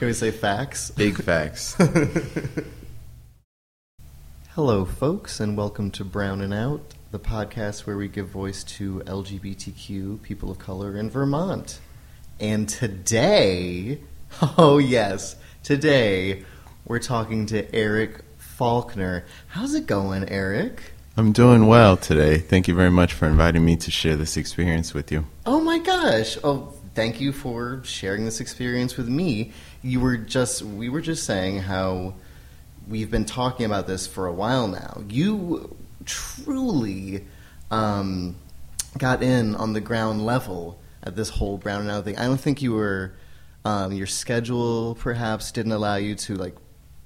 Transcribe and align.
Can 0.00 0.06
we 0.06 0.14
say 0.14 0.30
facts? 0.30 0.90
Big 0.92 1.22
facts. 1.22 1.76
Hello, 4.52 4.86
folks, 4.86 5.40
and 5.40 5.58
welcome 5.58 5.90
to 5.90 6.06
Brown 6.06 6.40
and 6.40 6.54
Out, 6.54 6.94
the 7.10 7.18
podcast 7.18 7.80
where 7.80 7.98
we 7.98 8.08
give 8.08 8.28
voice 8.28 8.64
to 8.64 9.00
LGBTQ 9.00 10.22
people 10.22 10.50
of 10.50 10.58
color 10.58 10.96
in 10.96 11.10
Vermont. 11.10 11.80
And 12.40 12.66
today, 12.66 13.98
oh 14.56 14.78
yes, 14.78 15.36
today 15.62 16.44
we're 16.86 16.98
talking 16.98 17.44
to 17.48 17.74
Eric 17.74 18.22
Faulkner. 18.38 19.26
How's 19.48 19.74
it 19.74 19.86
going, 19.86 20.26
Eric? 20.30 20.94
I'm 21.18 21.32
doing 21.32 21.66
well 21.66 21.98
today. 21.98 22.38
Thank 22.38 22.68
you 22.68 22.74
very 22.74 22.90
much 22.90 23.12
for 23.12 23.28
inviting 23.28 23.66
me 23.66 23.76
to 23.76 23.90
share 23.90 24.16
this 24.16 24.38
experience 24.38 24.94
with 24.94 25.12
you. 25.12 25.26
Oh 25.44 25.60
my 25.60 25.76
gosh. 25.78 26.38
Oh, 26.42 26.72
thank 26.94 27.20
you 27.20 27.32
for 27.32 27.82
sharing 27.84 28.24
this 28.24 28.40
experience 28.40 28.96
with 28.96 29.08
me. 29.08 29.52
You 29.82 30.00
were 30.00 30.16
just 30.16 30.62
we 30.62 30.88
were 30.88 31.00
just 31.00 31.24
saying 31.24 31.60
how 31.60 32.14
we've 32.88 33.10
been 33.10 33.24
talking 33.24 33.66
about 33.66 33.86
this 33.86 34.06
for 34.06 34.26
a 34.26 34.32
while 34.32 34.68
now. 34.68 35.02
You 35.08 35.76
truly 36.04 37.24
um, 37.70 38.36
got 38.98 39.22
in 39.22 39.54
on 39.54 39.72
the 39.72 39.80
ground 39.80 40.24
level 40.26 40.80
at 41.02 41.16
this 41.16 41.30
whole 41.30 41.56
brown 41.56 41.82
and 41.82 41.90
out 41.90 42.04
thing. 42.04 42.18
I 42.18 42.24
don't 42.24 42.40
think 42.40 42.62
you 42.62 42.72
were 42.72 43.14
um, 43.64 43.92
your 43.92 44.06
schedule 44.06 44.96
perhaps 44.96 45.52
didn't 45.52 45.72
allow 45.72 45.96
you 45.96 46.14
to 46.14 46.34
like 46.34 46.56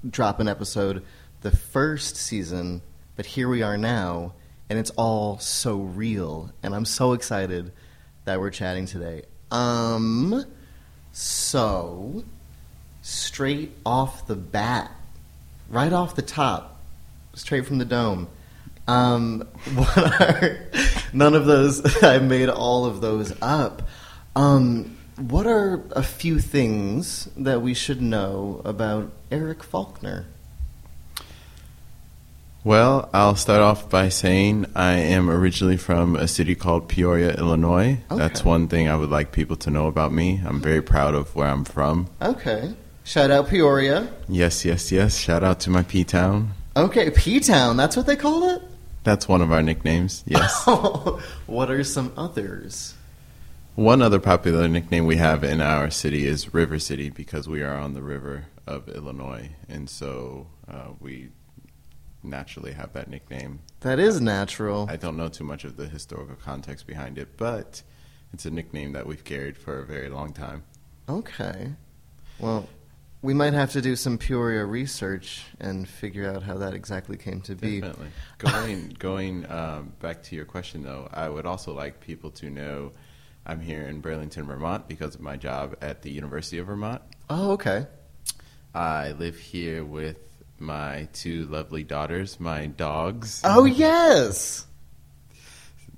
drop 0.09 0.41
an 0.41 0.49
episode 0.49 1.05
the 1.43 1.51
first 1.51 2.17
season, 2.17 2.83
but 3.17 3.27
here 3.27 3.49
we 3.49 3.63
are 3.63 3.77
now, 3.77 4.35
and 4.71 4.79
it's 4.79 4.91
all 4.91 5.39
so 5.39 5.77
real, 5.77 6.53
and 6.63 6.75
I'm 6.75 6.87
so 6.87 7.13
excited 7.13 7.73
that 8.25 8.41
we're 8.41 8.51
chatting 8.51 8.87
today. 8.87 9.23
Um, 9.51 10.45
so 11.13 12.25
straight 13.05 13.71
off 13.85 14.27
the 14.27 14.35
bat, 14.35 14.91
right 15.69 15.93
off 15.93 16.17
the 16.17 16.23
top, 16.23 16.81
straight 17.35 17.67
from 17.67 17.77
the 17.77 17.85
dome. 17.85 18.29
Um, 18.89 19.41
what 19.75 19.97
are 19.99 20.59
none 21.13 21.35
of 21.35 21.45
those? 21.45 22.03
I 22.03 22.19
made 22.19 22.49
all 22.49 22.87
of 22.87 23.03
those 23.03 23.35
up. 23.43 23.83
Um, 24.35 24.97
what 25.17 25.47
are 25.47 25.83
a 25.93 26.03
few 26.03 26.41
things 26.41 27.29
that 27.37 27.61
we 27.61 27.75
should 27.75 28.01
know 28.01 28.63
about 28.65 29.13
Eric 29.31 29.63
Faulkner? 29.63 30.25
Well, 32.65 33.11
I'll 33.13 33.37
start 33.37 33.61
off 33.61 33.91
by 33.91 34.09
saying 34.09 34.65
I 34.75 34.93
am 34.95 35.29
originally 35.29 35.77
from 35.77 36.17
a 36.17 36.27
city 36.27 36.55
called 36.55 36.89
Peoria, 36.89 37.35
Illinois. 37.35 37.99
Okay. 38.11 38.17
That's 38.19 38.43
one 38.43 38.69
thing 38.69 38.89
I 38.89 38.97
would 38.97 39.11
like 39.11 39.33
people 39.33 39.57
to 39.57 39.71
know 39.71 39.87
about 39.89 40.13
me. 40.13 40.41
I'm 40.45 40.63
very 40.63 40.81
proud 40.81 41.15
of 41.15 41.35
where 41.37 41.49
I'm 41.49 41.67
from. 41.67 42.09
Okay, 42.23 42.73
shout 43.05 43.31
out 43.31 43.49
Peoria. 43.49 44.09
Yes, 44.29 44.65
yes, 44.65 44.91
yes. 44.91 45.17
Shout 45.17 45.45
out 45.45 45.61
to 45.61 45.71
my 45.71 45.83
P 45.83 46.05
Town. 46.05 46.53
Okay, 46.77 47.11
P 47.11 47.39
Town. 47.41 47.77
That's 47.77 47.97
what 47.97 48.07
they 48.07 48.17
call 48.17 48.51
it. 48.51 48.63
That's 49.05 49.29
one 49.29 49.43
of 49.43 49.53
our 49.53 49.63
nicknames. 49.63 50.25
Yes. 50.27 50.67
what 51.47 51.71
are 51.71 51.85
some 51.85 52.13
others? 52.17 52.95
One 53.77 54.03
other 54.03 54.21
popular 54.21 54.69
nickname 54.69 55.05
we 55.05 55.17
have 55.17 55.45
in 55.45 55.61
our 55.61 55.91
city 55.91 56.27
is 56.27 56.55
River 56.55 56.79
City 56.79 57.11
because 57.11 57.49
we 57.49 57.63
are 57.63 57.77
on 57.77 57.95
the 57.95 58.03
river 58.03 58.47
of 58.67 58.89
Illinois, 58.89 59.51
and 59.69 59.91
so 59.91 60.47
uh, 60.69 60.91
we 61.01 61.31
naturally 62.23 62.73
have 62.73 62.93
that 62.95 63.09
nickname. 63.09 63.61
That 63.81 63.99
is 63.99 64.21
natural. 64.21 64.87
I 64.89 64.97
don't 64.97 65.17
know 65.17 65.29
too 65.29 65.45
much 65.45 65.65
of 65.65 65.77
the 65.77 65.87
historical 65.87 66.37
context 66.37 66.87
behind 66.87 67.19
it, 67.19 67.37
but 67.37 67.83
it's 68.33 68.47
a 68.47 68.51
nickname 68.51 68.93
that 68.93 69.07
we've 69.07 69.25
carried 69.25 69.59
for 69.59 69.81
a 69.81 69.85
very 69.85 70.09
long 70.09 70.33
time. 70.33 70.65
Okay. 71.09 71.73
Well, 72.39 72.69
we 73.25 73.33
might 73.33 73.55
have 73.55 73.73
to 73.73 73.81
do 73.81 73.97
some 73.97 74.19
Peoria 74.19 74.67
research 74.67 75.47
and 75.59 75.89
figure 75.89 76.31
out 76.31 76.43
how 76.43 76.59
that 76.59 76.75
exactly 76.75 77.17
came 77.17 77.41
to 77.41 77.55
be. 77.55 77.81
Definitely. 77.81 78.09
Going 78.37 78.89
going 78.99 79.51
um, 79.51 79.95
back 79.99 80.23
to 80.25 80.37
your 80.37 80.45
question 80.45 80.83
though, 80.83 81.09
I 81.11 81.31
would 81.31 81.47
also 81.47 81.73
like 81.73 82.01
people 82.01 82.31
to 82.33 82.51
know 82.51 82.93
I'm 83.47 83.61
here 83.61 83.81
in 83.87 84.03
Burlington, 84.03 84.45
Vermont 84.45 84.89
because 84.89 85.15
of 85.15 85.23
my 85.23 85.37
job 85.37 85.75
at 85.81 86.03
the 86.03 86.11
University 86.11 86.59
of 86.59 86.67
Vermont. 86.67 87.01
Oh, 87.31 87.53
okay. 87.53 87.87
I 88.75 89.13
live 89.13 89.39
here 89.39 89.87
with 89.87 90.19
my 90.59 91.09
two 91.15 91.47
lovely 91.47 91.83
daughters, 91.83 92.39
my 92.39 92.67
dogs. 92.67 93.41
Oh, 93.43 93.65
yes. 93.65 94.67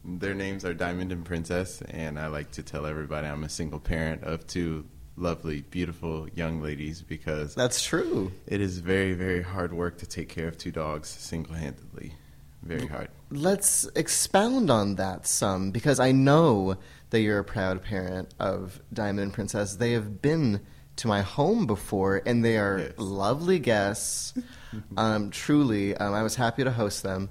Their 0.05 0.35
names 0.35 0.65
are 0.65 0.75
Diamond 0.75 1.11
and 1.11 1.25
Princess, 1.25 1.83
and 1.83 2.21
I 2.21 2.29
like 2.29 2.53
to 2.53 2.63
tell 2.63 2.87
everybody 2.87 3.27
I'm 3.27 3.43
a 3.43 3.49
single 3.49 3.81
parent 3.81 4.23
of 4.23 4.47
two 4.47 4.87
lovely, 5.17 5.63
beautiful 5.63 6.29
young 6.35 6.61
ladies 6.63 7.03
because 7.03 7.55
That's 7.55 7.83
true. 7.85 8.33
it 8.47 8.61
is 8.61 8.79
very, 8.79 9.13
very 9.15 9.43
hard 9.43 9.73
work 9.73 9.99
to 9.99 10.07
take 10.07 10.29
care 10.29 10.49
of 10.49 10.59
two 10.59 10.71
dogs 10.73 11.09
single 11.09 11.55
handedly. 11.55 12.15
Very 12.63 12.87
hard. 12.87 13.09
Let's 13.31 13.85
expound 13.95 14.71
on 14.71 14.97
that 14.97 15.27
some 15.27 15.71
because 15.71 16.01
I 16.01 16.13
know 16.13 16.77
that 17.11 17.21
you're 17.21 17.39
a 17.39 17.45
proud 17.45 17.83
parent 17.83 18.35
of 18.41 18.81
Diamond 18.93 19.21
and 19.21 19.33
Princess. 19.33 19.77
They 19.77 19.93
have 19.93 20.21
been 20.21 20.61
to 20.97 21.07
my 21.09 21.23
home 21.23 21.67
before, 21.67 22.23
and 22.27 22.45
they 22.45 22.57
are 22.59 22.79
Yes. 22.79 22.93
lovely 22.97 23.59
guests. 23.59 24.35
um, 24.97 25.31
truly, 25.31 25.97
um, 25.97 26.15
I 26.15 26.23
was 26.23 26.35
happy 26.35 26.65
to 26.65 26.71
host 26.73 27.03
them. 27.03 27.29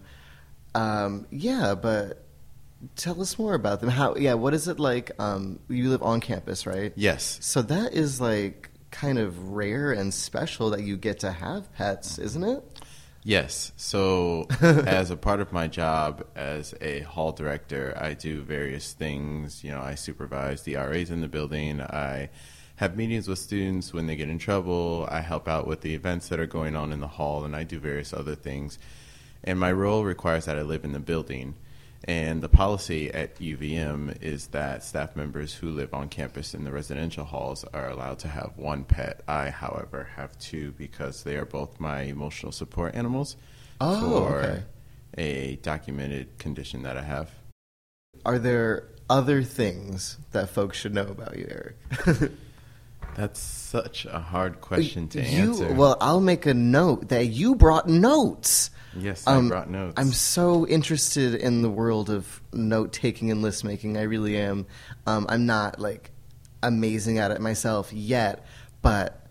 Um, 0.73 1.25
yeah, 1.31 1.75
but 1.75 2.24
tell 2.95 3.21
us 3.21 3.37
more 3.37 3.53
about 3.53 3.81
them. 3.81 3.89
How? 3.89 4.15
Yeah, 4.15 4.33
what 4.35 4.53
is 4.53 4.67
it 4.67 4.79
like? 4.79 5.11
Um, 5.19 5.59
you 5.67 5.89
live 5.89 6.03
on 6.03 6.21
campus, 6.21 6.65
right? 6.65 6.93
Yes. 6.95 7.39
So 7.41 7.61
that 7.63 7.93
is 7.93 8.21
like 8.21 8.69
kind 8.91 9.17
of 9.19 9.49
rare 9.49 9.91
and 9.91 10.13
special 10.13 10.69
that 10.71 10.81
you 10.81 10.97
get 10.97 11.19
to 11.19 11.31
have 11.31 11.71
pets, 11.73 12.17
isn't 12.17 12.43
it? 12.43 12.63
Yes. 13.23 13.71
So, 13.75 14.47
as 14.61 15.09
a 15.09 15.17
part 15.17 15.41
of 15.41 15.51
my 15.51 15.67
job 15.67 16.25
as 16.35 16.75
a 16.79 16.99
hall 17.01 17.31
director, 17.31 17.97
I 17.99 18.13
do 18.13 18.41
various 18.43 18.93
things. 18.93 19.63
You 19.63 19.71
know, 19.71 19.81
I 19.81 19.95
supervise 19.95 20.61
the 20.61 20.75
RAs 20.75 21.09
in 21.09 21.21
the 21.21 21.27
building. 21.27 21.81
I 21.81 22.29
have 22.75 22.95
meetings 22.95 23.27
with 23.27 23.39
students 23.39 23.93
when 23.93 24.05
they 24.05 24.15
get 24.15 24.29
in 24.29 24.37
trouble. 24.37 25.07
I 25.09 25.21
help 25.21 25.47
out 25.47 25.65
with 25.65 25.81
the 25.81 25.95
events 25.95 26.27
that 26.29 26.39
are 26.39 26.45
going 26.45 26.75
on 26.75 26.93
in 26.93 26.99
the 26.99 27.07
hall, 27.07 27.45
and 27.45 27.55
I 27.55 27.63
do 27.63 27.79
various 27.79 28.13
other 28.13 28.35
things. 28.35 28.77
And 29.43 29.59
my 29.59 29.71
role 29.71 30.03
requires 30.03 30.45
that 30.45 30.57
I 30.57 30.61
live 30.61 30.85
in 30.85 30.91
the 30.91 30.99
building. 30.99 31.55
And 32.07 32.43
the 32.43 32.49
policy 32.49 33.11
at 33.11 33.39
UVM 33.39 34.21
is 34.21 34.47
that 34.47 34.83
staff 34.83 35.15
members 35.15 35.55
who 35.55 35.71
live 35.71 35.91
on 35.91 36.07
campus 36.07 36.53
in 36.53 36.63
the 36.63 36.71
residential 36.71 37.25
halls 37.25 37.63
are 37.73 37.89
allowed 37.89 38.19
to 38.19 38.27
have 38.27 38.53
one 38.57 38.83
pet. 38.83 39.21
I, 39.27 39.49
however, 39.49 40.09
have 40.15 40.37
two 40.37 40.71
because 40.77 41.23
they 41.23 41.35
are 41.35 41.45
both 41.45 41.79
my 41.79 42.01
emotional 42.01 42.51
support 42.51 42.93
animals 42.93 43.37
Oh, 43.81 43.99
for 44.27 44.39
okay. 44.41 44.63
a 45.17 45.55
documented 45.57 46.37
condition 46.37 46.83
that 46.83 46.95
I 46.95 47.01
have. 47.01 47.31
Are 48.23 48.37
there 48.37 48.87
other 49.09 49.41
things 49.43 50.17
that 50.31 50.49
folks 50.49 50.77
should 50.77 50.93
know 50.93 51.07
about 51.07 51.37
you, 51.37 51.47
Eric? 51.49 52.31
That's 53.15 53.39
such 53.39 54.05
a 54.05 54.19
hard 54.19 54.59
question 54.61 55.07
to 55.09 55.21
you, 55.21 55.49
answer. 55.49 55.73
Well, 55.73 55.97
I'll 56.01 56.21
make 56.21 56.45
a 56.45 56.53
note 56.53 57.09
that 57.09 57.27
you 57.27 57.55
brought 57.55 57.87
notes. 57.87 58.69
yes, 58.95 59.25
I 59.25 59.35
um, 59.35 59.47
brought 59.47 59.69
notes. 59.69 59.93
I'm 59.97 60.11
so 60.11 60.67
interested 60.67 61.35
in 61.35 61.61
the 61.61 61.69
world 61.69 62.09
of 62.09 62.41
note 62.51 62.91
taking 62.91 63.31
and 63.31 63.41
list 63.41 63.63
making. 63.63 63.97
I 63.97 64.03
really 64.03 64.37
am. 64.37 64.65
Um, 65.07 65.25
I'm 65.29 65.45
not 65.45 65.79
like 65.79 66.11
amazing 66.61 67.17
at 67.19 67.31
it 67.31 67.39
myself 67.39 67.93
yet, 67.93 68.45
but 68.81 69.25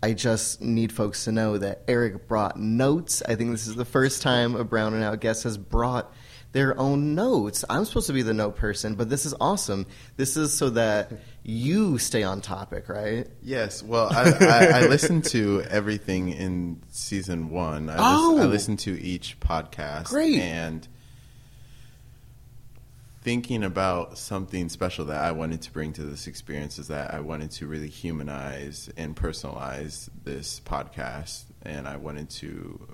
I 0.00 0.12
just 0.12 0.60
need 0.60 0.92
folks 0.92 1.24
to 1.24 1.32
know 1.32 1.58
that 1.58 1.82
Eric 1.88 2.28
brought 2.28 2.58
notes. 2.58 3.22
I 3.26 3.34
think 3.34 3.50
this 3.50 3.66
is 3.66 3.74
the 3.74 3.84
first 3.84 4.22
time 4.22 4.54
a 4.54 4.62
Brown 4.62 4.94
and 4.94 5.02
Out 5.02 5.20
guest 5.20 5.42
has 5.42 5.58
brought 5.58 6.12
their 6.52 6.78
own 6.78 7.14
notes. 7.14 7.64
I'm 7.68 7.84
supposed 7.84 8.06
to 8.06 8.12
be 8.12 8.22
the 8.22 8.32
note 8.32 8.56
person, 8.56 8.94
but 8.94 9.10
this 9.10 9.26
is 9.26 9.34
awesome. 9.40 9.86
This 10.16 10.36
is 10.36 10.52
so 10.52 10.70
that 10.70 11.10
you 11.46 11.98
stay 11.98 12.22
on 12.22 12.40
topic, 12.40 12.88
right? 12.88 13.26
Yes, 13.42 13.82
well, 13.82 14.08
I, 14.10 14.30
I, 14.40 14.66
I 14.80 14.86
listened 14.86 15.24
to 15.26 15.62
everything 15.68 16.30
in 16.30 16.80
season 16.90 17.50
one. 17.50 17.90
I, 17.90 17.96
Oh! 17.98 18.38
I 18.38 18.46
listened 18.46 18.78
to 18.80 18.98
each 19.00 19.38
podcast. 19.40 20.06
Great. 20.08 20.38
And 20.40 20.88
thinking 23.22 23.62
about 23.64 24.18
something 24.18 24.68
special 24.68 25.06
that 25.06 25.22
I 25.22 25.32
wanted 25.32 25.62
to 25.62 25.70
bring 25.72 25.92
to 25.94 26.02
this 26.02 26.26
experience 26.26 26.78
is 26.78 26.88
that 26.88 27.12
I 27.14 27.20
wanted 27.20 27.50
to 27.52 27.66
really 27.66 27.88
humanize 27.88 28.90
and 28.96 29.14
personalize 29.16 30.08
this 30.24 30.60
podcast. 30.60 31.44
And 31.62 31.86
I 31.88 31.96
wanted 31.96 32.28
to 32.30 32.86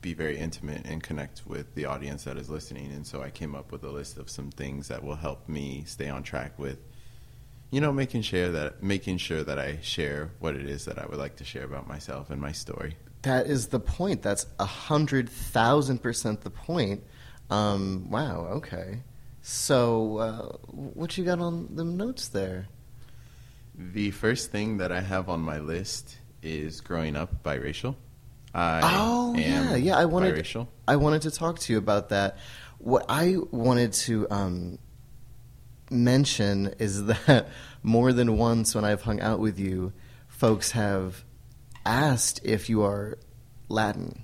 be 0.00 0.14
very 0.14 0.36
intimate 0.38 0.86
and 0.86 1.02
connect 1.02 1.46
with 1.46 1.74
the 1.76 1.84
audience 1.84 2.24
that 2.24 2.36
is 2.36 2.50
listening. 2.50 2.92
And 2.92 3.06
so 3.06 3.22
I 3.22 3.30
came 3.30 3.54
up 3.54 3.70
with 3.72 3.84
a 3.84 3.90
list 3.90 4.18
of 4.18 4.28
some 4.30 4.50
things 4.50 4.88
that 4.88 5.02
will 5.04 5.14
help 5.16 5.48
me 5.48 5.84
stay 5.86 6.08
on 6.08 6.22
track 6.24 6.58
with 6.58 6.78
you 7.72 7.80
know 7.80 7.92
making 7.92 8.22
sure 8.22 8.48
that 8.50 8.80
making 8.82 9.16
sure 9.18 9.42
that 9.42 9.58
i 9.58 9.78
share 9.82 10.30
what 10.38 10.54
it 10.54 10.66
is 10.66 10.84
that 10.84 10.98
i 10.98 11.06
would 11.06 11.18
like 11.18 11.34
to 11.34 11.44
share 11.44 11.64
about 11.64 11.88
myself 11.88 12.30
and 12.30 12.40
my 12.40 12.52
story 12.52 12.94
That 13.22 13.46
is 13.46 13.68
the 13.68 13.78
point. 13.78 14.22
That's 14.22 14.46
a 14.58 14.66
hundred 14.66 15.28
thousand 15.28 16.02
percent 16.02 16.40
the 16.40 16.50
point. 16.50 17.04
Um, 17.50 18.10
wow. 18.10 18.48
Okay. 18.58 19.02
So, 19.42 20.18
uh, 20.18 20.56
what 20.66 21.16
you 21.16 21.24
got 21.24 21.38
on 21.38 21.68
the 21.76 21.84
notes 21.84 22.28
there? 22.28 22.66
the 23.74 24.10
first 24.10 24.50
thing 24.50 24.78
that 24.78 24.92
i 24.92 25.00
have 25.00 25.28
on 25.28 25.40
my 25.40 25.58
list 25.58 26.18
is 26.42 26.80
growing 26.80 27.16
up 27.16 27.42
biracial. 27.42 27.94
I 28.54 28.80
Oh 28.82 29.34
yeah, 29.34 29.76
yeah. 29.76 29.96
I 29.96 30.04
wanted 30.04 30.34
biracial. 30.34 30.66
I 30.86 30.96
wanted 30.96 31.22
to 31.22 31.30
talk 31.30 31.58
to 31.60 31.72
you 31.72 31.78
about 31.78 32.10
that. 32.10 32.36
What 32.78 33.04
I 33.08 33.36
wanted 33.50 33.92
to 34.06 34.26
um, 34.30 34.78
mention 35.92 36.74
is 36.78 37.04
that 37.06 37.48
more 37.82 38.12
than 38.12 38.36
once 38.36 38.74
when 38.74 38.84
I've 38.84 39.02
hung 39.02 39.20
out 39.20 39.40
with 39.40 39.58
you, 39.58 39.92
folks 40.28 40.72
have 40.72 41.24
asked 41.84 42.40
if 42.44 42.68
you 42.68 42.82
are 42.82 43.18
Latin. 43.68 44.22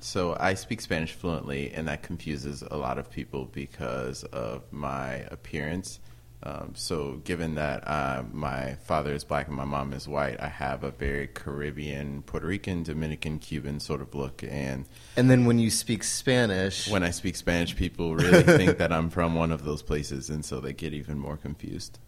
So 0.00 0.36
I 0.38 0.54
speak 0.54 0.80
Spanish 0.80 1.12
fluently, 1.12 1.72
and 1.72 1.88
that 1.88 2.02
confuses 2.02 2.62
a 2.62 2.76
lot 2.76 2.98
of 2.98 3.10
people 3.10 3.46
because 3.46 4.24
of 4.24 4.62
my 4.72 5.26
appearance. 5.30 6.00
Um, 6.40 6.72
so, 6.76 7.20
given 7.24 7.56
that 7.56 7.86
uh, 7.86 8.22
my 8.32 8.74
father 8.84 9.12
is 9.12 9.24
black 9.24 9.48
and 9.48 9.56
my 9.56 9.64
mom 9.64 9.92
is 9.92 10.06
white, 10.06 10.40
I 10.40 10.46
have 10.46 10.84
a 10.84 10.92
very 10.92 11.26
Caribbean, 11.26 12.22
Puerto 12.22 12.46
Rican, 12.46 12.84
Dominican, 12.84 13.40
Cuban 13.40 13.80
sort 13.80 14.00
of 14.00 14.14
look. 14.14 14.44
And 14.44 14.86
And 15.16 15.28
then 15.28 15.46
when 15.46 15.58
you 15.58 15.70
speak 15.70 16.04
Spanish, 16.04 16.88
when 16.88 17.02
I 17.02 17.10
speak 17.10 17.34
Spanish, 17.34 17.74
people 17.74 18.14
really 18.14 18.42
think 18.56 18.78
that 18.78 18.92
I'm 18.92 19.10
from 19.10 19.34
one 19.34 19.50
of 19.50 19.64
those 19.64 19.82
places, 19.82 20.30
and 20.30 20.44
so 20.44 20.60
they 20.60 20.72
get 20.72 20.94
even 20.94 21.18
more 21.18 21.36
confused. 21.36 21.98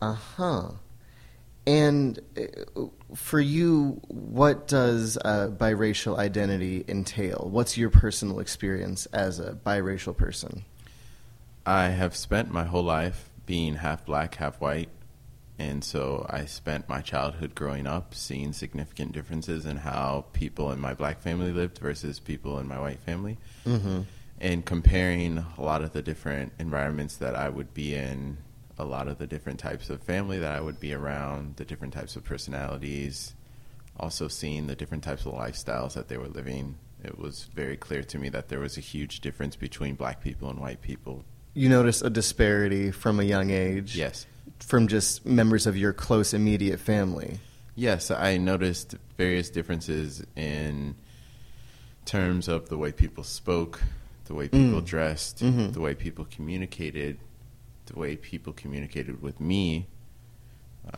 uh 0.00 0.14
huh. 0.14 0.70
And 1.66 2.18
for 3.14 3.40
you, 3.40 4.00
what 4.08 4.66
does 4.66 5.18
uh, 5.24 5.48
biracial 5.52 6.18
identity 6.18 6.84
entail? 6.88 7.48
What's 7.50 7.76
your 7.76 7.90
personal 7.90 8.40
experience 8.40 9.06
as 9.06 9.38
a 9.38 9.52
biracial 9.52 10.16
person? 10.16 10.64
I 11.66 11.88
have 11.88 12.16
spent 12.16 12.50
my 12.50 12.64
whole 12.64 12.82
life 12.82 13.29
being 13.50 13.74
half 13.74 14.06
black, 14.06 14.36
half 14.36 14.60
white. 14.60 14.90
And 15.58 15.82
so 15.82 16.24
I 16.30 16.44
spent 16.44 16.88
my 16.88 17.00
childhood 17.00 17.56
growing 17.56 17.84
up 17.84 18.14
seeing 18.14 18.52
significant 18.52 19.10
differences 19.10 19.66
in 19.66 19.78
how 19.78 20.26
people 20.32 20.70
in 20.70 20.78
my 20.78 20.94
black 20.94 21.20
family 21.20 21.50
lived 21.50 21.78
versus 21.78 22.20
people 22.20 22.60
in 22.60 22.68
my 22.68 22.78
white 22.78 23.00
family. 23.00 23.38
Mm-hmm. 23.66 24.02
And 24.40 24.64
comparing 24.64 25.44
a 25.58 25.62
lot 25.62 25.82
of 25.82 25.92
the 25.92 26.00
different 26.00 26.52
environments 26.60 27.16
that 27.16 27.34
I 27.34 27.48
would 27.48 27.74
be 27.74 27.92
in, 27.92 28.36
a 28.78 28.84
lot 28.84 29.08
of 29.08 29.18
the 29.18 29.26
different 29.26 29.58
types 29.58 29.90
of 29.90 30.00
family 30.00 30.38
that 30.38 30.52
I 30.52 30.60
would 30.60 30.78
be 30.78 30.94
around, 30.94 31.56
the 31.56 31.64
different 31.64 31.92
types 31.92 32.14
of 32.14 32.22
personalities, 32.22 33.34
also 33.98 34.28
seeing 34.28 34.68
the 34.68 34.76
different 34.76 35.02
types 35.02 35.26
of 35.26 35.32
lifestyles 35.32 35.94
that 35.94 36.06
they 36.06 36.18
were 36.18 36.28
living. 36.28 36.76
It 37.02 37.18
was 37.18 37.48
very 37.52 37.76
clear 37.76 38.04
to 38.04 38.16
me 38.16 38.28
that 38.28 38.48
there 38.48 38.60
was 38.60 38.78
a 38.78 38.80
huge 38.80 39.18
difference 39.18 39.56
between 39.56 39.96
black 39.96 40.22
people 40.22 40.48
and 40.50 40.60
white 40.60 40.82
people 40.82 41.24
You 41.60 41.68
notice 41.68 42.00
a 42.00 42.08
disparity 42.08 42.90
from 42.90 43.20
a 43.20 43.22
young 43.22 43.50
age. 43.50 43.94
Yes. 43.94 44.24
From 44.60 44.88
just 44.88 45.26
members 45.26 45.66
of 45.66 45.76
your 45.76 45.92
close 45.92 46.32
immediate 46.32 46.80
family. 46.80 47.38
Yes, 47.74 48.10
I 48.10 48.38
noticed 48.38 48.94
various 49.18 49.50
differences 49.50 50.24
in 50.34 50.94
terms 52.06 52.48
of 52.48 52.70
the 52.70 52.78
way 52.78 52.92
people 52.92 53.24
spoke, 53.24 53.82
the 54.24 54.32
way 54.32 54.48
people 54.48 54.80
Mm. 54.80 54.86
dressed, 54.86 55.40
Mhm. 55.40 55.74
the 55.74 55.80
way 55.82 55.94
people 55.94 56.24
communicated, 56.24 57.18
the 57.84 57.98
way 57.98 58.16
people 58.16 58.54
communicated 58.54 59.20
with 59.20 59.38
me. 59.38 59.86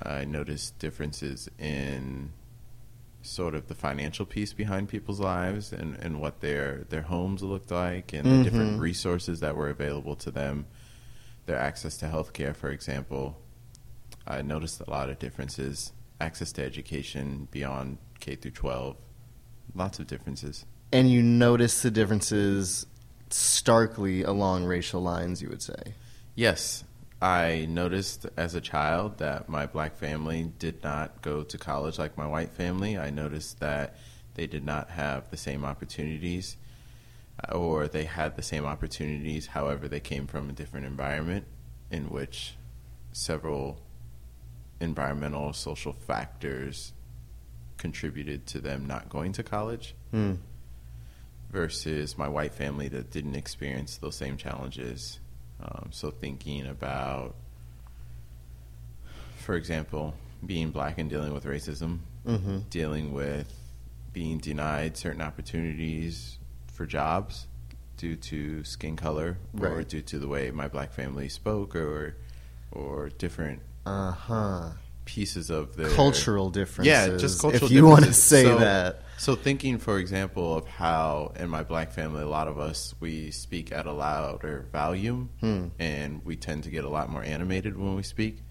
I 0.00 0.24
noticed 0.24 0.78
differences 0.78 1.48
in 1.58 2.34
sort 3.22 3.54
of 3.54 3.68
the 3.68 3.74
financial 3.74 4.26
piece 4.26 4.52
behind 4.52 4.88
people's 4.88 5.20
lives 5.20 5.72
and, 5.72 5.94
and 5.96 6.20
what 6.20 6.40
their 6.40 6.84
their 6.90 7.02
homes 7.02 7.42
looked 7.42 7.70
like 7.70 8.12
and 8.12 8.30
the 8.30 8.42
different 8.42 8.76
Mhm. 8.76 8.80
resources 8.80 9.40
that 9.40 9.56
were 9.56 9.68
available 9.70 10.16
to 10.16 10.30
them, 10.30 10.66
their 11.46 11.56
access 11.58 11.96
to 11.98 12.06
healthcare, 12.06 12.54
for 12.54 12.70
example. 12.70 13.38
I 14.26 14.42
noticed 14.42 14.80
a 14.80 14.90
lot 14.90 15.08
of 15.08 15.18
differences. 15.18 15.92
Access 16.20 16.52
to 16.52 16.64
education 16.64 17.48
beyond 17.50 17.98
K 18.20 18.36
through 18.36 18.52
12, 18.52 18.96
lots 19.74 19.98
of 19.98 20.06
differences. 20.06 20.64
And 20.92 21.10
you 21.10 21.22
notice 21.22 21.82
the 21.82 21.90
differences 21.90 22.86
starkly 23.30 24.22
along 24.22 24.64
racial 24.64 25.00
lines, 25.00 25.42
you 25.42 25.48
would 25.48 25.62
say. 25.62 25.94
Yes, 26.34 26.84
I 27.22 27.66
noticed 27.68 28.26
as 28.36 28.56
a 28.56 28.60
child 28.60 29.18
that 29.18 29.48
my 29.48 29.66
black 29.66 29.96
family 29.96 30.50
did 30.58 30.82
not 30.82 31.22
go 31.22 31.44
to 31.44 31.56
college 31.56 31.96
like 31.96 32.18
my 32.18 32.26
white 32.26 32.50
family. 32.50 32.98
I 32.98 33.10
noticed 33.10 33.60
that 33.60 33.94
they 34.34 34.48
did 34.48 34.64
not 34.64 34.90
have 34.90 35.30
the 35.30 35.36
same 35.36 35.64
opportunities, 35.64 36.56
uh, 37.48 37.56
or 37.56 37.86
they 37.86 38.04
had 38.04 38.34
the 38.34 38.42
same 38.42 38.64
opportunities, 38.64 39.46
however, 39.46 39.86
they 39.86 40.00
came 40.00 40.26
from 40.26 40.50
a 40.50 40.52
different 40.52 40.84
environment 40.84 41.44
in 41.92 42.10
which 42.10 42.56
several 43.12 43.78
environmental, 44.80 45.52
social 45.52 45.92
factors 45.92 46.92
contributed 47.76 48.46
to 48.46 48.60
them 48.60 48.84
not 48.86 49.08
going 49.08 49.32
to 49.32 49.44
college 49.44 49.94
Hmm. 50.10 50.34
versus 51.50 52.18
my 52.18 52.26
white 52.26 52.52
family 52.54 52.88
that 52.88 53.10
didn't 53.12 53.36
experience 53.36 53.96
those 53.98 54.16
same 54.16 54.36
challenges. 54.36 55.20
Um, 55.62 55.88
so 55.92 56.10
thinking 56.10 56.66
about, 56.66 57.34
for 59.36 59.54
example, 59.54 60.14
being 60.44 60.70
black 60.70 60.98
and 60.98 61.08
dealing 61.08 61.32
with 61.32 61.44
racism, 61.44 62.00
Mm-hmm. 62.26 62.58
dealing 62.70 63.12
with 63.12 63.52
being 64.12 64.38
denied 64.38 64.96
certain 64.96 65.20
opportunities 65.22 66.38
for 66.68 66.86
jobs 66.86 67.48
due 67.96 68.14
to 68.14 68.62
skin 68.62 68.94
color 68.94 69.38
or 69.60 69.82
due 69.82 70.02
to 70.02 70.18
the 70.20 70.28
way 70.28 70.50
my 70.52 70.68
black 70.68 70.92
family 70.92 71.28
spoke 71.28 71.74
or 71.74 72.14
or 72.70 73.08
different 73.08 73.60
Uh 73.84 74.12
huh. 74.12 74.70
Pieces 75.04 75.50
of 75.50 75.76
the 75.76 75.88
Cultural 75.90 76.50
differences. 76.50 76.86
Yeah, 76.92 77.16
just 77.16 77.40
cultural 77.40 77.64
If 77.66 77.70
you 77.72 77.86
want 77.86 78.04
to 78.04 78.12
say 78.12 78.44
So- 78.44 78.58
that. 78.58 79.02
So 79.18 79.36
thinking, 79.36 79.78
for 79.78 79.98
example, 79.98 80.56
of 80.56 80.66
how 80.66 81.32
in 81.38 81.48
my 81.48 81.62
black 81.62 81.92
family, 81.92 82.22
a 82.22 82.28
lot 82.28 82.48
of 82.48 82.58
us 82.58 82.92
we 82.98 83.30
speak 83.30 83.70
at 83.70 83.86
a 83.86 83.92
louder 83.92 84.66
volume, 84.72 85.30
Hmm. 85.40 85.66
and 85.78 86.24
we 86.24 86.34
tend 86.36 86.64
to 86.64 86.70
get 86.70 86.84
a 86.84 86.88
lot 86.88 87.08
more 87.08 87.22
animated 87.22 87.76
when 87.78 87.94
we 87.94 88.02
speak. 88.02 88.42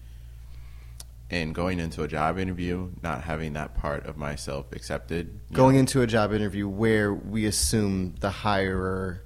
And 1.30 1.54
going 1.54 1.78
into 1.78 2.02
a 2.02 2.08
job 2.08 2.38
interview, 2.38 2.90
not 3.02 3.22
having 3.24 3.54
that 3.54 3.74
part 3.74 4.04
of 4.06 4.16
myself 4.18 4.66
accepted, 4.72 5.40
Going 5.52 5.74
know, 5.76 5.80
into 5.80 6.02
a 6.02 6.06
job 6.06 6.32
interview 6.32 6.68
where 6.68 7.12
we 7.12 7.46
assume 7.46 8.14
the 8.20 8.28
hirer, 8.30 9.20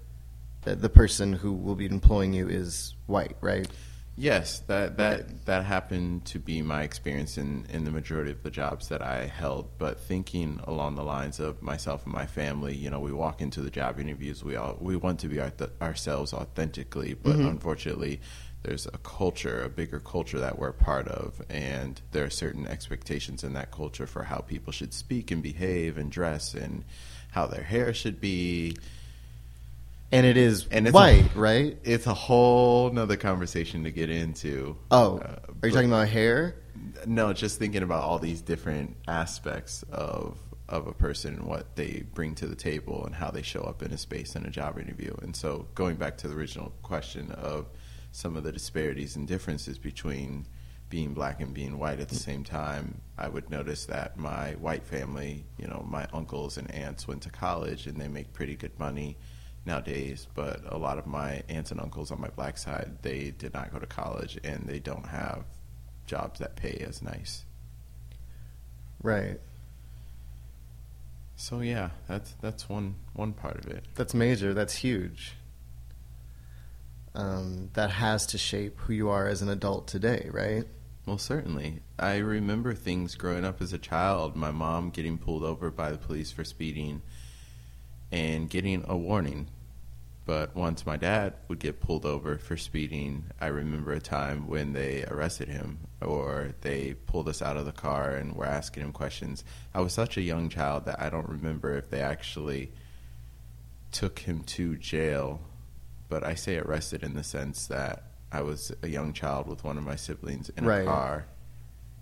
the, 0.63 0.77
the 0.77 0.89
person 0.89 1.33
who 1.33 1.53
will 1.53 1.75
be 1.75 1.87
employing 1.87 2.33
you 2.33 2.49
is 2.49 2.95
white, 3.07 3.37
right? 3.41 3.69
Yes, 4.19 4.61
that 4.61 4.97
that 4.97 5.45
that 5.45 5.65
happened 5.65 6.25
to 6.27 6.39
be 6.39 6.63
my 6.63 6.83
experience 6.83 7.37
in 7.37 7.67
in 7.69 7.85
the 7.85 7.91
majority 7.91 8.31
of 8.31 8.43
the 8.43 8.51
jobs 8.51 8.89
that 8.89 9.03
I 9.03 9.27
held. 9.27 9.77
But 9.77 10.01
thinking 10.01 10.59
along 10.65 10.95
the 10.95 11.05
lines 11.05 11.39
of 11.39 11.61
myself 11.61 12.05
and 12.05 12.15
my 12.15 12.25
family, 12.25 12.75
you 12.75 12.89
know, 12.89 12.99
we 12.99 13.13
walk 13.13 13.43
into 13.43 13.61
the 13.61 13.71
job 13.71 14.01
interviews, 14.01 14.43
we 14.43 14.57
all 14.57 14.79
we 14.81 14.97
want 14.97 15.21
to 15.21 15.29
be 15.29 15.39
our, 15.39 15.53
ourselves 15.83 16.33
authentically, 16.33 17.13
but 17.13 17.35
mm-hmm. 17.35 17.47
unfortunately, 17.47 18.21
there's 18.63 18.87
a 18.87 18.99
culture, 18.99 19.63
a 19.63 19.69
bigger 19.69 20.01
culture 20.01 20.41
that 20.41 20.59
we're 20.59 20.73
part 20.73 21.09
of, 21.09 21.43
and 21.51 22.01
there 22.13 22.25
are 22.25 22.31
certain 22.31 22.67
expectations 22.67 23.45
in 23.45 23.53
that 23.53 23.71
culture 23.71 24.07
for 24.07 24.23
how 24.23 24.39
people 24.39 24.73
should 24.73 24.95
speak 24.95 25.31
and 25.31 25.43
behave 25.43 25.99
and 25.99 26.11
dress 26.11 26.55
and 26.55 26.85
how 27.33 27.47
their 27.47 27.63
hair 27.63 27.93
should 27.93 28.19
be. 28.19 28.77
And 30.13 30.25
it 30.25 30.37
is 30.37 30.67
And 30.71 30.87
it's 30.87 30.95
white, 30.95 31.35
a- 31.35 31.39
right? 31.39 31.79
It's 31.85 32.07
a 32.07 32.15
whole 32.15 32.91
nother 32.91 33.17
conversation 33.17 33.85
to 33.85 33.91
get 33.91 34.09
into. 34.11 34.77
Oh, 34.91 35.19
Uh, 35.19 35.23
are 35.23 35.29
you 35.49 35.55
but- 35.61 35.71
talking 35.73 35.89
about 35.91 36.09
hair? 36.09 36.57
No, 37.07 37.33
just 37.33 37.59
thinking 37.59 37.83
about 37.83 38.03
all 38.05 38.19
these 38.19 38.41
different 38.41 38.97
aspects 39.09 39.83
of 39.91 40.39
of 40.69 40.89
a 40.89 40.93
person 40.93 41.35
and 41.35 41.45
what 41.45 41.77
they 41.77 42.03
bring 42.13 42.35
to 42.35 42.45
the 42.49 42.57
table 42.57 43.05
and 43.07 43.15
how 43.15 43.31
they 43.31 43.41
show 43.43 43.61
up 43.61 43.85
in 43.85 43.93
a 43.93 43.97
space 43.99 44.35
in 44.35 44.45
a 44.45 44.51
job 44.51 44.77
interview. 44.81 45.15
And 45.23 45.37
so, 45.37 45.69
going 45.77 45.95
back 45.95 46.17
to 46.19 46.29
the 46.29 46.35
original 46.35 46.73
question 46.83 47.31
of 47.31 47.67
some 48.11 48.35
of 48.37 48.43
the 48.43 48.51
disparities 48.51 49.15
and 49.15 49.29
differences 49.29 49.79
between 49.79 50.45
being 50.89 51.15
black 51.15 51.41
and 51.41 51.55
being 51.55 51.79
white 51.79 52.01
at 52.01 52.09
the 52.09 52.17
same 52.17 52.43
time, 52.43 53.01
I 53.17 53.29
would 53.29 53.49
notice 53.49 53.87
that 53.87 54.17
my 54.19 54.55
white 54.57 54.83
family, 54.85 55.45
you 55.57 55.69
know, 55.69 55.87
my 55.89 56.09
uncles 56.13 56.57
and 56.59 56.69
aunts 56.73 57.07
went 57.07 57.23
to 57.23 57.31
college 57.31 57.87
and 57.87 58.01
they 58.01 58.09
make 58.09 58.33
pretty 58.33 58.57
good 58.57 58.77
money 58.77 59.17
nowadays, 59.67 60.27
but 60.35 60.61
a 60.69 60.79
lot 60.79 60.99
of 60.99 61.07
my 61.07 61.43
aunts 61.49 61.71
and 61.71 61.81
uncles 61.81 62.11
on 62.11 62.21
my 62.21 62.29
black 62.29 62.57
side, 62.57 62.99
they 63.03 63.33
did 63.33 63.53
not 63.53 63.73
go 63.73 63.79
to 63.79 63.87
college 63.87 64.39
and 64.45 64.65
they 64.67 64.79
don't 64.79 65.07
have 65.07 65.45
jobs 66.07 66.39
that 66.39 66.57
pay 66.57 66.85
as 66.87 67.03
nice. 67.03 67.45
Right. 69.03 69.41
So 71.37 71.61
yeah, 71.61 71.91
that's 72.09 72.35
that's 72.41 72.69
one 72.69 72.95
one 73.13 73.35
part 73.35 73.59
of 73.59 73.67
it. 73.67 73.85
That's 73.95 74.15
major. 74.15 74.55
That's 74.55 74.77
huge. 74.77 75.35
Um, 77.15 77.71
that 77.75 77.91
has 77.91 78.27
to 78.27 78.39
shape 78.39 78.79
who 78.81 78.93
you 78.93 79.09
are 79.09 79.27
as 79.27 79.43
an 79.43 79.49
adult 79.49 79.89
today, 79.89 80.29
right? 80.33 80.65
Well, 81.07 81.19
certainly. 81.19 81.81
I 81.99 82.17
remember 82.17 82.75
things 82.75 83.15
growing 83.15 83.45
up 83.45 83.63
as 83.63 83.73
a 83.73 83.79
child. 83.79 84.37
My 84.37 84.51
mom 84.51 84.91
getting 84.91 85.19
pulled 85.19 85.45
over 85.45 85.71
by 85.71 85.93
the 85.93 85.99
police 85.99 86.31
for 86.31 86.45
speeding 86.45 87.01
and 88.11 88.51
getting 88.51 88.85
a 88.89 88.97
warning. 88.97 89.49
But 90.27 90.57
once 90.57 90.85
my 90.85 90.97
dad 90.97 91.35
would 91.47 91.61
get 91.61 91.81
pulled 91.81 92.05
over 92.05 92.37
for 92.37 92.57
speeding, 92.57 93.27
I 93.41 93.47
remember 93.47 93.93
a 93.93 94.01
time 94.01 94.49
when 94.49 94.73
they 94.73 95.05
arrested 95.05 95.47
him 95.47 95.79
or 96.03 96.53
they 96.63 96.95
pulled 97.07 97.29
us 97.29 97.41
out 97.41 97.57
of 97.57 97.65
the 97.65 97.71
car 97.73 98.11
and 98.11 98.35
were 98.35 98.45
asking 98.45 98.83
him 98.83 98.93
questions. 98.93 99.45
I 99.73 99.81
was 99.81 99.93
such 99.93 100.17
a 100.17 100.23
young 100.23 100.49
child 100.49 100.85
that 100.87 101.01
I 101.01 101.11
don't 101.11 101.29
remember 101.29 101.77
if 101.77 101.91
they 101.91 102.01
actually 102.01 102.73
took 103.93 104.19
him 104.19 104.43
to 104.43 104.75
jail, 104.77 105.41
but 106.09 106.25
I 106.25 106.35
say 106.35 106.59
arrested 106.59 107.05
in 107.05 107.15
the 107.15 107.23
sense 107.23 107.69
that 107.69 108.03
I 108.33 108.43
was 108.43 108.73
a 108.83 108.89
young 108.89 109.13
child 109.13 109.47
with 109.47 109.63
one 109.63 109.79
of 109.79 109.85
my 109.85 109.95
siblings 109.95 110.49
in 110.51 110.65
Right. 110.65 110.83
a 110.83 110.87
car. 110.87 111.27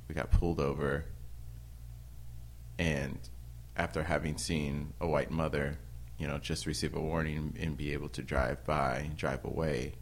We 0.09 0.15
got 0.15 0.31
pulled 0.31 0.61
over, 0.61 1.05
and 2.79 3.19
after 3.77 4.03
having 4.03 4.39
seen 4.39 4.95
a 5.01 5.07
white 5.07 5.31
mother, 5.31 5.79
you 6.19 6.27
know, 6.27 6.39
just 6.39 6.67
receive 6.67 6.95
a 6.95 7.01
warning 7.01 7.57
and 7.61 7.77
be 7.77 7.93
able 7.93 8.09
to 8.11 8.23
drive 8.23 8.65
by, 8.65 9.11
drive 9.17 9.45
away, 9.45 9.95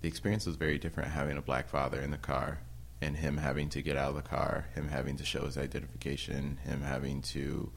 the 0.00 0.08
experience 0.08 0.46
was 0.46 0.56
very 0.56 0.78
different 0.78 1.10
having 1.10 1.36
a 1.36 1.42
black 1.42 1.68
father 1.68 2.00
in 2.00 2.10
the 2.10 2.18
car 2.18 2.60
and 3.00 3.16
him 3.16 3.36
having 3.36 3.68
to 3.70 3.82
get 3.82 3.96
out 3.96 4.10
of 4.10 4.16
the 4.16 4.22
car, 4.22 4.66
him 4.74 4.88
having 4.88 5.16
to 5.16 5.24
show 5.24 5.44
his 5.44 5.56
identification, 5.56 6.58
him 6.64 6.82
having 6.82 7.22
to, 7.22 7.70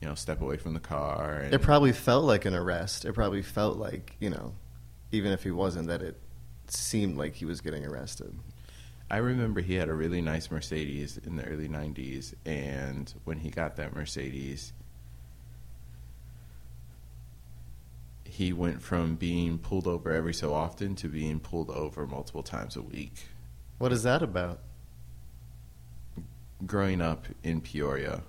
you 0.00 0.08
know, 0.08 0.14
step 0.14 0.40
away 0.40 0.56
from 0.56 0.74
the 0.74 0.80
car. 0.80 1.36
And 1.36 1.54
It 1.54 1.62
probably 1.62 1.92
felt 1.92 2.24
like 2.24 2.44
an 2.44 2.54
arrest. 2.54 3.04
It 3.04 3.14
probably 3.14 3.42
felt 3.42 3.78
like, 3.78 4.16
you 4.20 4.30
know, 4.30 4.54
even 5.12 5.32
if 5.32 5.42
he 5.42 5.50
wasn't, 5.50 5.88
that 5.88 6.02
it 6.02 6.20
seemed 6.66 7.16
like 7.16 7.34
he 7.34 7.44
was 7.44 7.60
getting 7.60 7.86
arrested. 7.86 8.34
I 9.10 9.18
remember 9.18 9.60
he 9.60 9.74
had 9.74 9.88
a 9.88 9.94
really 9.94 10.20
nice 10.20 10.50
Mercedes 10.50 11.18
in 11.18 11.36
the 11.36 11.44
early 11.44 11.68
90s, 11.68 12.34
and 12.44 13.12
when 13.24 13.38
he 13.38 13.50
got 13.50 13.76
that 13.76 13.94
Mercedes, 13.94 14.72
he 18.34 18.52
went 18.52 18.82
from 18.82 19.14
being 19.14 19.58
pulled 19.58 19.86
over 19.86 20.10
every 20.10 20.34
so 20.34 20.52
often 20.52 20.96
to 20.96 21.08
being 21.08 21.38
pulled 21.38 21.70
over 21.70 22.04
multiple 22.04 22.42
times 22.42 22.74
a 22.74 22.82
week. 22.82 23.28
What 23.78 23.92
is 23.92 24.02
that 24.02 24.24
about? 24.24 24.58
Growing 26.66 27.00
up 27.00 27.26
in 27.44 27.60
Peoria, 27.60 28.22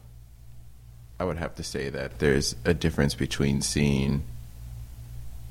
I 1.19 1.23
would 1.23 1.37
have 1.37 1.55
to 1.55 1.63
say 1.63 1.89
that 1.89 2.19
there's 2.19 2.55
a 2.65 2.73
difference 2.75 3.15
between 3.15 3.61
seeing 3.61 4.21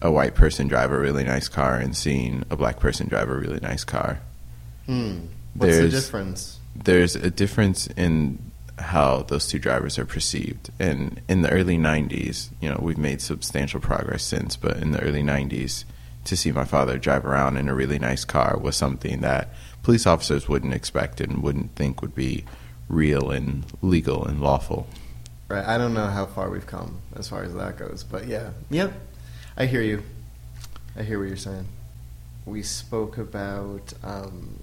a 0.01 0.13
white 0.13 0.37
person 0.37 0.69
drive 0.69 0.93
a 0.93 0.99
really 1.01 1.25
nice 1.25 1.49
car 1.49 1.75
and 1.75 1.97
seeing 1.97 2.45
a 2.49 2.57
black 2.57 2.79
person 2.79 3.09
drive 3.09 3.29
a 3.29 3.35
really 3.35 3.59
nice 3.59 3.83
car. 3.83 4.21
Hmm. 4.87 5.27
What's 5.55 5.79
the 5.79 5.89
difference? 5.89 6.61
there's 6.77 7.17
a 7.17 7.31
difference 7.31 7.89
in 7.89 8.53
how 8.79 9.23
those 9.23 9.47
two 9.47 9.59
drivers 9.59 9.99
are 9.99 10.05
perceived. 10.05 10.71
And 10.79 11.21
in 11.29 11.43
the 11.43 11.51
early 11.51 11.79
90s, 11.79 12.49
you 12.61 12.69
know, 12.69 12.81
we've 12.83 12.99
made 12.99 13.21
substantial 13.21 13.81
progress 13.81 14.25
since, 14.25 14.57
but 14.57 14.79
in 14.79 14.93
the 14.93 15.01
early 15.01 15.23
90s, 15.23 15.85
to 16.25 16.37
see 16.37 16.51
my 16.51 16.65
father 16.65 16.99
drive 16.99 17.25
around 17.25 17.57
in 17.57 17.69
a 17.69 17.75
really 17.75 17.99
nice 17.99 18.25
car 18.25 18.59
was 18.59 18.77
something 18.77 19.21
that 19.21 19.51
police 19.83 20.07
officers 20.07 20.49
wouldn't 20.49 20.75
expect 20.75 21.21
and 21.21 21.43
wouldn't 21.43 21.75
think 21.77 22.01
would 22.01 22.15
be 22.15 22.45
real 22.89 23.31
and 23.31 23.65
legal 23.83 24.25
and 24.25 24.41
lawful. 24.41 24.87
Right. 25.49 25.65
I 25.65 25.79
don't 25.79 25.95
know 25.95 26.07
how 26.07 26.27
far 26.27 26.49
we've 26.51 26.67
come 26.67 27.01
as 27.15 27.29
far 27.29 27.45
as 27.45 27.55
that 27.55 27.77
goes, 27.77 28.03
but 28.03 28.27
yeah. 28.27 28.51
Yep. 28.71 28.93
I 29.57 29.67
hear 29.67 29.83
you. 29.83 30.03
I 30.97 31.03
hear 31.03 31.19
what 31.19 31.29
you're 31.29 31.37
saying. 31.37 31.67
We 32.47 32.63
spoke 32.63 33.19
about 33.19 33.93
um, 34.03 34.61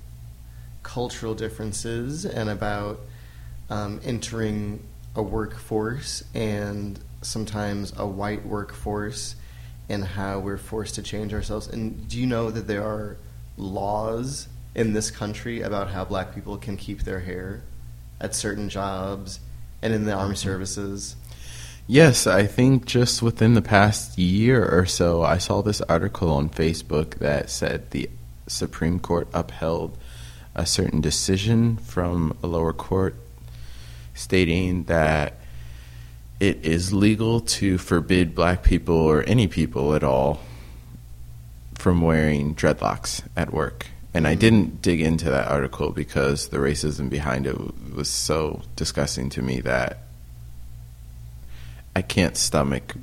cultural 0.84 1.36
differences 1.36 2.26
and 2.26 2.50
about 2.50 3.00
um, 3.72 4.02
entering 4.04 4.84
a 5.16 5.24
workforce 5.24 6.24
and 6.36 7.00
sometimes 7.22 7.94
a 7.98 8.06
white 8.06 8.46
workforce 8.46 9.36
and 9.90 10.04
how 10.04 10.40
we're 10.40 10.58
forced 10.58 10.96
to 10.96 11.02
change 11.02 11.34
ourselves. 11.34 11.68
And 11.68 12.08
do 12.08 12.20
you 12.20 12.28
know 12.28 12.52
that 12.52 12.68
there 12.68 12.84
are 12.84 13.18
laws 13.58 14.48
in 14.76 14.94
this 14.94 15.10
country 15.10 15.62
about 15.62 15.90
how 15.90 16.06
black 16.06 16.36
people 16.36 16.58
can 16.58 16.78
keep 16.78 17.02
their 17.02 17.22
hair 17.22 17.64
at 18.20 18.36
certain 18.36 18.70
jobs 18.70 19.40
and 19.82 19.94
in 19.94 20.04
the 20.06 20.14
armed 20.14 20.38
services? 20.38 21.16
Yes, 21.88 22.28
I 22.28 22.46
think 22.46 22.86
just 22.86 23.22
within 23.22 23.54
the 23.54 23.62
past 23.62 24.18
year 24.18 24.66
or 24.66 24.86
so, 24.86 25.24
I 25.24 25.38
saw 25.38 25.62
this 25.62 25.82
article 25.82 26.30
on 26.30 26.50
Facebook 26.50 27.16
that 27.16 27.50
said 27.50 27.92
the 27.92 28.10
Supreme 28.48 29.00
Court 29.00 29.28
upheld 29.34 29.98
a 30.56 30.66
certain 30.66 31.02
decision 31.02 31.78
from 31.78 32.38
a 32.44 32.48
lower 32.48 32.74
court 32.74 33.16
stating 34.14 34.86
that 34.86 35.38
it 36.40 36.66
is 36.66 36.92
legal 36.92 37.40
to 37.40 37.78
forbid 37.78 38.34
black 38.34 38.64
people 38.64 38.96
or 38.96 39.24
any 39.24 39.48
people 39.48 39.94
at 39.94 40.04
all 40.04 40.40
from 41.76 42.02
wearing 42.02 42.56
dreadlocks 42.56 43.24
at 43.36 43.54
work. 43.54 43.88
And 44.14 44.28
I 44.28 44.32
mm-hmm. 44.32 44.40
didn't 44.40 44.82
dig 44.82 45.02
into 45.02 45.30
that 45.30 45.48
article 45.48 45.92
because 45.92 46.50
the 46.50 46.58
racism 46.58 47.10
behind 47.10 47.48
it 47.48 47.56
was 47.94 48.10
so 48.10 48.62
disgusting 48.76 49.30
to 49.32 49.42
me 49.42 49.62
that 49.62 50.00
I 51.96 52.02
can't 52.02 52.38
stomach 52.38 52.96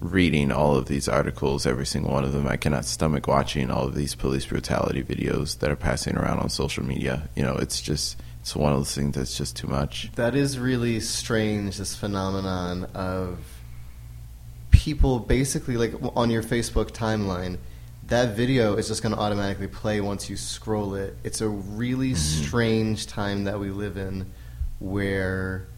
reading 0.00 0.50
all 0.50 0.76
of 0.76 0.86
these 0.86 1.08
articles, 1.08 1.64
every 1.64 1.86
single 1.86 2.12
one 2.12 2.24
of 2.24 2.32
them. 2.32 2.48
I 2.48 2.56
cannot 2.56 2.84
stomach 2.84 3.26
watching 3.28 3.70
all 3.70 3.86
of 3.86 3.94
these 3.94 4.14
police 4.14 4.46
brutality 4.46 5.02
videos 5.02 5.58
that 5.58 5.70
are 5.70 5.76
passing 5.76 6.16
around 6.16 6.38
on 6.38 6.48
social 6.48 6.84
media. 6.84 7.28
You 7.36 7.42
know, 7.44 7.56
it's 7.56 7.80
just 7.80 8.20
it's 8.42 8.56
one 8.56 8.72
of 8.72 8.78
those 8.80 8.92
things 8.92 9.14
that's 9.14 9.38
just 9.38 9.54
too 9.54 9.68
much. 9.68 10.10
That 10.16 10.34
is 10.34 10.58
really 10.58 10.98
strange, 10.98 11.78
this 11.78 11.94
phenomenon 11.94 12.86
of 12.92 13.38
people 14.72 15.20
basically, 15.20 15.76
like 15.76 15.94
on 16.16 16.28
your 16.28 16.42
Facebook 16.42 16.90
timeline, 16.90 17.58
that 18.08 18.34
video 18.34 18.74
is 18.74 18.88
just 18.88 19.00
going 19.00 19.14
to 19.14 19.20
automatically 19.20 19.68
play 19.68 20.00
once 20.00 20.28
you 20.28 20.36
scroll 20.36 20.96
it. 20.96 21.16
It's 21.22 21.40
a 21.40 21.48
really 21.48 22.16
strange 22.16 23.06
time 23.06 23.44
that 23.44 23.60
we 23.60 23.70
live 23.70 23.96
in 23.96 24.32
where 24.80 25.68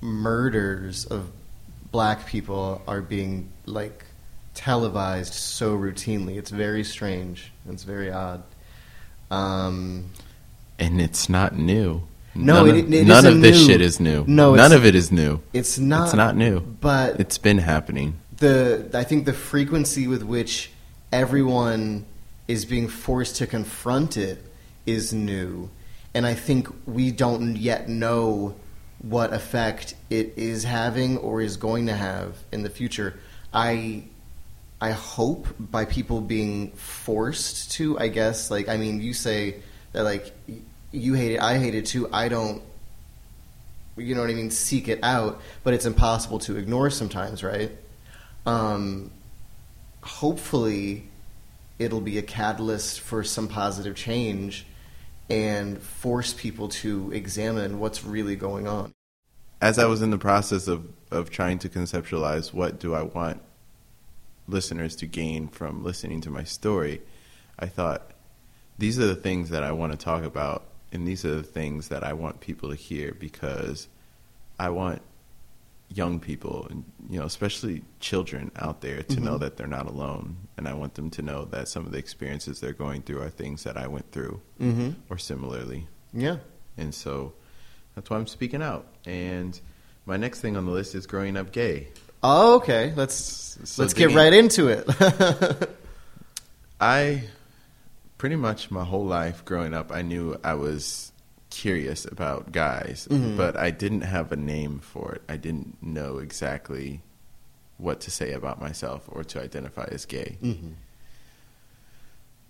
murders 0.00 1.04
of 1.04 1.30
black 1.92 2.26
people 2.26 2.82
are 2.88 3.00
being 3.00 3.52
like 3.66 4.04
televised 4.54 5.32
so 5.32 5.78
routinely. 5.78 6.38
It's 6.38 6.50
very 6.50 6.82
strange. 6.82 7.52
It's 7.68 7.84
very 7.84 8.10
odd. 8.10 8.42
Um, 9.30 10.10
And 10.78 11.00
it's 11.00 11.28
not 11.28 11.56
new. 11.56 12.02
No, 12.34 12.64
none 12.64 12.76
it- 12.76 12.84
of, 12.84 12.92
it 12.92 13.06
none 13.06 13.26
of 13.26 13.40
this 13.40 13.58
new. 13.60 13.66
shit 13.66 13.80
is 13.80 14.00
new. 14.00 14.24
No, 14.26 14.54
none 14.54 14.72
of 14.72 14.84
it 14.84 14.94
is 14.94 15.12
new. 15.12 15.40
it's 15.52 15.78
not. 15.78 16.06
it's 16.06 16.14
not 16.14 16.36
new. 16.36 16.60
But 16.60 17.20
It's 17.20 17.38
been 17.38 17.58
happening. 17.58 18.18
the 18.38 18.90
I 18.92 19.04
think 19.04 19.24
the 19.24 19.32
frequency 19.32 20.08
with 20.08 20.22
which 20.24 20.70
everyone 21.12 22.04
is 22.48 22.64
being 22.64 22.88
forced 22.88 23.36
to 23.36 23.46
confront 23.46 24.16
it 24.16 24.44
is 24.84 25.12
new, 25.12 25.70
and 26.12 26.26
I 26.26 26.34
think 26.34 26.68
we 26.86 27.10
don't 27.12 27.56
yet 27.56 27.88
know 27.88 28.56
what 29.00 29.32
effect 29.32 29.94
it 30.10 30.32
is 30.36 30.64
having 30.64 31.18
or 31.18 31.40
is 31.40 31.56
going 31.56 31.86
to 31.86 31.94
have 31.94 32.36
in 32.52 32.64
the 32.64 32.70
future. 32.70 33.14
I 33.52 34.02
I 34.80 34.90
hope 34.90 35.46
by 35.58 35.84
people 35.84 36.20
being 36.20 36.72
forced 36.72 37.70
to. 37.72 37.96
I 37.98 38.08
guess 38.08 38.50
like 38.50 38.68
I 38.68 38.76
mean, 38.76 39.00
you 39.00 39.14
say 39.14 39.62
that 39.94 40.02
like 40.02 40.32
you 40.92 41.14
hate 41.14 41.32
it, 41.32 41.40
I 41.40 41.58
hate 41.58 41.74
it 41.74 41.86
too. 41.86 42.08
I 42.12 42.28
don't 42.28 42.62
you 43.96 44.14
know 44.14 44.22
what 44.22 44.30
I 44.30 44.34
mean, 44.34 44.50
seek 44.50 44.88
it 44.88 44.98
out, 45.02 45.40
but 45.62 45.72
it's 45.72 45.86
impossible 45.86 46.40
to 46.40 46.56
ignore 46.56 46.90
sometimes, 46.90 47.44
right? 47.44 47.70
Um, 48.44 49.10
hopefully, 50.02 51.08
it'll 51.78 52.00
be 52.00 52.18
a 52.18 52.22
catalyst 52.22 53.00
for 53.00 53.22
some 53.22 53.48
positive 53.48 53.94
change 53.94 54.66
and 55.30 55.80
force 55.80 56.34
people 56.34 56.68
to 56.68 57.10
examine 57.12 57.78
what's 57.78 58.04
really 58.04 58.36
going 58.36 58.66
on. 58.68 58.92
as 59.60 59.78
I 59.78 59.86
was 59.86 60.02
in 60.02 60.10
the 60.10 60.18
process 60.18 60.68
of, 60.68 60.86
of 61.10 61.30
trying 61.30 61.58
to 61.60 61.68
conceptualize 61.68 62.52
what 62.52 62.78
do 62.78 62.94
I 62.94 63.02
want 63.02 63.40
listeners 64.46 64.94
to 64.96 65.06
gain 65.06 65.48
from 65.48 65.82
listening 65.82 66.20
to 66.22 66.30
my 66.30 66.44
story, 66.44 67.00
I 67.58 67.66
thought 67.66 68.10
these 68.78 68.98
are 68.98 69.06
the 69.06 69.14
things 69.16 69.50
that 69.50 69.62
I 69.62 69.72
want 69.72 69.92
to 69.92 69.98
talk 69.98 70.24
about, 70.24 70.64
and 70.92 71.06
these 71.06 71.24
are 71.24 71.34
the 71.34 71.42
things 71.42 71.88
that 71.88 72.02
I 72.04 72.12
want 72.12 72.40
people 72.40 72.70
to 72.70 72.74
hear 72.76 73.14
because 73.18 73.88
I 74.58 74.68
want 74.70 75.02
young 75.88 76.18
people, 76.18 76.66
and 76.70 76.84
you 77.10 77.18
know, 77.20 77.26
especially 77.26 77.82
children 78.00 78.50
out 78.56 78.80
there, 78.80 79.02
to 79.02 79.20
know 79.20 79.38
that 79.38 79.56
they're 79.56 79.66
not 79.66 79.86
alone, 79.86 80.36
and 80.56 80.66
I 80.66 80.74
want 80.74 80.94
them 80.94 81.10
to 81.10 81.22
know 81.22 81.44
that 81.46 81.68
some 81.68 81.86
of 81.86 81.92
the 81.92 81.98
experiences 81.98 82.60
they're 82.60 82.72
going 82.72 83.02
through 83.02 83.20
are 83.22 83.30
things 83.30 83.64
that 83.64 83.76
I 83.76 83.86
went 83.86 84.10
through, 84.10 84.40
Mm-hmm. 84.60 84.90
or 85.10 85.18
similarly. 85.18 85.86
Yeah. 86.12 86.38
And 86.76 86.92
so 86.94 87.34
that's 87.94 88.10
why 88.10 88.16
I'm 88.16 88.26
speaking 88.26 88.62
out. 88.62 88.86
And 89.06 89.60
my 90.06 90.16
next 90.16 90.40
thing 90.40 90.56
on 90.56 90.64
the 90.66 90.72
list 90.72 90.94
is 90.96 91.06
growing 91.06 91.36
up 91.36 91.52
gay. 91.52 91.88
Oh, 92.22 92.56
okay. 92.56 92.92
Let's 92.96 93.58
So 93.64 93.82
let's 93.82 93.94
get 93.94 94.12
right 94.12 94.32
into 94.32 94.68
it. 94.68 94.88
I 96.80 97.24
pretty 98.18 98.36
much 98.36 98.70
my 98.70 98.84
whole 98.84 99.04
life 99.04 99.44
growing 99.44 99.74
up, 99.74 99.90
I 99.92 100.02
knew 100.02 100.36
I 100.44 100.54
was 100.54 101.12
curious 101.50 102.04
about 102.04 102.52
guys, 102.52 103.06
Mhm. 103.10 103.36
but 103.36 103.56
I 103.56 103.70
didn't 103.70 104.00
have 104.02 104.32
a 104.32 104.36
name 104.36 104.78
for 104.80 105.12
it. 105.14 105.22
I 105.28 105.36
didn't 105.36 105.82
know 105.82 106.18
exactly 106.18 107.02
what 107.76 108.00
to 108.00 108.10
say 108.10 108.32
about 108.32 108.60
myself 108.60 109.02
or 109.08 109.24
to 109.24 109.40
identify 109.42 109.86
as 109.90 110.04
gay. 110.06 110.38
mm-hmm. 110.42 110.70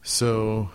So 0.02 0.71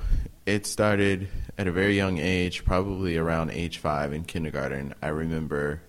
it 0.45 0.65
started 0.65 1.27
at 1.57 1.67
a 1.67 1.71
very 1.71 1.95
young 1.95 2.17
age, 2.17 2.65
probably 2.65 3.15
around 3.15 3.51
age 3.51 3.77
five 3.77 4.11
in 4.11 4.23
kindergarten. 4.23 4.93
I 5.01 5.09
remember 5.09 5.81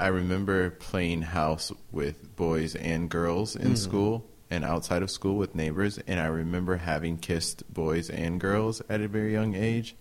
I 0.00 0.06
remember 0.08 0.70
playing 0.70 1.22
house 1.22 1.72
with 1.90 2.34
boys 2.36 2.76
and 2.76 3.10
girls 3.10 3.56
in 3.56 3.74
school 3.76 4.24
and 4.50 4.64
outside 4.64 5.02
of 5.02 5.10
school 5.10 5.36
with 5.36 5.54
neighbors 5.54 5.98
and 6.06 6.18
I 6.20 6.26
remember 6.26 6.76
having 6.76 7.18
kissed 7.18 7.62
boys 7.72 8.08
and 8.08 8.40
girls 8.40 8.82
at 8.88 9.00
a 9.00 9.08
very 9.08 9.32
young 9.32 9.54
age 9.54 9.94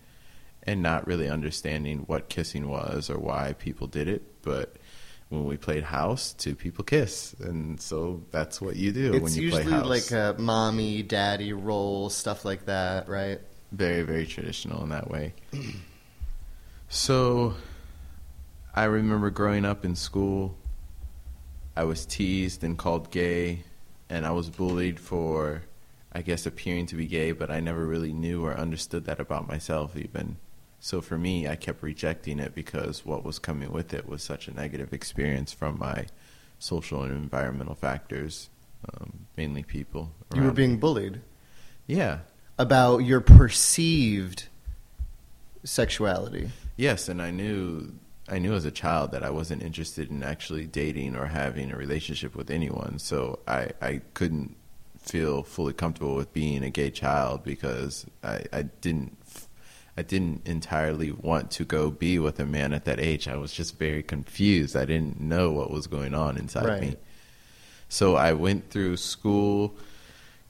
and 0.64 0.82
not 0.82 1.08
really 1.08 1.30
understanding 1.30 2.00
what 2.08 2.30
kissing 2.30 2.68
was 2.68 3.10
or 3.10 3.18
why 3.18 3.54
people 3.58 3.88
did 3.88 4.08
it, 4.08 4.42
but 4.42 4.76
when 5.30 5.46
we 5.46 5.58
played 5.58 5.84
house, 5.84 6.34
two 6.34 6.56
people 6.56 6.86
kiss, 6.86 7.34
and 7.40 7.82
so 7.82 8.24
that's 8.32 8.62
what 8.62 8.78
you 8.78 8.94
do 8.94 9.12
when 9.12 9.26
It's 9.26 9.36
you 9.36 9.50
play 9.50 9.64
house. 9.64 9.72
It's 9.72 10.12
usually 10.12 10.22
like 10.22 10.38
a 10.38 10.42
mommy, 10.42 11.04
daddy 11.04 11.52
role, 11.52 12.10
stuff 12.10 12.46
like 12.46 12.66
that, 12.66 13.10
right? 13.10 13.42
very 13.72 14.04
very 14.04 14.26
traditional 14.26 14.84
in 14.84 14.90
that 14.90 15.10
way 15.10 15.34
so 16.90 17.54
i 18.74 18.86
remember 18.86 19.30
growing 19.30 19.66
up 19.66 19.84
in 19.84 19.96
school 19.96 20.56
i 21.76 21.84
was 21.84 22.06
teased 22.06 22.64
and 22.64 22.78
called 22.78 23.12
gay 23.12 23.64
and 24.10 24.26
i 24.26 24.32
was 24.32 24.50
bullied 24.50 25.00
for 25.00 25.64
i 26.14 26.22
guess 26.22 26.46
appearing 26.46 26.86
to 26.86 26.96
be 26.96 27.06
gay 27.06 27.32
but 27.32 27.50
i 27.52 27.60
never 27.60 27.86
really 27.86 28.14
knew 28.14 28.44
or 28.46 28.56
understood 28.58 29.06
that 29.06 29.20
about 29.20 29.48
myself 29.48 29.96
even 29.98 30.38
so 30.80 31.02
for 31.02 31.18
me 31.18 31.48
i 31.48 31.56
kept 31.56 31.82
rejecting 31.84 32.40
it 32.40 32.54
because 32.56 33.06
what 33.06 33.24
was 33.24 33.40
coming 33.40 33.72
with 33.72 33.94
it 33.94 34.08
was 34.08 34.22
such 34.24 34.48
a 34.48 34.54
negative 34.54 34.94
experience 34.94 35.52
from 35.54 35.78
my 35.80 36.06
social 36.60 37.04
and 37.04 37.12
environmental 37.14 37.76
factors 37.76 38.50
um, 38.94 39.26
mainly 39.36 39.64
people 39.64 40.12
You 40.36 40.44
were 40.44 40.52
being 40.52 40.74
me. 40.74 40.78
bullied 40.78 41.22
yeah 41.88 42.20
about 42.60 43.00
your 43.00 43.22
perceived 43.22 44.48
sexuality. 45.64 46.50
Yes, 46.76 47.10
and 47.10 47.22
I 47.22 47.32
knew 47.32 47.94
I 48.30 48.40
knew 48.40 48.54
as 48.54 48.66
a 48.66 48.72
child 48.72 49.12
that 49.12 49.24
I 49.24 49.30
wasn't 49.30 49.64
interested 49.64 50.10
in 50.10 50.22
actually 50.24 50.66
dating 50.66 51.16
or 51.16 51.28
having 51.28 51.72
a 51.72 51.78
relationship 51.78 52.36
with 52.36 52.50
anyone. 52.50 53.00
So 53.00 53.40
I, 53.48 53.70
I 53.82 54.02
couldn't 54.14 54.58
feel 55.00 55.44
fully 55.44 55.74
comfortable 55.74 56.16
with 56.16 56.34
being 56.34 56.64
a 56.64 56.70
gay 56.70 56.90
child 56.92 57.44
because 57.44 58.06
I, 58.24 58.44
I 58.52 58.64
didn't 58.64 59.18
I 60.00 60.04
didn't 60.04 60.48
entirely 60.48 61.12
want 61.12 61.50
to 61.52 61.66
go 61.66 61.90
be 61.90 62.20
with 62.20 62.40
a 62.40 62.46
man 62.46 62.72
at 62.74 62.86
that 62.86 63.00
age. 63.00 63.28
I 63.28 63.36
was 63.36 63.52
just 63.52 63.80
very 63.80 64.04
confused. 64.04 64.76
I 64.76 64.86
didn't 64.86 65.20
know 65.20 65.52
what 65.52 65.72
was 65.72 65.88
going 65.88 66.14
on 66.14 66.38
inside 66.38 66.66
Right. 66.68 66.82
me. 66.82 66.96
So 67.90 68.16
I 68.16 68.34
went 68.34 68.70
through 68.70 68.98
school 68.98 69.76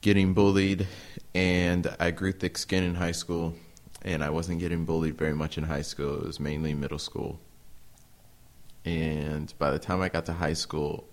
getting 0.02 0.34
bullied 0.34 0.86
and 1.34 1.96
I 2.00 2.12
grew 2.12 2.34
thick 2.34 2.58
skin 2.58 2.84
in 2.84 2.96
high 2.96 3.14
school 3.14 3.54
and 4.02 4.22
I 4.22 4.32
wasn't 4.32 4.60
getting 4.60 4.84
bullied 4.84 5.18
very 5.18 5.34
much 5.36 5.58
in 5.58 5.64
high 5.64 5.82
school. 5.84 6.16
It 6.18 6.26
was 6.26 6.40
mainly 6.42 6.74
middle 6.74 7.00
school. 7.00 7.40
And 8.88 9.54
by 9.60 9.72
the 9.72 9.80
time 9.80 10.02
I 10.02 10.08
got 10.08 10.26
to 10.28 10.34
high 10.34 10.54
school, 10.54 11.04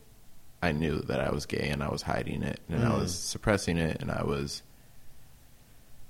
I 0.62 0.70
knew 0.72 1.00
that 1.02 1.20
I 1.20 1.30
was 1.32 1.44
gay 1.44 1.68
and 1.70 1.82
I 1.82 1.88
was 1.90 2.02
hiding 2.02 2.42
it 2.44 2.60
and 2.68 2.84
I 2.84 2.90
Mm. 2.90 3.00
was 3.00 3.18
suppressing 3.18 3.76
it 3.78 4.00
and 4.00 4.10
I 4.12 4.22
was 4.22 4.62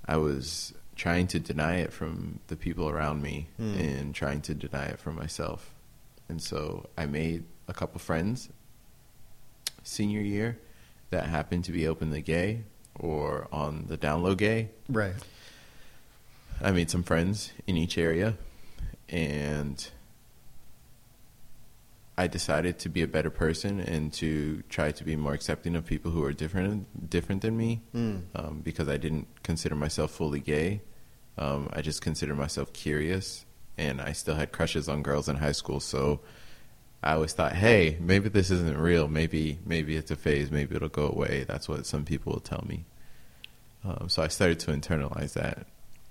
I 0.07 0.17
was 0.17 0.73
trying 0.95 1.25
to 1.27 1.39
deny 1.39 1.77
it 1.77 1.91
from 1.91 2.39
the 2.47 2.55
people 2.55 2.87
around 2.87 3.23
me 3.23 3.47
Mm. 3.59 3.79
and 3.79 4.15
trying 4.15 4.41
to 4.41 4.53
deny 4.53 4.85
it 4.85 4.99
from 4.99 5.15
myself. 5.15 5.71
And 6.29 6.39
so 6.41 6.87
I 6.95 7.07
made 7.07 7.43
a 7.67 7.73
couple 7.73 7.99
friends 7.99 8.49
senior 9.83 10.21
year 10.21 10.59
that 11.09 11.25
happened 11.25 11.63
to 11.65 11.71
be 11.71 11.87
openly 11.87 12.21
gay 12.21 12.63
or 12.99 13.47
on 13.51 13.85
the 13.87 13.97
down 13.97 14.21
low 14.21 14.35
gay. 14.35 14.69
Right. 14.87 15.15
I 16.61 16.71
made 16.71 16.89
some 16.91 17.03
friends 17.03 17.51
in 17.65 17.75
each 17.77 17.97
area 17.97 18.37
and 19.09 19.89
I 22.17 22.27
decided 22.27 22.79
to 22.79 22.89
be 22.89 23.01
a 23.01 23.07
better 23.07 23.29
person 23.29 23.79
and 23.81 24.11
to 24.13 24.63
try 24.69 24.91
to 24.93 25.03
be 25.03 25.15
more 25.17 25.33
accepting 25.33 25.75
of 25.75 25.85
people 25.85 26.11
who 26.11 26.23
are 26.23 26.31
different 26.31 27.09
different 27.09 27.41
than 27.41 27.57
me 27.57 27.81
Mm. 27.93 28.21
um, 28.35 28.61
because 28.63 28.87
I 28.87 28.97
didn't 28.97 29.27
consider 29.43 29.75
myself 29.75 30.11
fully 30.11 30.39
gay. 30.39 30.81
Um, 31.37 31.69
I 31.73 31.81
just 31.81 32.01
considered 32.01 32.37
myself 32.37 32.71
curious, 32.71 33.45
and 33.77 33.99
I 33.99 34.13
still 34.13 34.35
had 34.35 34.53
crushes 34.53 34.87
on 34.87 35.03
girls 35.03 35.27
in 35.27 35.35
high 35.35 35.51
school. 35.51 35.81
So 35.81 36.21
I 37.03 37.13
always 37.15 37.33
thought, 37.33 37.51
hey, 37.53 37.97
maybe 37.99 38.29
this 38.29 38.49
isn't 38.49 38.77
real. 38.77 39.09
Maybe 39.09 39.59
maybe 39.65 39.97
it's 39.97 40.11
a 40.11 40.15
phase. 40.15 40.49
Maybe 40.51 40.75
it'll 40.75 40.87
go 40.87 41.07
away. 41.09 41.43
That's 41.45 41.67
what 41.67 41.85
some 41.85 42.05
people 42.05 42.31
will 42.31 42.39
tell 42.39 42.63
me. 42.65 42.85
Um, 43.83 44.07
so 44.07 44.23
I 44.23 44.29
started 44.29 44.59
to 44.61 44.71
internalize 44.71 45.33
that. 45.33 45.67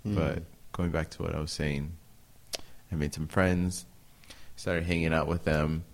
Mm. 0.07 0.15
But 0.17 0.43
going 0.73 0.91
back 0.91 1.09
to 1.11 1.23
what 1.23 1.35
I 1.35 1.41
was 1.41 1.51
saying, 1.51 1.93
I 2.93 2.95
made 2.95 3.15
some 3.15 3.27
friends, 3.27 3.87
started 4.57 4.85
hanging 4.85 5.15
out 5.15 5.27
with 5.27 5.45
them, 5.45 5.85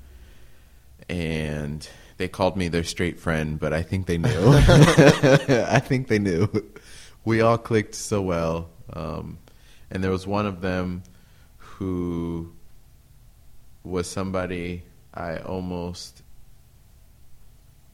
and 1.11 1.87
they 2.19 2.29
called 2.29 2.57
me 2.57 2.69
their 2.69 2.85
straight 2.85 3.19
friend, 3.19 3.59
but 3.59 3.73
I 3.73 3.83
think 3.83 4.07
they 4.07 4.17
knew. 4.17 4.29
I 4.31 5.81
think 5.81 6.07
they 6.09 6.21
knew. 6.21 6.49
We 7.25 7.41
all 7.41 7.59
clicked 7.59 7.97
so 7.97 8.23
well. 8.23 8.71
Um, 8.93 9.39
and 9.91 10.05
there 10.05 10.11
was 10.11 10.27
one 10.27 10.47
of 10.47 10.61
them 10.61 11.03
who 11.57 12.53
was 13.83 14.09
somebody 14.09 14.85
I 15.13 15.39
almost, 15.39 16.23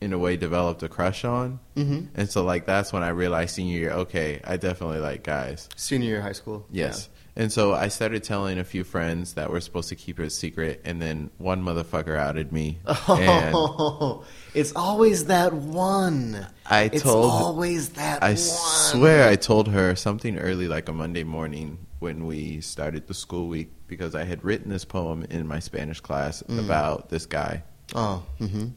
in 0.00 0.12
a 0.12 0.18
way, 0.18 0.36
developed 0.36 0.82
a 0.82 0.88
crush 0.88 1.24
on. 1.24 1.58
Mm-hmm. 1.74 2.06
And 2.16 2.28
so, 2.28 2.44
like, 2.44 2.66
that's 2.66 2.92
when 2.92 3.02
I 3.02 3.08
realized 3.08 3.54
senior 3.54 3.78
year, 3.78 3.92
okay, 3.92 4.42
I 4.44 4.58
definitely 4.58 4.98
like 4.98 5.22
guys. 5.22 5.70
Senior 5.76 6.08
year 6.08 6.20
high 6.20 6.32
school. 6.32 6.66
Yes. 6.70 7.08
And 7.38 7.52
so 7.52 7.74
I 7.74 7.88
started 7.88 8.24
telling 8.24 8.58
a 8.58 8.64
few 8.64 8.82
friends 8.82 9.34
that 9.34 9.50
we're 9.50 9.60
supposed 9.60 9.90
to 9.90 9.94
keep 9.94 10.18
it 10.18 10.24
a 10.26 10.30
secret, 10.30 10.80
and 10.86 11.02
then 11.02 11.30
one 11.36 11.62
motherfucker 11.62 12.16
outed 12.18 12.50
me. 12.50 12.78
And 13.08 13.54
Oh, 13.54 14.24
it's 14.54 14.72
always 14.74 15.26
that 15.26 15.52
one. 15.52 16.46
I 16.64 16.84
It's 16.92 17.02
told 17.02 17.30
always 17.30 17.90
that 17.90 18.22
I 18.22 18.28
one. 18.30 18.36
swear 18.38 19.28
I 19.28 19.36
told 19.36 19.68
her 19.68 19.94
something 19.96 20.38
early, 20.38 20.66
like 20.66 20.88
a 20.88 20.92
Monday 20.94 21.24
morning 21.24 21.78
when 21.98 22.24
we 22.26 22.60
started 22.62 23.06
the 23.06 23.14
school 23.14 23.48
week, 23.48 23.70
because 23.86 24.14
I 24.14 24.24
had 24.24 24.42
written 24.42 24.70
this 24.70 24.84
poem 24.86 25.26
in 25.28 25.46
my 25.46 25.58
Spanish 25.60 26.00
class 26.00 26.42
Mm. 26.48 26.64
about 26.64 27.10
this 27.10 27.26
guy. 27.26 27.62
Oh, 27.94 28.22
mm-hmm. 28.40 28.68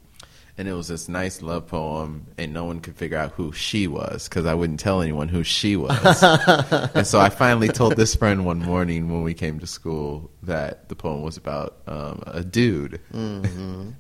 And 0.60 0.67
it 0.67 0.74
was 0.74 0.89
this 0.89 1.08
nice 1.08 1.41
love 1.41 1.67
poem, 1.67 2.28
and 2.38 2.52
no 2.52 2.65
one 2.65 2.82
could 2.82 2.98
figure 2.98 3.17
out 3.17 3.32
who 3.32 3.54
she 3.54 3.88
was 3.88 4.28
because 4.28 4.45
I 4.45 4.56
wouldn't 4.56 4.82
tell 4.82 5.02
anyone 5.02 5.30
who 5.30 5.41
she 5.41 5.78
was. 5.78 6.22
and 6.93 7.08
so 7.08 7.17
I 7.17 7.30
finally 7.30 7.69
told 7.69 7.95
this 7.95 8.13
friend 8.13 8.45
one 8.45 8.60
morning 8.60 9.10
when 9.10 9.24
we 9.24 9.34
came 9.34 9.60
to 9.62 9.67
school 9.67 10.30
that 10.43 10.89
the 10.89 10.95
poem 10.95 11.22
was 11.22 11.38
about 11.38 11.78
um, 11.88 12.24
a 12.28 12.43
dude. 12.43 13.00
Mm-hmm. 13.13 13.91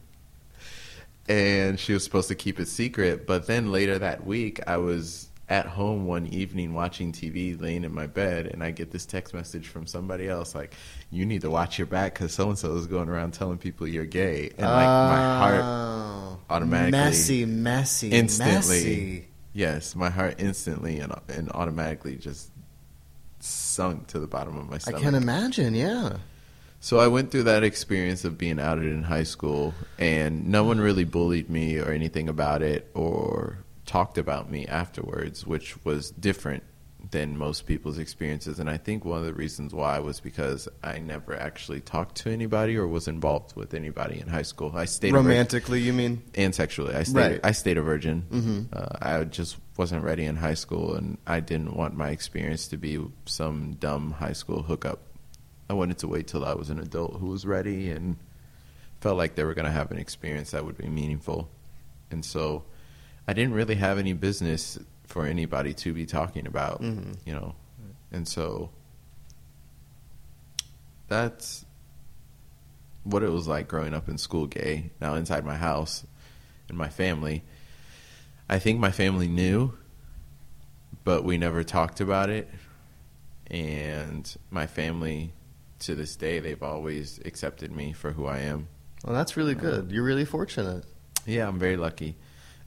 and 1.29 1.79
she 1.79 1.93
was 1.93 2.03
supposed 2.03 2.27
to 2.27 2.35
keep 2.35 2.59
it 2.59 2.67
secret. 2.67 3.25
But 3.25 3.47
then 3.47 3.71
later 3.71 3.97
that 3.97 4.25
week, 4.25 4.59
I 4.67 4.75
was 4.75 5.28
at 5.49 5.65
home 5.65 6.05
one 6.05 6.27
evening 6.27 6.73
watching 6.75 7.11
TV, 7.11 7.59
laying 7.59 7.83
in 7.83 7.93
my 7.93 8.05
bed, 8.05 8.45
and 8.45 8.63
I 8.63 8.69
get 8.71 8.91
this 8.91 9.05
text 9.05 9.33
message 9.33 9.67
from 9.67 9.87
somebody 9.87 10.29
else 10.29 10.53
like, 10.53 10.75
"You 11.09 11.25
need 11.25 11.41
to 11.41 11.49
watch 11.49 11.77
your 11.79 11.87
back 11.87 12.13
because 12.13 12.33
so 12.33 12.49
and 12.49 12.57
so 12.57 12.75
is 12.75 12.85
going 12.85 13.09
around 13.09 13.31
telling 13.33 13.57
people 13.57 13.87
you're 13.87 14.05
gay." 14.05 14.51
And 14.57 14.67
like 14.67 14.85
my 14.85 15.37
heart 15.39 15.61
Oh. 15.63 16.39
automatically- 16.51 16.91
messy, 16.91 17.45
messy, 17.45 18.09
instantly, 18.11 18.51
messy. 18.53 19.27
yes, 19.53 19.95
my 19.95 20.09
heart 20.11 20.35
instantly 20.37 20.99
and 20.99 21.13
and 21.27 21.49
automatically 21.53 22.15
just 22.15 22.51
sunk 23.39 24.07
to 24.07 24.19
the 24.19 24.27
bottom 24.27 24.57
of 24.57 24.69
my 24.69 24.77
stomach. 24.77 25.01
I 25.01 25.03
can 25.03 25.15
imagine. 25.15 25.73
Yeah. 25.73 26.17
So 26.81 26.99
I 26.99 27.07
went 27.07 27.31
through 27.31 27.43
that 27.43 27.63
experience 27.63 28.23
of 28.23 28.37
being 28.37 28.59
outed 28.59 28.85
in 28.85 29.03
high 29.03 29.23
school, 29.23 29.73
and 29.97 30.47
no 30.47 30.63
one 30.63 30.79
really 30.79 31.03
bullied 31.03 31.49
me 31.49 31.77
or 31.77 31.91
anything 31.91 32.29
about 32.29 32.61
it 32.61 32.89
or 32.93 33.57
talked 33.89 34.19
about 34.19 34.51
me 34.51 34.67
afterwards, 34.67 35.47
which 35.47 35.83
was 35.83 36.11
different 36.11 36.61
than 37.11 37.35
most 37.35 37.65
people's 37.65 37.97
experiences. 37.97 38.59
And 38.59 38.69
I 38.69 38.77
think 38.77 39.03
one 39.03 39.17
of 39.17 39.25
the 39.25 39.33
reasons 39.33 39.73
why 39.73 39.97
was 39.97 40.19
because 40.19 40.67
I 40.83 40.99
never 40.99 41.35
actually 41.35 41.79
talked 41.79 42.15
to 42.17 42.29
anybody 42.29 42.77
or 42.77 42.85
was 42.87 43.07
involved 43.07 43.55
with 43.55 43.73
anybody 43.73 44.19
in 44.19 44.27
high 44.27 44.43
school. 44.43 44.73
I 44.75 44.85
stayed 44.85 45.13
Romantically, 45.13 45.81
you 45.81 45.91
mean? 45.91 46.21
and 46.35 46.53
sexually. 46.53 46.93
I 46.93 47.01
stayed. 47.01 47.15
Right. 47.19 47.39
I 47.43 47.51
stayed 47.51 47.79
a 47.79 47.81
virgin. 47.81 48.25
Mhm. 48.31 48.67
Uh, 48.71 48.97
I 49.01 49.23
just 49.23 49.57
wasn't 49.75 50.03
ready 50.03 50.25
in 50.25 50.35
high 50.35 50.53
school, 50.53 50.93
and 50.93 51.17
I 51.25 51.39
didn't 51.39 51.75
want 51.75 51.95
my 51.95 52.09
experience 52.09 52.67
to 52.67 52.77
be 52.77 53.03
some 53.25 53.73
dumb 53.79 54.11
high 54.11 54.33
school 54.33 54.61
hookup. 54.61 54.99
I 55.67 55.73
wanted 55.73 55.97
to 55.99 56.07
wait 56.07 56.27
till 56.27 56.45
I 56.45 56.53
was 56.53 56.69
an 56.69 56.79
adult 56.79 57.19
who 57.19 57.27
was 57.27 57.43
ready 57.43 57.89
and 57.89 58.17
felt 59.01 59.17
like 59.17 59.33
they 59.33 59.45
were 59.45 59.55
going 59.55 59.65
to 59.65 59.71
have 59.71 59.89
an 59.89 59.97
experience 59.97 60.51
that 60.51 60.63
would 60.63 60.77
be 60.77 60.89
meaningful. 60.89 61.49
And 62.11 62.23
so, 62.23 62.65
I 63.29 63.33
didn't 63.33 63.53
really 63.53 63.75
have 63.75 63.99
any 63.99 64.13
business 64.13 64.79
for 65.05 65.27
anybody 65.27 65.75
to 65.75 65.93
be 65.93 66.07
talking 66.07 66.47
about, 66.47 66.81
Mhm. 66.81 67.15
you 67.25 67.33
know. 67.33 67.53
And 68.11 68.27
so, 68.27 68.71
that's 71.07 71.63
what 73.03 73.21
it 73.21 73.29
was 73.29 73.47
like 73.47 73.67
growing 73.67 73.93
up 73.93 74.09
in 74.09 74.17
school 74.17 74.47
gay. 74.47 74.89
Now 74.99 75.13
inside 75.13 75.45
my 75.45 75.57
house 75.57 76.07
and 76.69 76.75
my 76.75 76.89
family, 76.89 77.43
I 78.49 78.57
think 78.57 78.79
my 78.79 78.89
family 78.89 79.27
knew, 79.27 79.73
but 81.03 81.23
we 81.23 81.37
never 81.37 81.63
talked 81.63 82.01
about 82.01 82.31
it. 82.31 82.49
And 83.45 84.35
my 84.49 84.65
family, 84.65 85.33
to 85.81 85.93
this 85.93 86.15
day, 86.15 86.39
they've 86.39 86.63
always 86.63 87.19
accepted 87.25 87.71
me 87.71 87.93
for 87.93 88.11
who 88.13 88.25
I 88.25 88.39
am. 88.39 88.69
Well, 89.03 89.13
that's 89.13 89.37
really 89.37 89.53
good. 89.53 89.91
You're 89.91 90.03
really 90.03 90.25
fortunate. 90.25 90.83
Yeah, 91.27 91.47
I'm 91.47 91.59
very 91.59 91.77
lucky. 91.77 92.15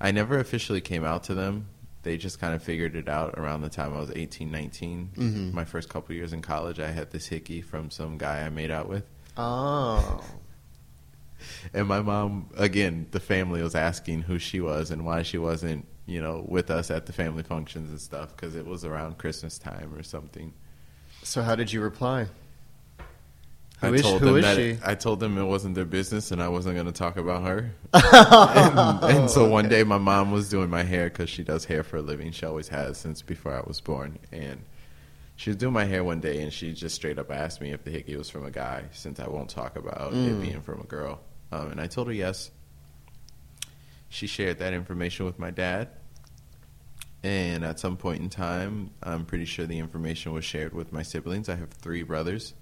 I 0.03 0.11
never 0.11 0.39
officially 0.39 0.81
came 0.81 1.05
out 1.05 1.25
to 1.25 1.35
them. 1.35 1.69
They 2.03 2.17
just 2.17 2.41
kind 2.41 2.55
of 2.55 2.63
figured 2.63 2.97
it 2.97 3.09
out 3.09 3.39
around 3.39 3.61
the 3.63 3.69
time 3.69 3.95
I 3.95 4.01
was 4.01 4.11
18, 4.15 4.51
19. 4.51 5.11
Mhm. 5.15 5.53
My 5.53 5.65
first 5.65 5.89
couple 5.89 6.15
years 6.17 6.33
in 6.33 6.43
college, 6.43 6.81
I 6.81 6.91
had 6.91 7.13
this 7.13 7.29
hickey 7.29 7.61
from 7.63 7.91
some 7.91 8.19
guy 8.19 8.41
I 8.45 8.51
made 8.51 8.73
out 8.73 8.89
with. 8.89 9.05
Oh. 9.37 10.25
And 11.73 11.87
my 11.87 12.01
mom, 12.01 12.51
again, 12.57 13.07
the 13.13 13.21
family 13.21 13.63
was 13.63 13.77
asking 13.77 14.23
who 14.23 14.39
she 14.41 14.61
was 14.61 14.91
and 14.91 15.07
why 15.07 15.23
she 15.23 15.39
wasn't, 15.39 15.87
you 16.07 16.21
know, 16.21 16.45
with 16.49 16.71
us 16.71 16.91
at 16.91 17.07
the 17.07 17.13
family 17.13 17.45
functions 17.45 17.91
and 17.91 18.01
stuff 18.01 18.35
because 18.35 18.57
it 18.57 18.67
was 18.67 18.85
around 18.85 19.19
Christmas 19.19 19.57
time 19.59 19.95
or 19.95 20.03
something. 20.03 20.53
So 21.23 21.43
how 21.43 21.55
did 21.55 21.73
you 21.73 21.81
reply? 21.81 22.27
Who 23.83 23.89
I 23.89 23.91
is- 23.97 24.03
told 24.03 24.23
them 24.23 24.41
that 24.41 24.57
she? 24.57 24.63
It, 24.71 24.81
I 24.85 24.95
told 24.95 25.21
them 25.21 25.37
it 25.39 25.45
wasn't 25.45 25.75
their 25.75 25.85
business 25.85 26.31
and 26.31 26.43
I 26.43 26.49
wasn't 26.49 26.75
going 26.77 26.87
to 26.87 26.93
talk 26.93 27.17
about 27.17 27.43
her. 27.43 27.73
and, 27.93 29.05
and 29.05 29.31
so 29.31 29.47
one 29.49 29.69
day 29.69 29.85
my 29.85 29.99
mom 29.99 30.31
was 30.33 30.49
doing 30.49 30.71
my 30.71 30.83
hair 30.83 31.09
because 31.11 31.29
she 31.29 31.43
does 31.43 31.65
hair 31.67 31.83
for 31.83 31.99
a 31.99 32.03
living. 32.03 32.33
She 32.33 32.47
always 32.47 32.69
has 32.69 32.97
since 32.99 33.23
before 33.23 33.53
I 33.55 33.61
was 33.67 33.81
born. 33.81 34.19
And 34.33 34.63
she 35.37 35.51
was 35.51 35.57
doing 35.59 35.73
my 35.75 35.85
hair 35.85 36.03
one 36.05 36.21
day 36.21 36.43
and 36.43 36.53
she 36.53 36.73
just 36.73 36.95
straight 36.95 37.19
up 37.19 37.31
asked 37.31 37.61
me 37.61 37.73
if 37.73 37.85
the 37.85 37.91
hickey 37.91 38.17
was 38.17 38.31
from 38.31 38.45
a 38.45 38.51
guy 38.51 38.85
since 38.93 39.19
I 39.21 39.29
won't 39.29 39.51
talk 39.51 39.77
about 39.77 40.13
it 40.13 40.17
Mm. 40.17 40.41
being 40.43 40.61
from 40.63 40.81
a 40.81 40.85
girl. 40.85 41.21
Um, 41.51 41.73
and 41.73 41.81
I 41.81 41.87
told 41.87 42.07
her 42.07 42.13
yes. 42.15 42.51
She 44.09 44.27
shared 44.27 44.59
that 44.59 44.73
information 44.75 45.25
with 45.27 45.39
my 45.39 45.51
dad. 45.51 45.89
And 47.25 47.65
at 47.65 47.79
some 47.79 47.97
point 47.97 48.21
in 48.21 48.29
time, 48.31 48.91
I'm 49.03 49.25
pretty 49.25 49.45
sure 49.45 49.65
the 49.65 49.79
information 49.79 50.33
was 50.33 50.45
shared 50.45 50.75
with 50.75 50.93
my 50.93 51.03
siblings. 51.03 51.49
I 51.49 51.55
have 51.55 51.71
three 51.71 52.03
brothers, 52.03 52.53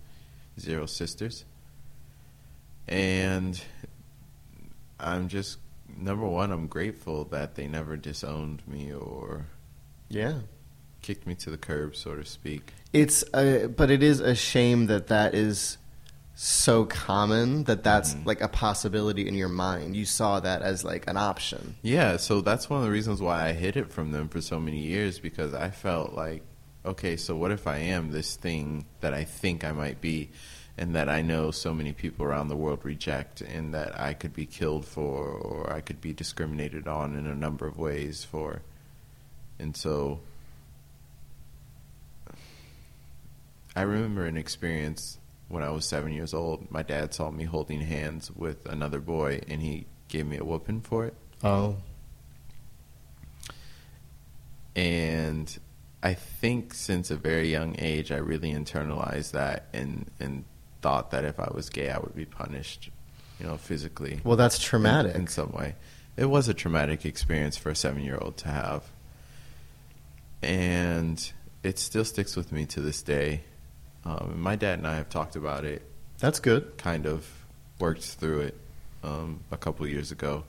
zero 0.60 0.86
sisters. 0.86 1.44
And 2.88 3.60
I'm 4.98 5.28
just, 5.28 5.58
number 5.96 6.26
one, 6.26 6.50
I'm 6.52 6.66
grateful 6.66 7.24
that 7.26 7.54
they 7.54 7.66
never 7.66 7.96
disowned 7.96 8.62
me 8.66 8.92
or 8.92 9.46
Yeah. 10.08 10.40
kicked 11.02 11.26
me 11.26 11.34
to 11.36 11.50
the 11.50 11.56
curb, 11.56 11.96
so 11.96 12.14
to 12.16 12.24
speak. 12.24 12.72
It's 12.92 13.24
a, 13.32 13.68
but 13.68 13.90
it 13.90 14.02
is 14.02 14.20
a 14.20 14.34
shame 14.34 14.86
that 14.86 15.06
that 15.06 15.34
is 15.34 15.78
so 16.34 16.84
common 16.86 17.64
that 17.64 17.84
that's 17.84 18.14
Mhm. 18.14 18.26
like 18.26 18.40
a 18.40 18.48
possibility 18.48 19.28
in 19.28 19.34
your 19.34 19.48
mind. 19.48 19.94
You 19.96 20.04
saw 20.06 20.40
that 20.40 20.62
as 20.62 20.82
like 20.84 21.08
an 21.08 21.16
option. 21.16 21.76
Yeah, 21.82 22.16
so 22.16 22.40
that's 22.40 22.68
one 22.68 22.80
of 22.80 22.84
the 22.86 22.90
reasons 22.90 23.20
why 23.20 23.48
I 23.48 23.52
hid 23.52 23.76
it 23.76 23.92
from 23.92 24.10
them 24.12 24.28
for 24.28 24.40
so 24.40 24.58
many 24.58 24.78
years 24.78 25.18
because 25.20 25.52
I 25.54 25.70
felt 25.70 26.14
like, 26.14 26.42
okay, 26.84 27.16
so 27.16 27.36
what 27.36 27.50
if 27.50 27.66
I 27.66 27.78
am 27.78 28.10
this 28.10 28.36
thing 28.36 28.86
that 29.00 29.12
I 29.14 29.24
think 29.24 29.64
I 29.64 29.72
might 29.72 30.00
be 30.00 30.30
and 30.80 30.94
that 30.94 31.10
I 31.10 31.20
know 31.20 31.50
so 31.50 31.74
many 31.74 31.92
people 31.92 32.24
around 32.24 32.48
the 32.48 32.56
world 32.56 32.80
reject 32.84 33.42
and 33.42 33.74
that 33.74 34.00
I 34.00 34.14
could 34.14 34.32
be 34.32 34.46
killed 34.46 34.86
for 34.86 35.26
or 35.26 35.70
I 35.70 35.82
could 35.82 36.00
be 36.00 36.14
discriminated 36.14 36.88
on 36.88 37.14
in 37.18 37.26
a 37.26 37.34
number 37.34 37.66
of 37.66 37.76
ways 37.76 38.24
for. 38.24 38.62
And 39.58 39.76
so 39.76 40.20
I 43.76 43.82
remember 43.82 44.24
an 44.24 44.38
experience 44.38 45.18
when 45.48 45.62
I 45.62 45.68
was 45.68 45.84
seven 45.84 46.14
years 46.14 46.32
old. 46.32 46.70
My 46.70 46.82
dad 46.82 47.12
saw 47.12 47.30
me 47.30 47.44
holding 47.44 47.82
hands 47.82 48.30
with 48.30 48.64
another 48.64 49.00
boy 49.00 49.42
and 49.48 49.60
he 49.60 49.84
gave 50.08 50.26
me 50.26 50.38
a 50.38 50.44
whooping 50.44 50.80
for 50.80 51.04
it. 51.04 51.14
Oh. 51.44 51.76
and 54.74 55.58
I 56.02 56.14
think 56.14 56.72
since 56.72 57.10
a 57.10 57.16
very 57.16 57.50
young 57.50 57.76
age, 57.78 58.10
I 58.10 58.16
really 58.16 58.54
internalized 58.54 59.32
that 59.32 59.66
and 59.74 60.10
and 60.18 60.44
thought 60.82 61.10
that 61.10 61.24
if 61.24 61.38
I 61.38 61.48
was 61.52 61.68
gay, 61.70 61.90
I 61.90 61.98
would 61.98 62.14
be 62.14 62.24
punished, 62.24 62.90
you 63.38 63.46
know, 63.46 63.56
physically. 63.56 64.20
Well, 64.24 64.36
that's 64.36 64.58
traumatic. 64.58 65.14
in, 65.14 65.22
in 65.22 65.26
some 65.26 65.52
way. 65.52 65.74
It 66.16 66.26
was 66.26 66.48
a 66.48 66.54
traumatic 66.54 67.04
experience 67.06 67.56
for 67.56 67.70
a 67.70 67.76
seven-year-old 67.76 68.36
to 68.38 68.48
have, 68.48 68.84
and 70.42 71.32
it 71.62 71.78
still 71.78 72.04
sticks 72.04 72.36
with 72.36 72.52
me 72.52 72.66
to 72.66 72.80
this 72.80 73.02
day. 73.02 73.42
Um, 74.04 74.40
my 74.40 74.56
dad 74.56 74.78
and 74.78 74.86
I 74.86 74.96
have 74.96 75.08
talked 75.10 75.36
about 75.36 75.64
it 75.64 75.82
That's 76.18 76.40
good. 76.40 76.78
kind 76.78 77.06
of 77.06 77.26
worked 77.78 78.02
through 78.04 78.40
it 78.40 78.56
um, 79.02 79.40
a 79.50 79.56
couple 79.56 79.86
years 79.86 80.10
ago, 80.10 80.44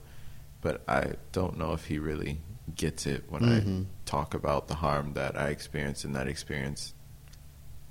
but 0.62 0.82
I 0.88 1.12
don't 1.32 1.58
know 1.58 1.72
if 1.72 1.86
he 1.86 1.98
really 1.98 2.38
gets 2.74 3.06
it 3.06 3.24
when 3.28 3.42
Mhm. 3.42 3.82
I 3.82 3.86
talk 4.06 4.34
about 4.34 4.68
the 4.68 4.74
harm 4.76 5.12
that 5.14 5.36
I 5.36 5.48
experienced 5.48 6.04
in 6.04 6.12
that 6.12 6.28
experience. 6.28 6.94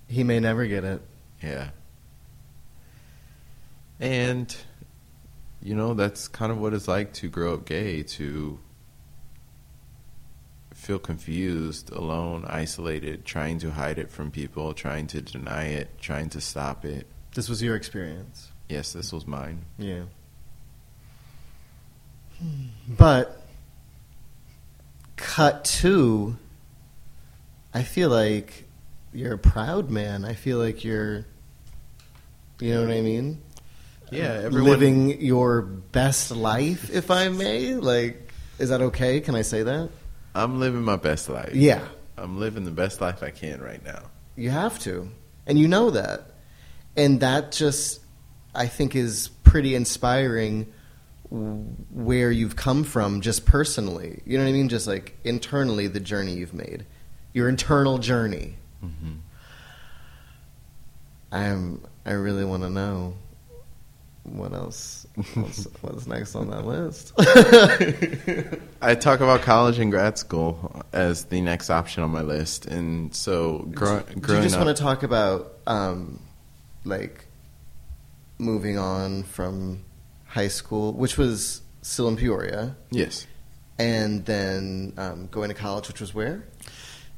He 0.07 0.23
may 0.23 0.39
never 0.39 0.65
get 0.65 0.83
it. 0.83 1.01
Yeah. 1.41 1.69
And, 4.01 4.53
you 5.61 5.75
know, 5.75 5.93
that's 5.93 6.27
kind 6.27 6.51
of 6.51 6.57
what 6.57 6.73
it's 6.73 6.87
like 6.87 7.13
to 7.13 7.29
grow 7.29 7.53
up 7.53 7.65
gay, 7.65 8.03
to 8.03 8.59
feel 10.73 10.99
confused, 10.99 11.91
alone, 11.91 12.43
isolated, 12.47 13.23
trying 13.23 13.59
to 13.59 13.71
hide 13.71 13.99
it 13.99 14.11
from 14.11 14.31
people, 14.31 14.73
trying 14.73 15.07
to 15.07 15.21
deny 15.21 15.65
it, 15.65 15.89
trying 16.01 16.29
to 16.29 16.41
stop 16.41 16.83
it. 16.83 17.05
This 17.35 17.47
was 17.47 17.61
your 17.61 17.75
experience. 17.75 18.51
Yes, 18.67 18.91
this 18.91 19.13
was 19.13 19.27
mine. 19.27 19.65
Yeah. 19.77 20.03
But 22.87 23.39
cut 25.15 25.63
to 25.63 26.35
I 27.73 27.83
feel 27.83 28.09
like 28.09 28.67
you're 29.13 29.33
a 29.33 29.37
proud 29.37 29.89
man. 29.89 30.25
I 30.25 30.33
feel 30.33 30.57
like 30.57 30.83
you're 30.83 31.25
you 32.59 32.73
know 32.73 32.81
what 32.81 32.91
I 32.91 33.01
mean? 33.01 33.41
Yeah, 34.11 34.41
everyone- 34.43 34.69
living 34.69 35.21
your 35.21 35.61
best 35.61 36.31
life, 36.31 36.89
if 36.91 37.09
I 37.09 37.29
may. 37.29 37.75
Like 37.75 38.31
is 38.61 38.69
that 38.69 38.81
okay? 38.81 39.19
Can 39.21 39.33
I 39.33 39.41
say 39.41 39.63
that? 39.63 39.89
I'm 40.35 40.59
living 40.59 40.83
my 40.83 40.95
best 40.95 41.27
life. 41.29 41.55
Yeah. 41.55 41.83
I'm 42.15 42.39
living 42.39 42.63
the 42.63 42.71
best 42.71 43.01
life 43.01 43.23
I 43.23 43.31
can 43.31 43.59
right 43.59 43.83
now. 43.83 44.03
You 44.35 44.51
have 44.51 44.77
to. 44.79 45.09
And 45.47 45.57
you 45.57 45.67
know 45.67 45.89
that. 45.89 46.27
And 46.95 47.21
that 47.21 47.51
just, 47.51 48.01
I 48.53 48.67
think, 48.67 48.95
is 48.95 49.29
pretty 49.43 49.73
inspiring 49.73 50.71
where 51.31 52.29
you've 52.29 52.55
come 52.55 52.83
from 52.83 53.21
just 53.21 53.47
personally. 53.47 54.21
You 54.25 54.37
know 54.37 54.43
what 54.43 54.49
I 54.51 54.53
mean? 54.53 54.69
Just 54.69 54.85
like 54.85 55.17
internally, 55.23 55.87
the 55.87 55.99
journey 55.99 56.33
you've 56.33 56.53
made. 56.53 56.85
Your 57.33 57.49
internal 57.49 57.97
journey. 57.97 58.57
Mm-hmm. 58.85 59.13
I'm, 61.31 61.83
I 62.05 62.11
really 62.11 62.45
want 62.45 62.61
to 62.61 62.69
know 62.69 63.15
what 64.23 64.53
else, 64.53 65.05
what's, 65.33 65.65
what's 65.81 66.07
next 66.07 66.35
on 66.35 66.49
that 66.49 66.65
list. 66.65 67.13
I 68.81 68.95
talk 68.95 69.19
about 69.19 69.41
college 69.41 69.79
and 69.79 69.91
grad 69.91 70.17
school 70.17 70.83
as 70.93 71.25
the 71.25 71.41
next 71.41 71.69
option 71.69 72.03
on 72.03 72.11
my 72.11 72.21
list, 72.21 72.65
and 72.65 73.13
so 73.15 73.59
grow, 73.73 74.01
Do 74.01 74.35
you 74.35 74.41
just 74.41 74.55
up, 74.55 74.65
want 74.65 74.75
to 74.75 74.83
talk 74.83 75.03
about, 75.03 75.53
um, 75.67 76.19
like, 76.85 77.25
moving 78.37 78.77
on 78.77 79.23
from 79.23 79.83
high 80.25 80.47
school, 80.47 80.93
which 80.93 81.17
was 81.17 81.61
still 81.81 82.07
in 82.07 82.15
Peoria, 82.15 82.75
yes, 82.91 83.25
and 83.79 84.25
then 84.25 84.93
um, 84.97 85.27
going 85.27 85.49
to 85.49 85.55
college, 85.55 85.87
which 85.87 85.99
was 85.99 86.13
where? 86.13 86.45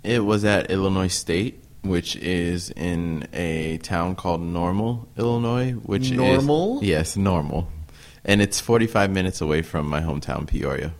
it 0.03 0.19
was 0.19 0.43
at 0.43 0.69
Illinois 0.69 1.07
State, 1.07 1.62
which 1.83 2.15
is 2.15 2.71
in 2.71 3.27
a 3.33 3.77
town 3.79 4.15
called 4.15 4.41
Normal, 4.41 5.07
Illinois. 5.17 5.71
Which 5.71 6.11
Normal? 6.11 6.79
is 6.79 6.87
yes, 6.87 7.17
Normal, 7.17 7.67
and 8.25 8.41
it's 8.41 8.59
45 8.59 9.11
minutes 9.11 9.41
away 9.41 9.61
from 9.61 9.87
my 9.87 10.01
hometown 10.01 10.47
Peoria, 10.47 10.93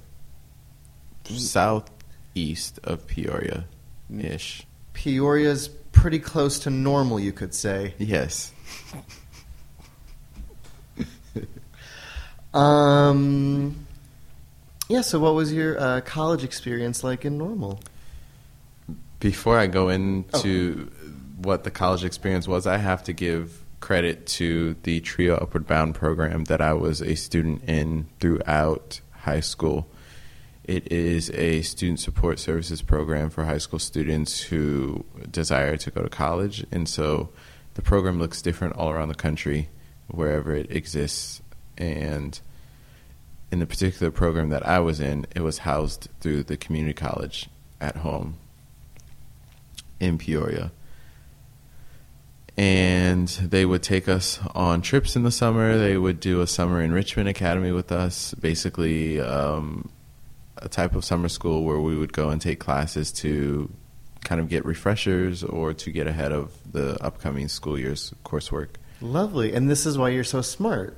southeast 1.26 2.80
of 2.84 3.08
Peoria, 3.08 3.66
ish. 4.20 4.66
Peoria's 4.94 5.70
pretty 5.92 6.20
close 6.20 6.60
to 6.60 6.70
normal, 6.70 7.20
you 7.20 7.32
could 7.32 7.54
say. 7.54 7.96
Yes. 7.98 8.52
Um, 12.54 13.88
yeah. 14.88 15.02
So, 15.02 15.20
what 15.20 15.34
was 15.34 15.52
your 15.52 15.80
uh, 15.80 16.02
college 16.02 16.44
experience 16.44 17.04
like 17.04 17.26
in 17.26 17.38
normal? 17.38 17.80
Before 19.24 19.58
I 19.58 19.68
go 19.68 19.88
into 19.88 20.92
what 21.38 21.64
the 21.64 21.72
college 21.72 22.04
experience 22.04 22.46
was, 22.46 22.68
I 22.68 22.76
have 22.76 23.06
to 23.06 23.14
give 23.14 23.64
credit 23.80 24.28
to 24.28 24.76
the 24.84 25.00
Trio 25.00 25.36
Upward 25.36 25.66
Bound 25.66 25.96
program 25.96 26.44
that 26.46 26.60
I 26.60 26.74
was 26.74 27.02
a 27.02 27.16
student 27.16 27.64
in 27.64 28.08
throughout 28.20 29.00
high 29.12 29.40
school. 29.40 29.88
It 30.66 30.92
is 30.92 31.30
a 31.30 31.62
student 31.62 32.02
support 32.02 32.38
services 32.38 32.82
program 32.82 33.30
for 33.30 33.46
high 33.46 33.60
school 33.60 33.80
students 33.80 34.42
who 34.42 35.06
desire 35.32 35.78
to 35.78 35.90
go 35.90 36.02
to 36.02 36.10
college. 36.10 36.66
And 36.70 36.90
so 36.90 37.30
the 37.76 37.82
program 37.82 38.20
looks 38.20 38.42
different 38.42 38.76
all 38.76 38.90
around 38.90 39.08
the 39.08 39.16
country, 39.16 39.70
wherever 40.08 40.54
it 40.54 40.70
exists. 40.70 41.42
And 41.78 42.38
in 43.54 43.60
the 43.60 43.66
particular 43.66 44.12
program 44.12 44.50
that 44.50 44.68
I 44.68 44.80
was 44.80 45.00
in, 45.00 45.28
it 45.34 45.44
was 45.44 45.60
housed 45.60 46.10
through 46.20 46.44
the 46.44 46.58
community 46.58 46.94
college 46.94 47.48
at 47.80 47.96
home. 47.96 48.40
In 50.04 50.18
Peoria. 50.18 50.72
And 52.56 53.28
they 53.28 53.66
would 53.66 53.82
take 53.82 54.08
us 54.08 54.40
on 54.54 54.82
trips 54.82 55.16
in 55.16 55.24
the 55.24 55.32
summer. 55.32 55.78
They 55.78 55.98
would 55.98 56.20
do 56.20 56.42
a 56.42 56.48
summer 56.48 56.82
enrichment 56.82 57.28
academy 57.28 57.72
with 57.72 57.92
us, 57.92 58.36
basically 58.36 59.20
um, 59.20 59.90
a 60.58 60.70
type 60.70 60.96
of 60.96 61.04
summer 61.04 61.30
school 61.30 61.64
where 61.64 61.80
we 61.80 61.96
would 61.96 62.14
go 62.14 62.30
and 62.30 62.40
take 62.40 62.60
classes 62.60 63.12
to 63.14 63.72
kind 64.24 64.40
of 64.40 64.50
get 64.50 64.66
refreshers 64.66 65.44
or 65.44 65.74
to 65.74 65.92
get 65.92 66.06
ahead 66.06 66.32
of 66.32 66.52
the 66.72 67.04
upcoming 67.04 67.48
school 67.48 67.78
year's 67.78 68.14
coursework. 68.24 68.70
Lovely. 69.02 69.54
And 69.54 69.70
this 69.70 69.86
is 69.86 69.98
why 69.98 70.10
you're 70.10 70.24
so 70.24 70.42
smart. 70.42 70.96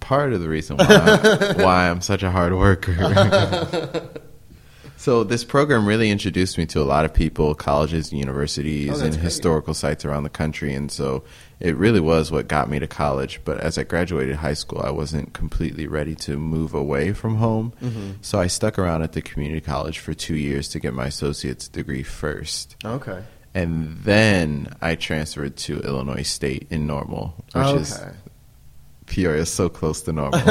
Part 0.00 0.32
of 0.32 0.40
the 0.40 0.48
reason 0.48 0.76
why, 0.76 1.54
why 1.56 1.90
I'm 1.90 2.00
such 2.00 2.22
a 2.22 2.30
hard 2.30 2.54
worker. 2.54 4.10
so 5.02 5.24
this 5.24 5.42
program 5.44 5.84
really 5.84 6.10
introduced 6.10 6.56
me 6.58 6.66
to 6.66 6.80
a 6.80 6.84
lot 6.84 7.04
of 7.04 7.12
people, 7.12 7.54
colleges, 7.56 8.12
universities, 8.12 8.90
Oh, 9.02 9.04
and 9.04 9.12
great. 9.12 9.24
historical 9.24 9.74
sites 9.74 10.04
around 10.04 10.22
the 10.22 10.30
country, 10.30 10.72
and 10.74 10.92
so 10.92 11.24
it 11.58 11.76
really 11.76 11.98
was 11.98 12.30
what 12.30 12.46
got 12.46 12.70
me 12.70 12.78
to 12.78 12.86
college. 12.86 13.40
But 13.44 13.58
as 13.58 13.78
I 13.78 13.82
graduated 13.82 14.36
high 14.36 14.54
school, 14.54 14.80
I 14.84 14.90
wasn't 14.90 15.32
completely 15.32 15.88
ready 15.88 16.14
to 16.26 16.36
move 16.36 16.72
away 16.72 17.12
from 17.12 17.36
home, 17.36 17.72
Mm-hmm. 17.82 18.10
so 18.20 18.38
I 18.38 18.46
stuck 18.46 18.78
around 18.78 19.02
at 19.02 19.12
the 19.12 19.22
community 19.22 19.60
college 19.60 19.98
for 19.98 20.14
two 20.14 20.36
years 20.36 20.68
to 20.68 20.78
get 20.78 20.94
my 20.94 21.06
associate's 21.06 21.66
degree 21.66 22.04
first. 22.04 22.76
Okay. 22.84 23.22
And 23.54 23.98
then 24.04 24.68
I 24.80 24.94
transferred 24.94 25.56
to 25.66 25.80
Illinois 25.80 26.22
State 26.22 26.68
in 26.70 26.86
Normal, 26.86 27.34
which 27.52 27.56
okay. 27.66 27.80
is 27.82 28.00
Peoria 29.06 29.42
is 29.42 29.50
so 29.50 29.68
close 29.68 30.00
to 30.02 30.12
Normal, 30.12 30.38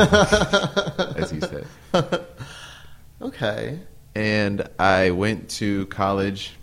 as 1.17 1.31
you 1.33 1.39
said. 1.41 1.65
okay. 3.21 3.79
And 4.13 4.67
I 4.77 5.11
went 5.11 5.49
to 5.51 5.85
college 5.87 6.53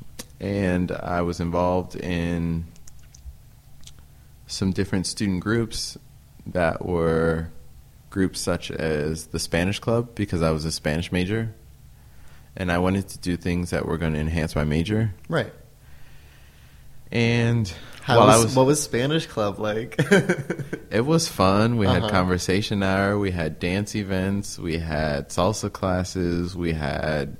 and 0.40 0.92
I 0.92 1.22
was 1.22 1.40
involved 1.40 1.96
in 1.96 2.66
some 4.46 4.72
different 4.72 5.06
student 5.06 5.40
groups 5.40 5.98
that 6.46 6.84
were 6.84 7.50
groups 8.10 8.40
such 8.40 8.70
as 8.70 9.28
the 9.28 9.38
Spanish 9.38 9.78
Club 9.78 10.14
because 10.14 10.42
I 10.42 10.50
was 10.50 10.64
a 10.64 10.72
Spanish 10.72 11.12
major. 11.12 11.54
And 12.56 12.72
I 12.72 12.78
wanted 12.78 13.08
to 13.10 13.18
do 13.18 13.36
things 13.36 13.70
that 13.70 13.86
were 13.86 13.98
going 13.98 14.14
to 14.14 14.18
enhance 14.18 14.56
my 14.56 14.64
major. 14.64 15.14
Right. 15.28 15.52
And 17.12 17.72
How 18.08 18.26
was, 18.26 18.44
was 18.46 18.56
what 18.56 18.66
was 18.66 18.82
Spanish 18.82 19.26
Club 19.26 19.58
like? 19.58 19.98
It 20.90 21.04
was 21.04 21.28
fun. 21.28 21.76
We 21.76 21.86
had 21.86 21.98
Uh-huh. 22.04 22.08
conversation 22.10 22.82
hour. 22.82 23.18
We 23.18 23.30
had 23.30 23.58
dance 23.58 23.94
events. 23.94 24.58
We 24.58 24.78
had 24.78 25.28
salsa 25.28 25.70
classes. 25.70 26.56
We 26.56 26.72
had. 26.72 27.36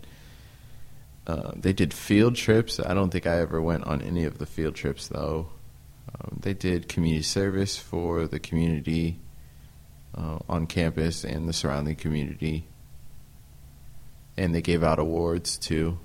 Uh, 1.27 1.53
they 1.57 1.73
did 1.73 1.93
field 1.95 2.37
trips. 2.37 2.79
I 2.79 2.93
don't 2.95 3.11
think 3.11 3.27
I 3.27 3.39
ever 3.41 3.61
went 3.63 3.85
on 3.85 4.03
any 4.03 4.25
of 4.25 4.37
the 4.39 4.47
field 4.47 4.75
trips 4.75 5.09
though. 5.09 5.49
Um, 6.15 6.41
they 6.43 6.53
did 6.55 6.89
community 6.89 7.23
service 7.23 7.79
for 7.79 8.27
the 8.27 8.39
community 8.39 9.19
uh, 10.15 10.39
on 10.49 10.67
campus 10.67 11.25
and 11.25 11.49
the 11.49 11.53
surrounding 11.55 11.97
community, 11.97 12.67
and 14.37 14.55
they 14.55 14.63
gave 14.63 14.83
out 14.83 14.99
awards 14.99 15.57
too. 15.59 15.99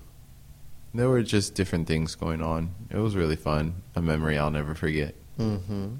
There 0.93 1.09
were 1.09 1.23
just 1.23 1.55
different 1.55 1.87
things 1.87 2.15
going 2.15 2.41
on. 2.41 2.75
It 2.89 2.97
was 2.97 3.15
really 3.15 3.35
fun. 3.35 3.81
A 3.95 4.01
memory 4.01 4.37
I'll 4.37 4.51
never 4.51 4.75
forget. 4.75 5.15
mm-hmm. 5.39 5.95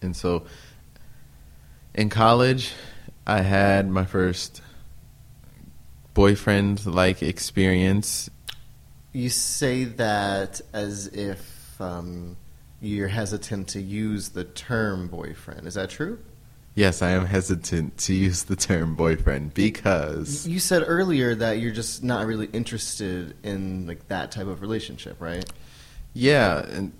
And 0.00 0.16
so 0.16 0.46
in 1.94 2.08
college, 2.08 2.72
I 3.26 3.42
had 3.42 3.88
my 3.88 4.04
first 4.04 4.62
boyfriend 6.14 6.86
like 6.86 7.22
experience. 7.22 8.30
You 9.12 9.28
say 9.30 9.84
that 9.84 10.60
as 10.72 11.06
if 11.08 11.80
um, 11.80 12.36
you're 12.80 13.08
hesitant 13.08 13.68
to 13.68 13.80
use 13.80 14.30
the 14.30 14.44
term 14.44 15.08
boyfriend. 15.08 15.66
Is 15.66 15.74
that 15.74 15.90
true? 15.90 16.18
Yes, 16.78 17.02
I 17.02 17.10
am 17.10 17.26
hesitant 17.26 17.98
to 17.98 18.14
use 18.14 18.44
the 18.44 18.54
term 18.54 18.94
boyfriend 18.94 19.52
because 19.52 20.46
You 20.46 20.60
said 20.60 20.84
earlier 20.86 21.34
that 21.34 21.58
you're 21.58 21.72
just 21.72 22.04
not 22.04 22.24
really 22.24 22.46
interested 22.52 23.34
in 23.42 23.88
like 23.88 24.06
that 24.06 24.30
type 24.30 24.46
of 24.46 24.60
relationship, 24.60 25.16
right? 25.20 25.44
yeah, 26.14 26.64
and 26.64 26.92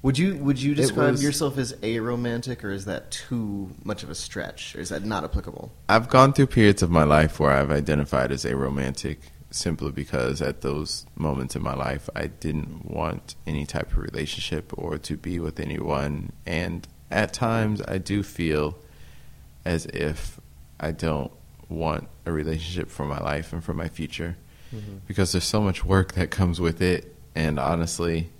Would 0.00 0.16
you 0.16 0.36
would 0.36 0.62
you 0.62 0.74
describe 0.74 1.10
was- 1.10 1.22
yourself 1.22 1.58
as 1.58 1.74
aromantic, 1.82 2.64
or 2.64 2.70
is 2.70 2.86
that 2.86 3.10
too 3.10 3.68
much 3.84 4.02
of 4.02 4.08
a 4.08 4.14
stretch, 4.14 4.74
or 4.74 4.80
is 4.80 4.88
that 4.88 5.04
not 5.04 5.24
applicable? 5.24 5.70
I've 5.90 6.08
gone 6.08 6.32
through 6.32 6.46
periods 6.46 6.82
of 6.82 6.90
my 6.90 7.04
life 7.04 7.38
where 7.38 7.50
I've 7.50 7.70
identified 7.70 8.32
as 8.32 8.46
aromantic 8.46 9.18
simply 9.50 9.92
because 9.92 10.40
at 10.40 10.62
those 10.62 11.04
moments 11.16 11.54
in 11.54 11.60
my 11.62 11.74
life 11.74 12.08
I 12.16 12.28
didn't 12.28 12.90
want 12.90 13.34
any 13.46 13.66
type 13.66 13.92
of 13.92 13.98
relationship 13.98 14.72
or 14.78 14.96
to 14.96 15.18
be 15.18 15.38
with 15.38 15.60
anyone 15.60 16.32
and 16.46 16.88
at 17.10 17.32
times 17.32 17.82
I 17.82 17.98
do 17.98 18.22
feel 18.22 18.78
as 19.64 19.86
if 19.86 20.40
I 20.78 20.92
don't 20.92 21.32
want 21.68 22.08
a 22.26 22.32
relationship 22.32 22.88
for 22.88 23.06
my 23.06 23.20
life 23.20 23.52
and 23.52 23.62
for 23.62 23.74
my 23.74 23.88
future 23.88 24.36
mm-hmm. 24.74 24.98
because 25.06 25.32
there's 25.32 25.44
so 25.44 25.60
much 25.60 25.84
work 25.84 26.12
that 26.14 26.30
comes 26.30 26.60
with 26.60 26.82
it 26.82 27.14
and 27.34 27.58
honestly 27.58 28.30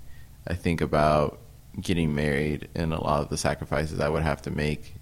I 0.46 0.54
think 0.54 0.80
about 0.80 1.38
getting 1.80 2.14
married 2.14 2.68
and 2.74 2.92
a 2.92 3.00
lot 3.00 3.22
of 3.22 3.28
the 3.28 3.36
sacrifices 3.36 4.00
I 4.00 4.08
would 4.08 4.22
have 4.22 4.42
to 4.42 4.50
make 4.50 4.94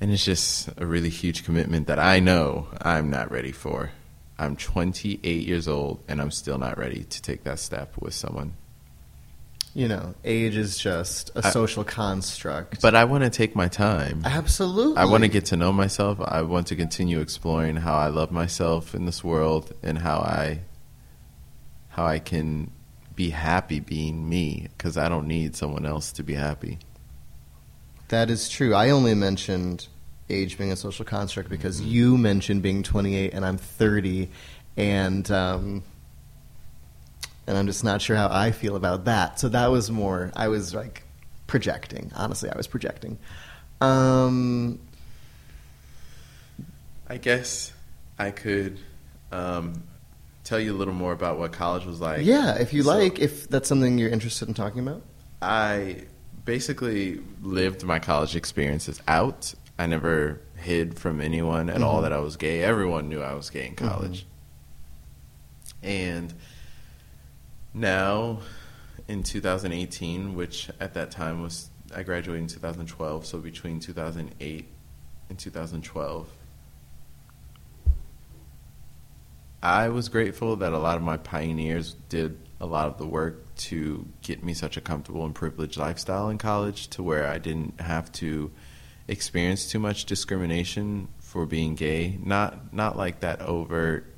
and 0.00 0.12
it's 0.12 0.24
just 0.24 0.68
a 0.76 0.86
really 0.86 1.08
huge 1.08 1.44
commitment 1.44 1.88
that 1.88 1.98
I 1.98 2.20
know 2.20 2.68
I'm 2.80 3.10
not 3.10 3.32
ready 3.32 3.50
for. 3.52 3.90
I'm 4.38 4.54
28 4.54 5.46
years 5.46 5.66
old 5.66 6.04
and 6.06 6.20
I'm 6.20 6.30
still 6.30 6.58
not 6.58 6.78
ready 6.78 7.02
to 7.02 7.22
take 7.22 7.42
that 7.44 7.58
step 7.58 7.94
with 7.98 8.14
someone. 8.14 8.54
You 9.78 9.86
know, 9.86 10.14
age 10.24 10.56
is 10.56 10.76
just 10.76 11.30
a 11.36 11.46
I- 11.46 11.50
social 11.50 11.84
construct. 11.84 12.82
But 12.82 12.96
I 12.96 13.04
want 13.04 13.22
to 13.22 13.30
take 13.30 13.54
my 13.54 13.68
time. 13.68 14.22
absolutely, 14.24 14.96
I 14.96 15.04
want 15.04 15.22
to 15.22 15.28
get 15.28 15.44
to 15.46 15.56
know 15.56 15.72
myself. 15.72 16.18
I 16.20 16.42
want 16.42 16.66
to 16.68 16.74
continue 16.74 17.20
exploring 17.20 17.76
how 17.76 17.94
I 17.94 18.08
love 18.08 18.32
myself 18.32 18.92
in 18.92 19.06
this 19.06 19.22
world 19.22 19.72
and 19.84 19.96
how 19.98 20.18
I 20.18 20.62
how 21.90 22.04
I 22.06 22.18
can 22.18 22.72
be 23.14 23.30
happy 23.30 23.78
being 23.78 24.28
me 24.28 24.66
because 24.76 24.96
I 24.96 25.08
don't 25.08 25.28
need 25.28 25.54
someone 25.54 25.86
else 25.86 26.10
to 26.12 26.24
be 26.24 26.34
happy. 26.34 26.78
That 28.08 28.30
is 28.30 28.48
true. 28.48 28.74
I 28.74 28.90
only 28.90 29.14
mentioned 29.14 29.86
age 30.28 30.58
being 30.58 30.72
a 30.72 30.76
social 30.76 31.04
construct 31.04 31.50
because 31.50 31.80
Mm-hmm. 31.80 31.90
you 31.90 32.18
mentioned 32.18 32.62
being 32.62 32.82
28 32.82 33.32
and 33.32 33.44
I'm 33.46 33.58
30, 33.58 34.28
and 34.76 35.30
um, 35.30 35.82
and 37.48 37.56
I'm 37.56 37.66
just 37.66 37.82
not 37.82 38.00
sure 38.02 38.14
how 38.14 38.28
I 38.30 38.52
feel 38.52 38.76
about 38.76 39.06
that. 39.06 39.40
So 39.40 39.48
that 39.48 39.68
was 39.72 39.90
more. 39.90 40.30
I 40.36 40.48
was 40.48 40.74
like 40.74 41.02
projecting. 41.48 42.12
Honestly, 42.14 42.50
I 42.50 42.56
was 42.56 42.66
projecting. 42.68 43.18
Um, 43.80 44.78
I 47.08 47.16
guess 47.16 47.72
I 48.18 48.30
could 48.32 48.78
um, 49.32 49.82
tell 50.44 50.60
you 50.60 50.74
a 50.74 50.76
little 50.76 50.92
more 50.94 51.12
about 51.12 51.38
what 51.38 51.52
college 51.52 51.86
was 51.86 52.00
like. 52.00 52.24
yeah, 52.26 52.56
if 52.58 52.72
you 52.72 52.82
So- 52.82 52.90
like, 52.96 53.18
if 53.18 53.48
that's 53.48 53.68
something 53.68 53.98
you're 53.98 54.10
interested 54.10 54.46
in 54.48 54.54
talking 54.54 54.80
about. 54.86 55.02
I 55.40 56.04
basically 56.44 57.20
lived 57.42 57.82
my 57.84 57.98
college 57.98 58.36
experiences 58.36 59.00
out. 59.08 59.54
I 59.78 59.86
never 59.86 60.40
hid 60.56 60.98
from 60.98 61.20
anyone 61.20 61.70
at 61.70 61.82
all 61.82 62.00
Mhm. 62.00 62.02
that 62.02 62.12
I 62.12 62.18
was 62.18 62.36
gay. 62.36 62.62
Everyone 62.62 63.08
knew 63.08 63.22
I 63.22 63.32
was 63.34 63.48
gay 63.48 63.66
in 63.68 63.74
college. 63.76 64.26
And 65.82 66.34
now 67.74 68.40
in 69.06 69.22
2018, 69.22 70.34
which 70.34 70.70
at 70.80 70.94
that 70.94 71.10
time 71.10 71.42
was, 71.42 71.70
I 71.94 72.02
graduated 72.02 72.42
in 72.42 72.48
2012, 72.48 73.26
so 73.26 73.38
between 73.38 73.80
2008 73.80 74.68
and 75.28 75.38
2012, 75.38 76.28
I 79.62 79.88
was 79.88 80.08
grateful 80.08 80.56
that 80.56 80.72
a 80.72 80.78
lot 80.78 80.96
of 80.96 81.02
my 81.02 81.16
pioneers 81.16 81.96
did 82.08 82.38
a 82.60 82.66
lot 82.66 82.86
of 82.86 82.98
the 82.98 83.06
work 83.06 83.54
to 83.56 84.06
get 84.22 84.44
me 84.44 84.54
such 84.54 84.76
a 84.76 84.80
comfortable 84.80 85.24
and 85.24 85.34
privileged 85.34 85.76
lifestyle 85.76 86.28
in 86.28 86.38
college 86.38 86.88
to 86.88 87.02
where 87.02 87.26
I 87.26 87.38
didn't 87.38 87.80
have 87.80 88.12
to 88.12 88.52
experience 89.08 89.68
too 89.68 89.78
much 89.78 90.04
discrimination 90.04 91.08
for 91.18 91.46
being 91.46 91.74
gay. 91.74 92.18
Not 92.22 92.72
not 92.72 92.96
like 92.96 93.20
that 93.20 93.40
overt 93.40 94.14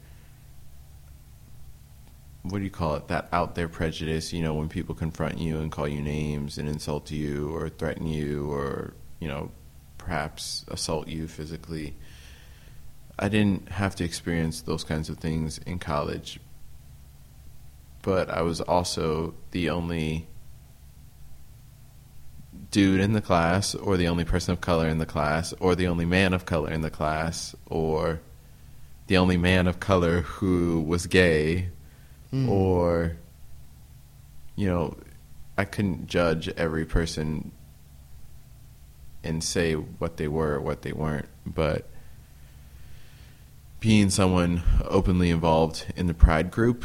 what 2.42 2.58
do 2.58 2.64
you 2.64 2.70
call 2.70 2.94
it? 2.94 3.08
That 3.08 3.28
out 3.32 3.54
there 3.54 3.68
prejudice, 3.68 4.32
you 4.32 4.42
know, 4.42 4.54
when 4.54 4.68
people 4.68 4.94
confront 4.94 5.38
you 5.38 5.58
and 5.58 5.70
call 5.70 5.86
you 5.86 6.00
names 6.00 6.58
and 6.58 6.68
insult 6.68 7.10
you 7.10 7.54
or 7.54 7.68
threaten 7.68 8.06
you 8.06 8.50
or, 8.50 8.94
you 9.18 9.28
know, 9.28 9.50
perhaps 9.98 10.64
assault 10.68 11.08
you 11.08 11.28
physically. 11.28 11.94
I 13.18 13.28
didn't 13.28 13.68
have 13.68 13.94
to 13.96 14.04
experience 14.04 14.62
those 14.62 14.84
kinds 14.84 15.10
of 15.10 15.18
things 15.18 15.58
in 15.58 15.78
college. 15.78 16.40
But 18.02 18.30
I 18.30 18.40
was 18.40 18.62
also 18.62 19.34
the 19.50 19.68
only 19.68 20.26
dude 22.70 23.00
in 23.00 23.12
the 23.12 23.20
class, 23.20 23.74
or 23.74 23.96
the 23.96 24.08
only 24.08 24.24
person 24.24 24.52
of 24.52 24.60
color 24.60 24.88
in 24.88 24.98
the 24.98 25.06
class, 25.06 25.52
or 25.60 25.74
the 25.74 25.86
only 25.86 26.06
man 26.06 26.32
of 26.32 26.46
color 26.46 26.70
in 26.70 26.80
the 26.80 26.90
class, 26.90 27.54
or 27.66 28.20
the 29.08 29.18
only 29.18 29.36
man 29.36 29.66
of 29.66 29.80
color 29.80 30.20
who 30.22 30.80
was 30.80 31.06
gay, 31.06 31.68
or 32.32 33.16
you 34.56 34.66
know, 34.66 34.96
I 35.56 35.64
couldn't 35.64 36.06
judge 36.06 36.48
every 36.50 36.84
person 36.84 37.52
and 39.24 39.42
say 39.42 39.72
what 39.74 40.16
they 40.16 40.28
were 40.28 40.54
or 40.54 40.60
what 40.60 40.82
they 40.82 40.92
weren't, 40.92 41.28
but 41.46 41.88
being 43.80 44.10
someone 44.10 44.62
openly 44.84 45.30
involved 45.30 45.86
in 45.96 46.06
the 46.06 46.14
pride 46.14 46.50
group 46.50 46.84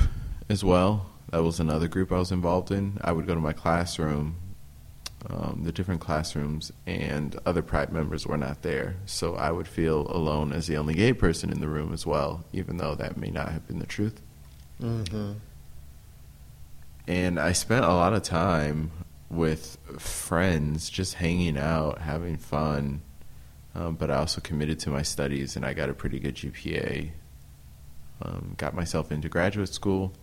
as 0.50 0.64
well, 0.64 1.08
that 1.32 1.44
was 1.44 1.60
another 1.60 1.90
group 1.90 2.12
I 2.12 2.20
was 2.20 2.32
involved 2.32 2.72
in. 2.72 2.98
I 3.02 3.12
would 3.12 3.28
go 3.28 3.36
to 3.36 3.42
my 3.42 3.52
classroom, 3.52 4.38
um, 5.30 5.62
the 5.64 5.74
different 5.74 6.00
classrooms, 6.00 6.72
and 6.86 7.38
other 7.46 7.62
pride 7.62 7.92
members 7.92 8.26
were 8.26 8.38
not 8.38 8.62
there. 8.62 8.96
So 9.06 9.36
I 9.36 9.52
would 9.52 9.68
feel 9.68 10.08
alone 10.10 10.54
as 10.54 10.68
the 10.68 10.78
only 10.78 10.94
gay 10.94 11.12
person 11.12 11.52
in 11.52 11.60
the 11.60 11.68
room 11.68 11.92
as 11.92 12.06
well, 12.06 12.46
even 12.54 12.78
though 12.78 12.96
that 12.96 13.18
may 13.18 13.32
not 13.32 13.50
have 13.50 13.68
been 13.68 13.80
the 13.80 13.86
truth. 13.86 14.22
Mm-hmm. 14.82 15.34
And 17.08 17.40
I 17.40 17.52
spent 17.52 17.86
a 17.86 17.94
lot 17.94 18.14
of 18.14 18.24
time 18.24 18.92
with 19.30 19.78
friends, 19.98 20.90
just 20.90 21.16
hanging 21.16 21.58
out, 21.58 22.00
having 22.00 22.38
fun. 22.38 23.02
Um, 23.74 23.96
but 23.96 24.10
I 24.10 24.16
also 24.16 24.42
committed 24.42 24.80
to 24.82 24.90
my 24.90 25.02
studies, 25.02 25.56
and 25.56 25.66
I 25.66 25.74
got 25.74 25.90
a 25.90 25.94
pretty 25.94 26.20
good 26.20 26.36
GPA. 26.36 27.12
Um, 28.22 28.56
got 28.58 28.74
myself 28.74 29.12
into 29.12 29.28
graduate 29.28 29.74
school 29.74 30.14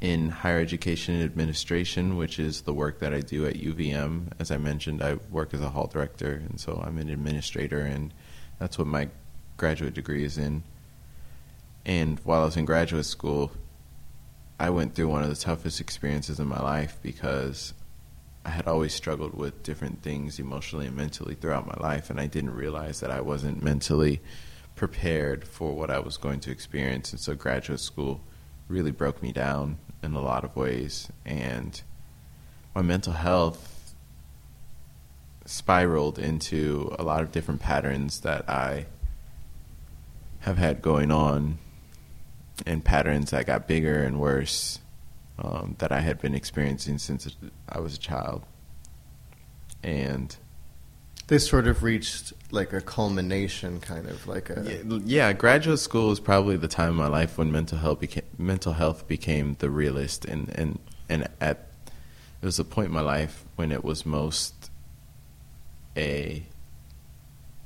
in 0.00 0.30
higher 0.30 0.58
education 0.58 1.20
administration, 1.22 2.16
which 2.16 2.38
is 2.38 2.62
the 2.62 2.72
work 2.72 3.00
that 3.00 3.12
I 3.12 3.20
do 3.20 3.46
at 3.46 3.54
UVM. 3.54 4.32
As 4.38 4.50
I 4.50 4.56
mentioned, 4.56 5.02
I 5.02 5.14
work 5.30 5.52
as 5.52 5.60
a 5.60 5.68
hall 5.68 5.86
director, 5.86 6.42
and 6.48 6.58
so 6.58 6.82
I'm 6.84 6.96
an 6.98 7.10
administrator, 7.10 7.80
and 7.80 8.14
that's 8.58 8.78
what 8.78 8.86
my 8.86 9.08
graduate 9.58 9.92
degree 9.92 10.24
is 10.24 10.38
in. 10.38 10.62
And 11.84 12.18
while 12.20 12.42
I 12.42 12.44
was 12.44 12.56
in 12.56 12.64
graduate 12.64 13.06
school, 13.06 13.52
I 14.58 14.70
went 14.70 14.94
through 14.94 15.08
one 15.08 15.22
of 15.22 15.30
the 15.30 15.36
toughest 15.36 15.80
experiences 15.80 16.38
in 16.38 16.46
my 16.46 16.60
life 16.60 16.98
because 17.02 17.72
I 18.44 18.50
had 18.50 18.66
always 18.66 18.94
struggled 18.94 19.34
with 19.34 19.62
different 19.62 20.02
things 20.02 20.38
emotionally 20.38 20.86
and 20.86 20.96
mentally 20.96 21.34
throughout 21.34 21.66
my 21.66 21.76
life, 21.80 22.10
and 22.10 22.20
I 22.20 22.26
didn't 22.26 22.54
realize 22.54 23.00
that 23.00 23.10
I 23.10 23.20
wasn't 23.20 23.62
mentally 23.62 24.20
prepared 24.76 25.46
for 25.46 25.74
what 25.74 25.90
I 25.90 25.98
was 25.98 26.16
going 26.16 26.40
to 26.40 26.50
experience. 26.50 27.12
And 27.12 27.20
so, 27.20 27.34
graduate 27.34 27.80
school 27.80 28.22
really 28.68 28.92
broke 28.92 29.22
me 29.22 29.32
down 29.32 29.78
in 30.02 30.14
a 30.14 30.20
lot 30.20 30.44
of 30.44 30.56
ways, 30.56 31.08
and 31.26 31.80
my 32.74 32.82
mental 32.82 33.12
health 33.12 33.94
spiraled 35.44 36.18
into 36.18 36.94
a 36.98 37.02
lot 37.02 37.22
of 37.22 37.32
different 37.32 37.60
patterns 37.60 38.20
that 38.20 38.48
I 38.48 38.86
have 40.40 40.56
had 40.56 40.80
going 40.80 41.10
on, 41.10 41.58
and 42.66 42.84
patterns 42.84 43.30
that 43.30 43.46
got 43.46 43.66
bigger 43.66 44.02
and 44.02 44.20
worse 44.20 44.78
um, 45.38 45.76
that 45.78 45.92
I 45.92 46.00
had 46.00 46.20
been 46.20 46.34
experiencing 46.34 46.98
since 46.98 47.28
I 47.68 47.80
was 47.80 47.94
a 47.94 47.98
child. 47.98 48.42
And 49.82 50.36
They 51.28 51.38
sort 51.38 51.66
of 51.66 51.82
reached 51.82 52.32
like 52.50 52.72
a 52.72 52.80
culmination, 52.80 53.80
kind 53.80 54.06
of 54.08 54.26
like 54.26 54.50
a. 54.50 54.62
yeah, 54.84 54.98
yeah, 55.04 55.32
graduate 55.32 55.78
school 55.78 56.08
was 56.08 56.20
probably 56.20 56.56
the 56.56 56.68
time 56.68 56.90
in 56.90 56.96
my 56.96 57.06
life 57.08 57.38
when 57.38 57.50
mental 57.50 57.78
health 57.78 58.00
became 58.00 58.24
mental 58.36 58.74
health 58.74 59.06
became 59.08 59.56
the 59.60 59.70
realist, 59.70 60.24
and 60.26 60.50
and 60.50 60.78
and 61.08 61.28
at 61.40 61.68
it 62.42 62.46
was 62.46 62.58
a 62.58 62.64
point 62.64 62.88
in 62.88 62.92
my 62.92 63.00
life 63.00 63.44
when 63.56 63.72
it 63.72 63.84
was 63.84 64.04
most 64.04 64.70
a 65.96 66.44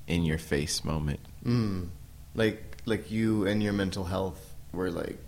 in 0.06 0.24
your 0.24 0.38
face 0.38 0.84
moment. 0.84 1.20
Mm, 1.44 1.88
like 2.34 2.76
like 2.86 3.10
you 3.10 3.46
and 3.46 3.62
your 3.62 3.72
mental 3.72 4.04
health 4.04 4.53
were 4.74 4.90
like 4.90 5.18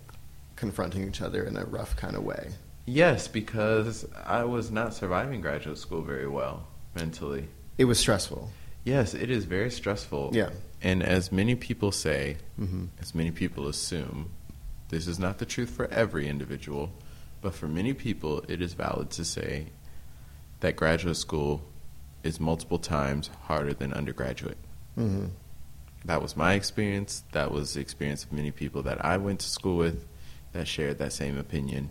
confronting 0.55 1.07
each 1.07 1.21
other 1.21 1.43
in 1.43 1.55
a 1.57 1.65
rough 1.65 1.95
kind 1.95 2.15
of 2.15 2.23
way. 2.23 2.51
Yes, 2.85 3.27
because 3.27 4.05
I 4.25 4.43
was 4.43 4.71
not 4.71 4.93
surviving 4.93 5.41
graduate 5.41 5.77
school 5.77 6.01
very 6.01 6.27
well 6.27 6.67
mentally. 6.95 7.47
It 7.77 7.85
was 7.85 7.99
stressful. 7.99 8.49
Yes, 8.83 9.13
it 9.13 9.29
is 9.29 9.45
very 9.45 9.69
stressful. 9.69 10.31
Yeah. 10.33 10.49
And 10.81 11.03
as 11.03 11.31
many 11.31 11.55
people 11.55 11.91
say, 11.91 12.37
hmm 12.55 12.85
as 13.01 13.13
many 13.13 13.31
people 13.31 13.67
assume, 13.67 14.31
this 14.89 15.07
is 15.07 15.19
not 15.19 15.37
the 15.39 15.45
truth 15.45 15.69
for 15.69 15.87
every 15.87 16.27
individual, 16.27 16.91
but 17.41 17.53
for 17.53 17.67
many 17.67 17.93
people, 17.93 18.43
it 18.47 18.61
is 18.61 18.73
valid 18.73 19.09
to 19.11 19.25
say 19.25 19.67
that 20.61 20.75
graduate 20.75 21.17
school 21.17 21.61
is 22.23 22.39
multiple 22.39 22.79
times 22.79 23.29
harder 23.43 23.73
than 23.73 23.93
undergraduate. 23.93 24.57
hmm 24.95 25.25
That 26.05 26.21
was 26.21 26.37
my 26.37 26.53
experience. 26.53 27.23
That 27.31 27.51
was 27.51 27.73
the 27.73 27.81
experience 27.81 28.23
of 28.23 28.31
many 28.31 28.51
people 28.51 28.83
that 28.83 29.03
I 29.03 29.17
went 29.17 29.39
to 29.41 29.49
school 29.49 29.77
with 29.77 30.07
that 30.53 30.67
shared 30.67 30.99
that 30.99 31.13
same 31.13 31.37
opinion. 31.37 31.89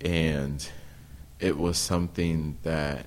And 0.00 0.66
it 1.40 1.58
was 1.58 1.76
something 1.78 2.58
that, 2.62 3.06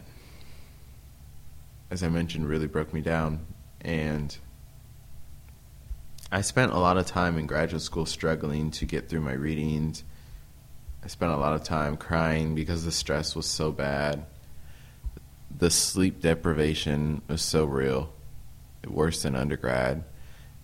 as 1.90 2.04
I 2.04 2.10
mentioned, 2.10 2.48
really 2.48 2.68
broke 2.68 2.94
me 2.94 3.02
down. 3.02 3.46
And 3.82 4.36
I 6.32 6.42
spent 6.42 6.74
a 6.74 6.78
lot 6.78 6.98
of 6.98 7.06
time 7.06 7.38
in 7.38 7.48
graduate 7.48 7.82
school 7.82 8.06
struggling 8.06 8.72
to 8.72 8.86
get 8.86 9.10
through 9.10 9.22
my 9.22 9.34
readings. 9.34 10.04
I 11.04 11.08
spent 11.08 11.32
a 11.32 11.38
lot 11.38 11.54
of 11.54 11.64
time 11.64 11.96
crying 11.96 12.54
because 12.54 12.84
the 12.84 12.92
stress 12.92 13.36
was 13.36 13.46
so 13.46 13.72
bad. 13.72 14.26
The 15.58 15.72
sleep 15.72 16.22
deprivation 16.22 17.22
was 17.28 17.42
so 17.42 17.64
real, 17.64 18.12
worse 18.88 19.22
than 19.24 19.36
undergrad. 19.36 20.04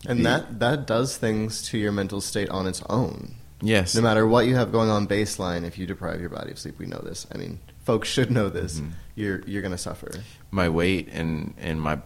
And 0.06 0.20
The- 0.20 0.24
that 0.24 0.60
that 0.60 0.88
does 0.88 1.18
things 1.18 1.62
to 1.70 1.78
your 1.78 1.92
mental 1.92 2.22
state 2.22 2.50
on 2.50 2.68
its 2.68 2.82
own. 2.90 3.36
yes, 3.62 3.96
No 3.96 4.02
matter 4.02 4.28
what 4.28 4.46
you 4.48 4.56
have 4.56 4.72
going 4.72 4.90
on 4.90 5.08
baseline, 5.08 5.64
if 5.64 5.78
you 5.78 5.86
deprive 5.88 6.20
your 6.20 6.30
body 6.30 6.52
of 6.52 6.60
sleep, 6.60 6.78
we 6.80 6.86
know 6.86 7.00
this. 7.04 7.26
I 7.34 7.38
mean, 7.38 7.60
folks 7.84 8.10
should 8.10 8.30
know 8.32 8.50
this. 8.50 8.80
Mhm. 8.80 8.92
You're 9.16 9.42
you're 9.48 9.62
going 9.62 9.72
to 9.72 9.78
suffer. 9.78 10.12
my 10.52 10.68
weight 10.70 11.08
and 11.12 11.54
and 11.58 11.82
my 11.82 12.00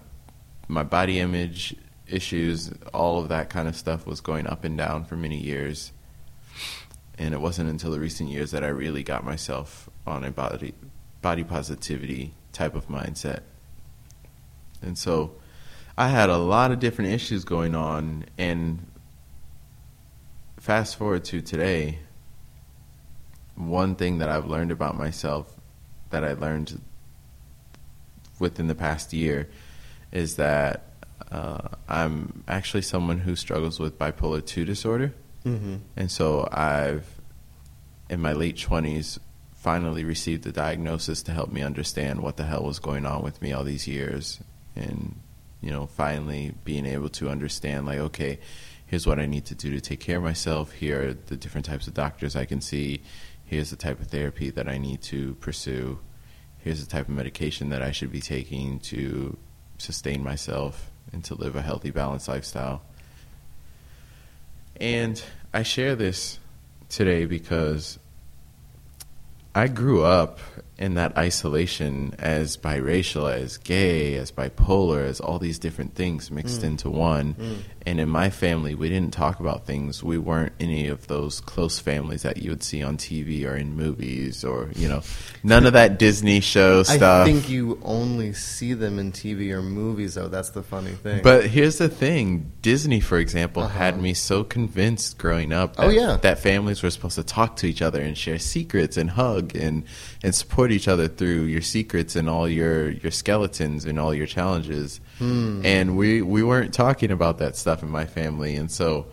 my 0.68 0.84
body 0.84 1.20
image 1.20 1.76
issues, 2.08 2.72
all 2.94 3.20
of 3.20 3.30
that 3.30 3.50
kind 3.50 3.68
of 3.68 3.76
stuff 3.76 4.06
was 4.06 4.22
going 4.22 4.46
up 4.48 4.64
and 4.64 4.78
down 4.78 5.04
for 5.06 5.16
many 5.16 5.38
years. 5.42 5.92
And 7.18 7.34
it 7.34 7.42
wasn't 7.42 7.70
until 7.70 7.90
the 7.92 8.00
recent 8.00 8.30
years 8.30 8.52
that 8.52 8.64
I 8.64 8.68
really 8.68 9.02
got 9.04 9.24
myself 9.26 9.90
on 10.06 10.24
a 10.24 10.30
body 10.32 10.74
body 11.22 11.44
positivity 11.44 12.34
type 12.54 12.76
of 12.76 12.88
mindset. 12.90 13.40
And 14.82 14.98
so 14.98 15.34
I 15.98 16.10
had 16.10 16.30
a 16.30 16.38
lot 16.38 16.72
of 16.72 16.80
different 16.80 17.12
issues 17.12 17.44
going 17.44 17.74
on 17.74 18.26
and 18.38 18.86
fast 20.60 20.98
forward 20.98 21.24
to 21.26 21.42
today, 21.42 22.00
one 23.56 23.96
thing 23.96 24.20
that 24.20 24.30
I've 24.30 24.46
learned 24.46 24.72
about 24.72 24.98
myself 24.98 25.52
that 26.10 26.24
I 26.24 26.34
learned 26.34 26.80
within 28.38 28.68
the 28.68 28.76
past 28.76 29.14
year 29.14 29.50
is 30.12 30.36
that 30.36 30.84
uh, 31.32 31.70
I'm 31.90 32.44
actually 32.48 32.84
someone 32.84 33.20
who 33.20 33.36
struggles 33.36 33.80
with 33.80 33.98
bipolar 33.98 34.46
2 34.46 34.66
disorder. 34.66 35.14
Mm-hmm. 35.46 35.78
And 35.96 36.12
so 36.12 36.48
I've, 36.52 37.08
in 38.10 38.22
my 38.22 38.34
late 38.34 38.58
20s, 38.58 39.20
finally 39.56 40.04
received 40.04 40.44
the 40.44 40.52
diagnosis 40.52 41.24
to 41.24 41.32
help 41.32 41.52
me 41.52 41.62
understand 41.62 42.22
what 42.22 42.38
the 42.38 42.44
hell 42.44 42.64
was 42.64 42.80
going 42.80 43.06
on 43.06 43.24
with 43.24 43.42
me 43.42 43.52
all 43.52 43.64
these 43.64 43.88
years. 43.88 44.40
And, 44.76 45.20
you 45.68 45.74
know, 45.74 45.86
finally 45.86 46.54
being 46.64 46.86
able 46.86 47.10
to 47.10 47.28
understand, 47.28 47.86
like, 47.86 48.00
okay, 48.00 48.40
here's 48.86 49.06
what 49.06 49.20
I 49.20 49.26
need 49.26 49.44
to 49.48 49.54
do 49.54 49.70
to 49.72 49.82
take 49.82 50.00
care 50.00 50.16
of 50.16 50.24
myself. 50.24 50.72
Here 50.72 51.10
are 51.10 51.14
the 51.14 51.36
different 51.36 51.66
types 51.66 51.88
of 51.88 51.94
doctors 51.94 52.38
I 52.38 52.46
can 52.46 52.62
see. 52.62 53.02
Here's 53.44 53.70
the 53.70 53.76
type 53.76 54.00
of 54.00 54.08
therapy 54.08 54.50
that 54.52 54.70
I 54.70 54.78
need 54.78 55.02
to 55.02 55.34
pursue. 55.42 56.00
Here's 56.60 56.80
the 56.80 56.90
type 56.90 57.10
of 57.10 57.14
medication 57.14 57.68
that 57.68 57.82
I 57.82 57.92
should 57.92 58.14
be 58.14 58.22
taking 58.22 58.80
to 58.92 59.38
sustain 59.78 60.24
myself 60.24 60.90
and 61.12 61.22
to 61.26 61.36
live 61.36 61.58
a 61.58 61.62
healthy, 61.62 61.92
balanced 61.92 62.30
lifestyle. 62.30 62.82
And 64.80 65.22
I 65.54 65.64
share 65.64 65.98
this 65.98 66.40
today 66.88 67.26
because 67.26 68.00
I 69.54 69.68
grew 69.68 70.06
up 70.06 70.40
in 70.80 70.94
that 70.94 71.18
isolation 71.18 72.14
as 72.20 72.56
biracial, 72.58 73.32
as 73.34 73.58
gay, 73.58 74.16
as 74.16 74.32
bipolar, 74.32 75.06
as 75.06 75.20
all 75.20 75.40
these 75.40 75.58
different 75.58 75.96
things 75.96 76.30
mixed 76.30 76.64
into 76.64 76.90
one. 76.90 77.36
And 77.86 78.00
in 78.02 78.10
my 78.10 78.30
family, 78.30 78.76
we 78.76 78.90
didn't 78.90 79.14
talk 79.14 79.40
about 79.40 79.66
things. 79.66 80.04
We 80.04 80.18
weren't 80.18 80.52
any 80.60 80.88
of 80.90 81.08
those 81.08 81.40
close 81.40 81.80
families 81.80 82.24
that 82.24 82.38
you 82.38 82.50
would 82.50 82.62
see 82.62 82.84
on 82.84 82.98
TV 82.98 83.46
or 83.50 83.56
in 83.56 83.76
movies 83.78 84.44
or, 84.44 84.70
you 84.76 84.90
know, 84.90 85.02
none 85.42 85.66
of 85.66 85.74
that 85.74 85.98
Disney 85.98 86.42
show 86.42 86.84
stuff. 86.84 87.26
I 87.26 87.32
think 87.32 87.50
you 87.50 87.80
only 87.84 88.34
see 88.34 88.74
them 88.74 89.00
in 89.00 89.14
TV 89.14 89.52
or 89.52 89.62
movies, 89.62 90.16
though. 90.16 90.28
That's 90.28 90.50
the 90.50 90.64
funny 90.64 90.92
thing. 90.92 91.24
But 91.24 91.46
here's 91.48 91.78
the 91.78 91.88
thing: 91.90 92.52
Disney, 92.62 93.00
for 93.00 93.18
example, 93.18 93.64
Uh-huh. 93.64 93.78
had 93.78 94.02
me 94.02 94.14
so 94.14 94.44
convinced 94.44 95.18
growing 95.18 95.54
up. 95.54 95.78
That, 95.78 95.86
Oh, 95.86 95.90
yeah. 95.90 96.18
that 96.22 96.40
families 96.40 96.84
were 96.84 96.90
supposed 96.92 97.16
to 97.16 97.24
talk 97.24 97.56
to 97.58 97.68
each 97.68 97.82
other 97.82 98.02
and 98.02 98.18
share 98.18 98.38
secrets 98.38 98.98
and 98.98 99.12
hug 99.12 99.56
and 99.56 99.84
and 100.24 100.36
support 100.36 100.67
each 100.72 100.88
other 100.88 101.08
through 101.08 101.44
your 101.44 101.62
secrets 101.62 102.16
and 102.16 102.30
all 102.30 102.48
your 102.48 102.90
your 102.92 103.12
skeletons 103.12 103.86
and 103.86 104.00
all 104.00 104.14
your 104.14 104.28
challenges. 104.28 105.00
Hmm. 105.18 105.62
And 105.66 105.98
we 105.98 106.22
we 106.22 106.44
weren't 106.44 106.74
talking 106.74 107.12
about 107.12 107.38
that 107.40 107.56
stuff 107.56 107.84
in 107.84 107.90
my 107.90 108.06
family, 108.06 108.56
and 108.56 108.72
so 108.72 109.08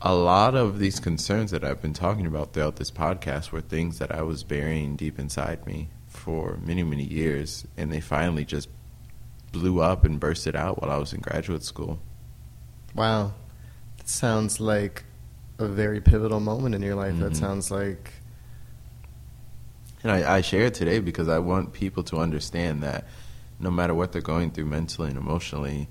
a 0.00 0.14
lot 0.14 0.54
of 0.54 0.78
these 0.78 1.00
concerns 1.00 1.50
that 1.50 1.64
I've 1.64 1.80
been 1.80 1.94
talking 1.94 2.26
about 2.26 2.52
throughout 2.52 2.76
this 2.76 2.90
podcast 2.90 3.52
were 3.52 3.62
things 3.62 3.98
that 3.98 4.12
I 4.12 4.22
was 4.22 4.44
burying 4.44 4.96
deep 4.96 5.18
inside 5.18 5.66
me 5.66 5.88
for 6.08 6.58
many, 6.62 6.82
many 6.82 7.04
years, 7.04 7.66
and 7.76 7.90
they 7.90 8.00
finally 8.00 8.44
just 8.44 8.68
blew 9.52 9.80
up 9.80 10.04
and 10.04 10.20
bursted 10.20 10.54
out 10.56 10.82
while 10.82 10.90
I 10.90 10.98
was 10.98 11.12
in 11.14 11.20
graduate 11.20 11.62
school. 11.62 12.00
Wow. 12.94 13.32
That 13.96 14.08
sounds 14.08 14.60
like 14.60 15.04
a 15.58 15.66
very 15.68 16.00
pivotal 16.00 16.40
moment 16.40 16.74
in 16.74 16.82
your 16.82 16.96
life. 16.96 17.18
That 17.18 17.32
Mhm. 17.32 17.36
sounds 17.36 17.70
like 17.70 18.12
And 20.04 20.12
I, 20.12 20.36
I 20.36 20.40
share 20.42 20.66
it 20.66 20.74
today 20.74 21.00
because 21.00 21.28
I 21.28 21.38
want 21.38 21.72
people 21.72 22.02
to 22.04 22.18
understand 22.18 22.82
that 22.82 23.06
no 23.58 23.70
matter 23.70 23.94
what 23.94 24.12
they're 24.12 24.20
going 24.20 24.50
through 24.50 24.66
mentally 24.66 25.08
and 25.08 25.16
emotionally, 25.16 25.88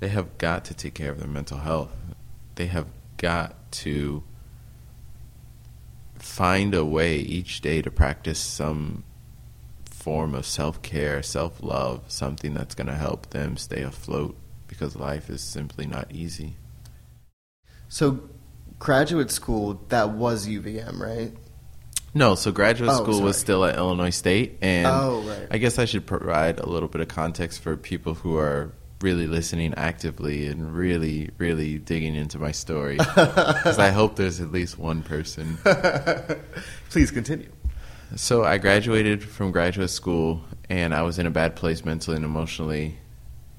they 0.00 0.08
have 0.08 0.38
got 0.38 0.64
to 0.66 0.74
take 0.74 0.94
care 0.94 1.10
of 1.10 1.18
their 1.18 1.28
mental 1.28 1.58
health. 1.58 1.92
They 2.54 2.66
have 2.66 2.86
got 3.18 3.70
to 3.72 4.24
find 6.18 6.74
a 6.74 6.84
way 6.84 7.18
each 7.18 7.60
day 7.60 7.82
to 7.82 7.90
practice 7.90 8.38
some 8.38 9.04
form 9.90 10.34
of 10.34 10.46
self 10.46 10.80
care, 10.80 11.22
self 11.22 11.62
love, 11.62 12.04
something 12.08 12.54
that's 12.54 12.74
going 12.74 12.86
to 12.86 12.94
help 12.94 13.30
them 13.30 13.58
stay 13.58 13.82
afloat 13.82 14.36
because 14.68 14.96
life 14.96 15.28
is 15.28 15.42
simply 15.42 15.86
not 15.86 16.10
easy. 16.10 16.56
so 17.88 18.20
graduate 18.78 19.30
school 19.30 19.80
that 19.88 20.10
was 20.10 20.46
UVM, 20.46 20.98
right? 20.98 21.32
No, 22.14 22.36
so 22.36 22.52
graduate 22.52 22.90
Oh, 22.90 23.02
school 23.02 23.20
was 23.22 23.36
still 23.36 23.64
at 23.64 23.76
Illinois 23.76 24.10
State, 24.10 24.58
and 24.62 24.86
Oh, 24.86 25.22
right. 25.26 25.48
I 25.50 25.58
guess 25.58 25.78
I 25.78 25.84
should 25.84 26.06
provide 26.06 26.60
a 26.60 26.66
little 26.66 26.88
bit 26.88 27.00
of 27.00 27.08
context 27.08 27.60
for 27.60 27.76
people 27.76 28.14
who 28.14 28.36
are 28.36 28.72
really 29.00 29.26
listening 29.26 29.74
actively 29.76 30.46
and 30.46 30.72
really, 30.74 31.30
really 31.38 31.78
digging 31.78 32.14
into 32.14 32.38
my 32.38 32.52
story, 32.52 32.96
because 32.98 33.78
I 33.78 33.90
hope 33.90 34.16
there's 34.16 34.40
at 34.40 34.52
least 34.52 34.78
one 34.78 35.02
person. 35.02 35.58
Please 36.90 37.10
continue. 37.10 37.50
So 38.16 38.44
I 38.44 38.58
graduated 38.58 39.22
from 39.24 39.50
graduate 39.50 39.90
school, 39.90 40.44
and 40.70 40.94
I 40.94 41.02
was 41.02 41.18
in 41.18 41.26
a 41.26 41.30
bad 41.30 41.56
place 41.56 41.84
mentally 41.84 42.16
and 42.16 42.24
emotionally, 42.24 42.96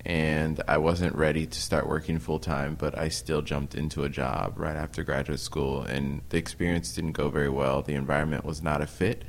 and 0.05 0.61
I 0.67 0.77
wasn't 0.77 1.15
ready 1.15 1.47
to 1.47 1.59
start 1.59 1.89
working 1.89 2.19
full 2.19 2.37
time, 2.37 2.75
but 2.75 2.95
I 2.95 3.09
still 3.09 3.41
jumped 3.41 3.73
into 3.73 4.03
a 4.03 4.09
job 4.09 4.53
right 4.57 4.75
after 4.75 5.03
graduate 5.03 5.39
school, 5.39 5.81
and 5.81 6.21
the 6.29 6.37
experience 6.37 6.93
didn't 6.93 7.13
go 7.13 7.29
very 7.29 7.49
well. 7.49 7.81
The 7.81 7.95
environment 7.95 8.45
was 8.45 8.61
not 8.61 8.81
a 8.81 8.87
fit, 8.87 9.23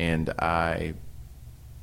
and 0.00 0.30
I, 0.40 0.94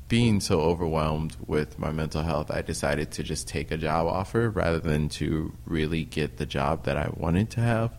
being 0.08 0.40
so 0.40 0.60
overwhelmed 0.60 1.36
with 1.46 1.78
my 1.78 1.90
mental 1.90 2.22
health, 2.22 2.50
I 2.50 2.60
decided 2.60 3.10
to 3.12 3.22
just 3.22 3.48
take 3.48 3.70
a 3.70 3.78
job 3.78 4.06
offer 4.06 4.50
rather 4.50 4.78
than 4.78 5.08
to 5.10 5.54
really 5.64 6.04
get 6.04 6.36
the 6.36 6.46
job 6.46 6.84
that 6.84 6.98
I 6.98 7.08
wanted 7.14 7.48
to 7.52 7.60
have. 7.60 7.92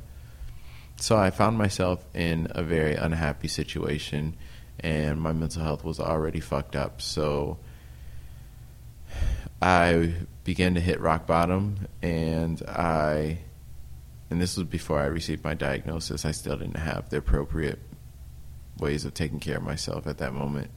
So 0.98 1.18
I 1.18 1.32
found 1.32 1.58
myself 1.58 2.06
in 2.14 2.52
a 2.52 2.62
very 2.62 2.94
unhappy 2.94 3.48
situation, 3.48 4.36
and 4.80 5.20
my 5.20 5.34
mental 5.34 5.64
health 5.64 5.84
was 5.84 6.00
already 6.00 6.40
fucked 6.40 6.76
up. 6.76 7.02
So 7.02 7.58
I 9.62 10.14
began 10.44 10.74
to 10.76 10.82
hit 10.82 11.00
rock 11.00 11.28
bottom, 11.28 11.88
and 12.02 12.62
I, 12.68 13.40
and 14.30 14.42
this 14.42 14.58
was 14.58 14.66
before 14.68 15.00
I 15.00 15.06
received 15.06 15.44
my 15.44 15.54
diagnosis. 15.54 16.26
I 16.26 16.32
still 16.32 16.58
didn't 16.58 16.78
have 16.78 17.10
the 17.10 17.18
appropriate 17.18 17.80
ways 18.80 19.06
of 19.06 19.14
taking 19.14 19.40
care 19.40 19.58
of 19.58 19.64
myself 19.64 20.08
at 20.08 20.18
that 20.20 20.34
moment. 20.34 20.72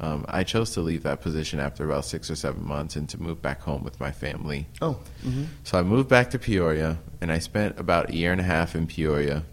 Um, 0.00 0.24
I 0.28 0.44
chose 0.44 0.70
to 0.72 0.80
leave 0.80 1.02
that 1.02 1.20
position 1.20 1.60
after 1.60 1.84
about 1.84 2.06
six 2.06 2.30
or 2.30 2.34
seven 2.34 2.64
months 2.66 2.96
and 2.96 3.06
to 3.10 3.20
move 3.20 3.42
back 3.42 3.60
home 3.60 3.84
with 3.84 4.00
my 4.00 4.10
family. 4.10 4.66
Oh, 4.80 4.98
hmm 5.22 5.44
So 5.62 5.78
I 5.78 5.82
moved 5.82 6.08
back 6.08 6.30
to 6.30 6.38
Peoria, 6.38 6.98
and 7.20 7.30
I 7.30 7.38
spent 7.38 7.78
about 7.78 8.10
a 8.10 8.16
year 8.16 8.32
and 8.32 8.40
a 8.40 8.44
half 8.44 8.74
in 8.74 8.86
Peoria. 8.86 9.44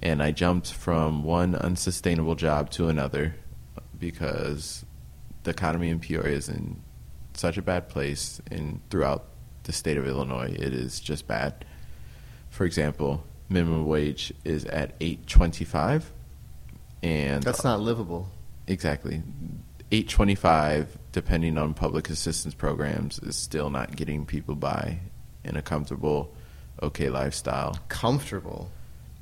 And 0.00 0.22
I 0.22 0.30
jumped 0.30 0.72
from 0.72 1.24
one 1.24 1.54
unsustainable 1.56 2.34
job 2.36 2.70
to 2.72 2.88
another 2.88 3.34
because 3.98 4.84
the 5.42 5.50
economy 5.50 5.88
in 5.88 5.98
Peoria 6.00 6.36
is 6.36 6.48
in 6.48 6.82
such 7.36 7.56
a 7.56 7.62
bad 7.62 7.88
place, 7.88 8.40
and 8.50 8.80
throughout 8.90 9.26
the 9.64 9.72
state 9.72 9.96
of 9.96 10.06
Illinois, 10.06 10.52
it 10.52 10.72
is 10.72 11.00
just 11.00 11.26
bad. 11.26 11.64
For 12.50 12.64
example, 12.64 13.24
minimum 13.48 13.86
wage 13.86 14.32
is 14.44 14.64
at 14.66 14.94
eight 15.00 15.26
twenty-five, 15.26 16.10
and 17.02 17.42
that's 17.42 17.64
not 17.64 17.80
livable. 17.80 18.28
Exactly. 18.66 19.22
825 19.92 20.98
depending 21.12 21.56
on 21.56 21.72
public 21.72 22.10
assistance 22.10 22.54
programs 22.54 23.20
is 23.20 23.36
still 23.36 23.70
not 23.70 23.94
getting 23.94 24.26
people 24.26 24.56
by 24.56 24.98
in 25.44 25.56
a 25.56 25.62
comfortable 25.62 26.34
okay 26.82 27.08
lifestyle. 27.08 27.78
Comfortable. 27.88 28.70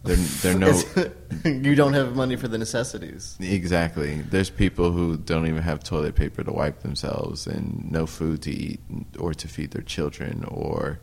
There 0.05 0.17
there 0.17 0.59
no 0.59 0.83
you 1.45 1.75
don't 1.75 1.95
have 1.95 2.15
money 2.15 2.37
for 2.37 2.47
the 2.47 2.59
necessities. 2.59 3.37
Exactly. 3.41 4.21
There's 4.21 4.51
people 4.51 4.93
who 4.93 5.17
don't 5.17 5.47
even 5.47 5.63
have 5.63 5.83
toilet 5.83 6.15
paper 6.15 6.45
to 6.45 6.53
wipe 6.53 6.81
themselves 6.81 7.47
and 7.47 7.91
no 7.91 8.07
food 8.07 8.43
to 8.43 8.51
eat 8.51 8.81
or 9.19 9.33
to 9.35 9.49
feed 9.49 9.71
their 9.71 9.83
children 9.83 10.45
or 10.47 11.01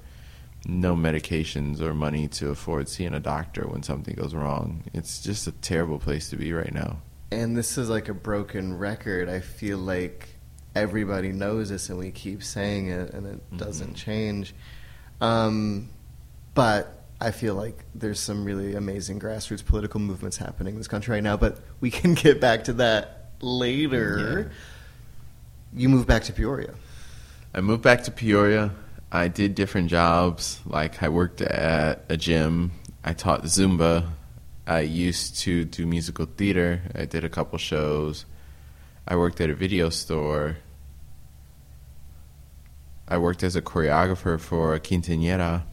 no 0.68 0.96
medications 0.96 1.82
or 1.82 1.96
money 1.96 2.28
to 2.28 2.50
afford 2.52 2.88
seeing 2.88 3.16
a 3.16 3.20
doctor 3.20 3.68
when 3.68 3.82
something 3.82 4.14
goes 4.14 4.36
wrong. 4.36 4.84
It's 4.94 5.20
just 5.22 5.48
a 5.48 5.52
terrible 5.52 5.98
place 5.98 6.30
to 6.30 6.36
be 6.36 6.54
right 6.54 6.72
now. 6.74 7.02
And 7.32 7.58
this 7.58 7.80
is 7.80 7.90
like 7.90 8.08
a 8.10 8.14
broken 8.14 8.78
record. 8.78 9.28
I 9.30 9.40
feel 9.40 9.80
like 9.80 10.30
everybody 10.76 11.32
knows 11.32 11.70
this 11.70 11.90
and 11.90 11.98
we 11.98 12.12
keep 12.12 12.44
saying 12.44 12.90
it 12.90 13.12
and 13.16 13.26
it 13.26 13.52
Mhm. 13.52 13.58
doesn't 13.58 13.96
change. 13.96 14.54
Um, 15.20 15.90
but 16.54 17.01
I 17.22 17.30
feel 17.30 17.54
like 17.54 17.86
there's 17.94 18.20
some 18.20 18.44
really 18.44 18.74
amazing 18.74 19.20
grassroots 19.20 19.64
political 19.64 20.00
movements 20.00 20.38
happening 20.38 20.74
in 20.74 20.80
this 20.80 20.88
country 20.88 21.14
right 21.14 21.24
now, 21.24 21.38
but 21.38 21.60
we 21.80 21.92
can 21.92 22.16
get 22.16 22.42
back 22.42 22.64
to 22.64 22.74
that 22.74 23.30
later. 23.42 24.52
You 25.72 25.88
moved 25.88 26.08
back 26.08 26.24
to 26.24 26.34
Peoria. 26.34 26.74
I 27.54 27.62
moved 27.62 27.84
back 27.84 28.04
to 28.06 28.12
Peoria. 28.12 28.72
I 29.12 29.28
did 29.28 29.54
different 29.54 29.92
jobs. 29.92 30.62
Like 30.66 31.04
I 31.04 31.10
worked 31.10 31.42
at 31.42 32.06
a 32.10 32.18
gym. 32.18 32.72
I 33.04 33.14
taught 33.14 33.44
Zumba. 33.44 34.08
I 34.66 34.80
used 34.80 35.38
to 35.42 35.64
do 35.66 35.86
musical 35.86 36.26
theater. 36.26 36.82
I 36.96 37.06
did 37.06 37.24
a 37.24 37.30
couple 37.30 37.60
shows. 37.60 38.26
I 39.08 39.16
worked 39.16 39.40
at 39.42 39.52
a 39.52 39.54
video 39.54 39.90
store. 39.90 40.58
I 43.08 43.20
worked 43.20 43.44
as 43.44 43.56
a 43.56 43.62
choreographer 43.62 44.40
for 44.40 44.74
a 44.74 44.80
quinceañera. 44.80 45.64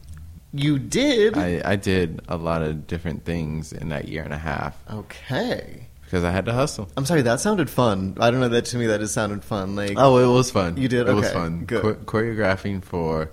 You 0.53 0.79
did? 0.79 1.37
I, 1.37 1.61
I 1.63 1.75
did 1.75 2.21
a 2.27 2.35
lot 2.37 2.61
of 2.63 2.87
different 2.87 3.23
things 3.25 3.71
in 3.71 3.89
that 3.89 4.07
year 4.07 4.23
and 4.23 4.33
a 4.33 4.37
half 4.37 4.81
okay. 4.91 5.87
because 6.03 6.23
I 6.23 6.31
had 6.31 6.45
to 6.45 6.53
hustle. 6.53 6.89
I'm 6.97 7.05
sorry, 7.05 7.21
that 7.23 7.39
sounded 7.39 7.69
fun. 7.69 8.17
I 8.19 8.31
don't 8.31 8.39
know 8.39 8.49
that 8.49 8.65
to 8.65 8.77
me 8.77 8.87
that 8.87 8.99
just 8.99 9.13
sounded 9.13 9.43
fun. 9.43 9.75
Like 9.75 9.93
Oh, 9.97 10.17
it 10.17 10.33
was 10.33 10.49
fun. 10.49 10.77
You 10.77 10.87
did? 10.87 11.07
It 11.07 11.13
was 11.13 11.31
fun. 11.31 11.65
good. 11.65 11.83
Cho- 11.83 11.93
choreographing 12.05 12.83
for 12.83 13.31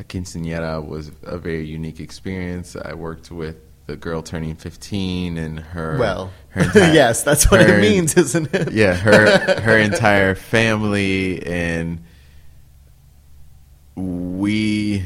a 0.00 0.04
quinceañera 0.04 0.84
was 0.84 1.12
a 1.22 1.38
very 1.38 1.64
unique 1.64 2.00
experience. 2.00 2.74
I 2.76 2.94
worked 2.94 3.30
with 3.30 3.56
the 3.86 3.96
girl 3.96 4.22
turning 4.22 4.54
15 4.54 5.38
and 5.38 5.60
her. 5.60 5.96
Well, 5.96 6.32
her 6.50 6.62
entire- 6.64 6.92
yes, 6.92 7.22
that's 7.22 7.50
what 7.50 7.60
it 7.60 7.80
means, 7.80 8.16
isn't 8.16 8.52
it? 8.52 8.72
Yeah, 8.72 8.94
her 8.94 9.60
her 9.60 9.78
entire 9.78 10.34
family 10.34 11.40
and 11.46 12.02
we 13.94 15.04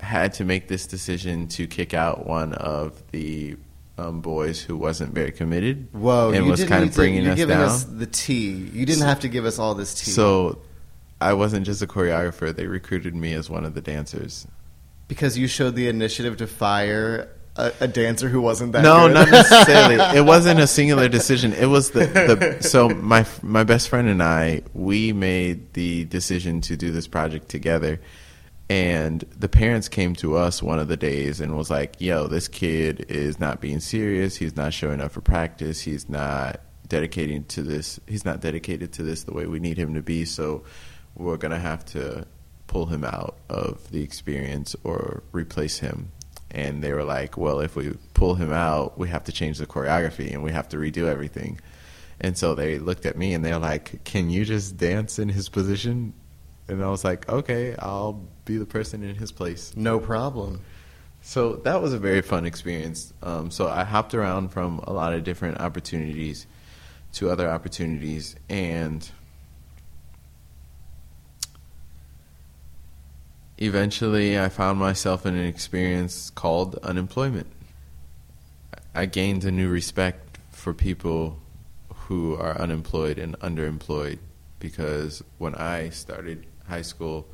had 0.00 0.34
to 0.34 0.44
make 0.44 0.68
this 0.68 0.86
decision 0.86 1.48
to 1.48 1.66
kick 1.66 1.94
out 1.94 2.26
one 2.26 2.52
of 2.54 3.02
the 3.12 3.56
um, 3.98 4.20
boys 4.20 4.60
who 4.60 4.76
wasn't 4.76 5.14
very 5.14 5.32
committed. 5.32 5.88
Whoa, 5.92 6.32
and 6.32 6.44
you 6.44 6.50
was 6.50 6.60
didn't 6.60 6.70
kind 6.70 6.84
of 6.84 6.90
to- 6.90 6.96
bringing 6.96 7.22
you're 7.22 7.32
us 7.32 7.38
giving 7.38 7.56
down. 7.56 7.66
us 7.68 7.84
the 7.84 8.06
tea. 8.06 8.50
You 8.50 8.84
didn't 8.84 9.06
have 9.06 9.20
to 9.20 9.28
give 9.28 9.44
us 9.46 9.58
all 9.58 9.74
this 9.74 9.94
tea. 9.94 10.10
So 10.10 10.58
I 11.20 11.32
wasn't 11.32 11.64
just 11.64 11.80
a 11.80 11.86
choreographer; 11.86 12.54
they 12.54 12.66
recruited 12.66 13.14
me 13.14 13.32
as 13.32 13.48
one 13.48 13.64
of 13.64 13.72
the 13.74 13.80
dancers. 13.80 14.46
because 15.08 15.38
you 15.38 15.46
showed 15.46 15.76
the 15.76 15.88
initiative 15.88 16.36
to 16.38 16.46
fire 16.46 17.30
a, 17.56 17.72
a 17.80 17.88
dancer 17.88 18.28
who 18.28 18.42
wasn't 18.42 18.72
that 18.72 18.82
no, 18.82 19.06
good. 19.06 19.14
not 19.14 19.30
necessarily. 19.30 19.94
it 20.18 20.26
wasn't 20.26 20.60
a 20.60 20.66
singular 20.66 21.08
decision. 21.08 21.54
It 21.54 21.66
was 21.66 21.92
the, 21.92 22.04
the 22.06 22.62
so 22.62 22.90
my 22.90 23.24
my 23.42 23.64
best 23.64 23.88
friend 23.88 24.08
and 24.08 24.22
I 24.22 24.60
we 24.74 25.14
made 25.14 25.72
the 25.72 26.04
decision 26.04 26.60
to 26.62 26.76
do 26.76 26.92
this 26.92 27.06
project 27.08 27.48
together. 27.48 27.98
And 28.68 29.24
the 29.38 29.48
parents 29.48 29.88
came 29.88 30.14
to 30.16 30.36
us 30.36 30.60
one 30.62 30.80
of 30.80 30.88
the 30.88 30.96
days 30.96 31.40
and 31.40 31.56
was 31.56 31.70
like, 31.70 32.00
"Yo, 32.00 32.26
this 32.26 32.48
kid 32.48 33.06
is 33.08 33.38
not 33.38 33.60
being 33.60 33.78
serious. 33.78 34.36
He's 34.36 34.56
not 34.56 34.74
showing 34.74 35.00
up 35.00 35.12
for 35.12 35.20
practice. 35.20 35.82
He's 35.82 36.08
not 36.08 36.60
dedicating 36.88 37.44
to 37.44 37.62
this. 37.62 38.00
He's 38.06 38.24
not 38.24 38.40
dedicated 38.40 38.92
to 38.94 39.04
this 39.04 39.22
the 39.22 39.34
way 39.34 39.46
we 39.46 39.60
need 39.60 39.78
him 39.78 39.94
to 39.94 40.02
be. 40.02 40.24
So 40.24 40.64
we're 41.14 41.36
gonna 41.36 41.60
have 41.60 41.84
to 41.86 42.26
pull 42.66 42.86
him 42.86 43.04
out 43.04 43.38
of 43.48 43.90
the 43.92 44.02
experience 44.02 44.74
or 44.82 45.22
replace 45.30 45.78
him." 45.78 46.10
And 46.50 46.82
they 46.82 46.92
were 46.92 47.04
like, 47.04 47.36
"Well, 47.36 47.60
if 47.60 47.76
we 47.76 47.94
pull 48.14 48.34
him 48.34 48.52
out, 48.52 48.98
we 48.98 49.08
have 49.10 49.24
to 49.24 49.32
change 49.32 49.58
the 49.58 49.66
choreography 49.66 50.32
and 50.32 50.42
we 50.42 50.50
have 50.50 50.68
to 50.70 50.76
redo 50.76 51.06
everything." 51.06 51.60
And 52.20 52.36
so 52.36 52.54
they 52.54 52.80
looked 52.80 53.06
at 53.06 53.16
me 53.16 53.32
and 53.32 53.44
they're 53.44 53.58
like, 53.58 54.02
"Can 54.04 54.30
you 54.30 54.44
just 54.44 54.76
dance 54.76 55.20
in 55.20 55.28
his 55.28 55.48
position?" 55.48 56.14
And 56.68 56.82
I 56.82 56.90
was 56.90 57.04
like, 57.04 57.28
"Okay, 57.28 57.74
I'll 57.78 58.24
be 58.44 58.56
the 58.56 58.66
person 58.66 59.02
in 59.02 59.14
his 59.14 59.32
place." 59.32 59.72
no 59.76 59.98
problem. 60.00 60.60
So 61.22 61.56
that 61.64 61.82
was 61.82 61.92
a 61.92 61.98
very 61.98 62.22
fun 62.22 62.46
experience. 62.46 63.12
Um, 63.20 63.50
so 63.50 63.66
I 63.68 63.82
hopped 63.82 64.14
around 64.14 64.50
from 64.50 64.78
a 64.84 64.92
lot 64.92 65.12
of 65.12 65.24
different 65.24 65.58
opportunities 65.60 66.46
to 67.14 67.30
other 67.30 67.50
opportunities, 67.50 68.36
and 68.48 69.10
eventually 73.58 74.38
I 74.38 74.48
found 74.48 74.78
myself 74.78 75.26
in 75.26 75.34
an 75.34 75.46
experience 75.46 76.30
called 76.30 76.76
unemployment. 76.82 77.48
I 78.94 79.06
gained 79.06 79.44
a 79.44 79.50
new 79.50 79.68
respect 79.68 80.38
for 80.52 80.72
people 80.72 81.38
who 82.06 82.34
are 82.36 82.56
unemployed 82.60 83.18
and 83.18 83.38
underemployed 83.40 84.18
because 84.58 85.22
when 85.38 85.54
I 85.54 85.90
started 85.90 86.46
high 86.68 86.82
school, 86.82 87.26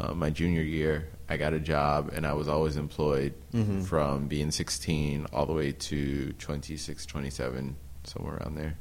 uh, 0.00 0.14
my 0.14 0.30
junior 0.30 0.62
year, 0.62 1.08
I 1.28 1.36
got 1.36 1.52
a 1.54 1.60
job 1.60 2.10
and 2.14 2.26
I 2.26 2.34
was 2.34 2.48
always 2.48 2.76
employed 2.76 3.34
Mhm. 3.52 3.84
from 3.84 4.28
being 4.28 4.50
16 4.50 5.26
all 5.32 5.46
the 5.46 5.52
way 5.54 5.72
to 5.72 6.32
26, 6.34 7.06
27, 7.06 7.76
somewhere 8.04 8.36
around 8.36 8.56
there. 8.56 8.76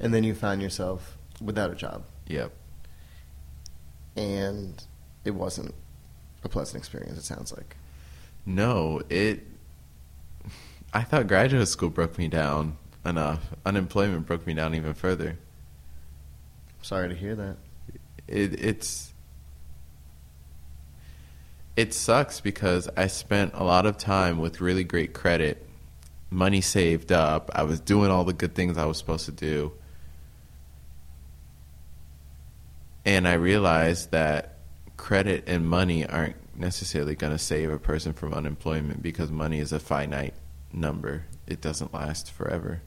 And 0.00 0.12
then 0.14 0.24
you 0.24 0.34
found 0.34 0.62
yourself 0.62 1.16
without 1.40 1.70
a 1.70 1.74
job, 1.74 2.04
Yep. 2.28 2.52
and 4.16 4.82
it 5.24 5.32
wasn't 5.32 5.74
a 6.44 6.48
pleasant 6.48 6.76
experience. 6.78 7.18
It 7.18 7.24
sounds 7.24 7.52
like. 7.52 7.76
No, 8.44 9.02
it. 9.08 9.46
I 10.92 11.02
thought 11.02 11.26
graduate 11.26 11.68
school 11.68 11.90
broke 11.90 12.18
me 12.18 12.28
down 12.28 12.76
enough. 13.04 13.40
Unemployment 13.64 14.26
broke 14.26 14.46
me 14.46 14.54
down 14.54 14.74
even 14.74 14.94
further. 14.94 15.38
Sorry 16.82 17.08
to 17.08 17.14
hear 17.14 17.34
that. 17.36 17.56
It, 18.28 18.64
it's. 18.64 19.12
It 21.74 21.94
sucks 21.94 22.40
because 22.40 22.88
I 22.96 23.06
spent 23.06 23.54
a 23.54 23.64
lot 23.64 23.86
of 23.86 23.96
time 23.96 24.38
with 24.38 24.60
really 24.60 24.84
great 24.84 25.14
credit, 25.14 25.66
money 26.28 26.60
saved 26.60 27.10
up. 27.12 27.50
I 27.54 27.62
was 27.62 27.80
doing 27.80 28.10
all 28.10 28.24
the 28.24 28.34
good 28.34 28.54
things 28.54 28.76
I 28.76 28.84
was 28.84 28.98
supposed 28.98 29.24
to 29.24 29.32
do. 29.32 29.72
And 33.06 33.26
I 33.26 33.34
realized 33.34 34.10
that 34.10 34.58
credit 34.96 35.44
and 35.46 35.66
money 35.66 36.06
aren't 36.06 36.36
necessarily 36.56 37.14
going 37.14 37.32
to 37.32 37.38
save 37.38 37.70
a 37.70 37.78
person 37.78 38.12
from 38.12 38.34
unemployment 38.34 39.02
because 39.02 39.30
money 39.30 39.58
is 39.58 39.72
a 39.72 39.80
finite 39.80 40.34
number. 40.72 41.24
It 41.46 41.60
doesn't 41.60 41.92
last 41.92 42.30
forever. 42.30 42.82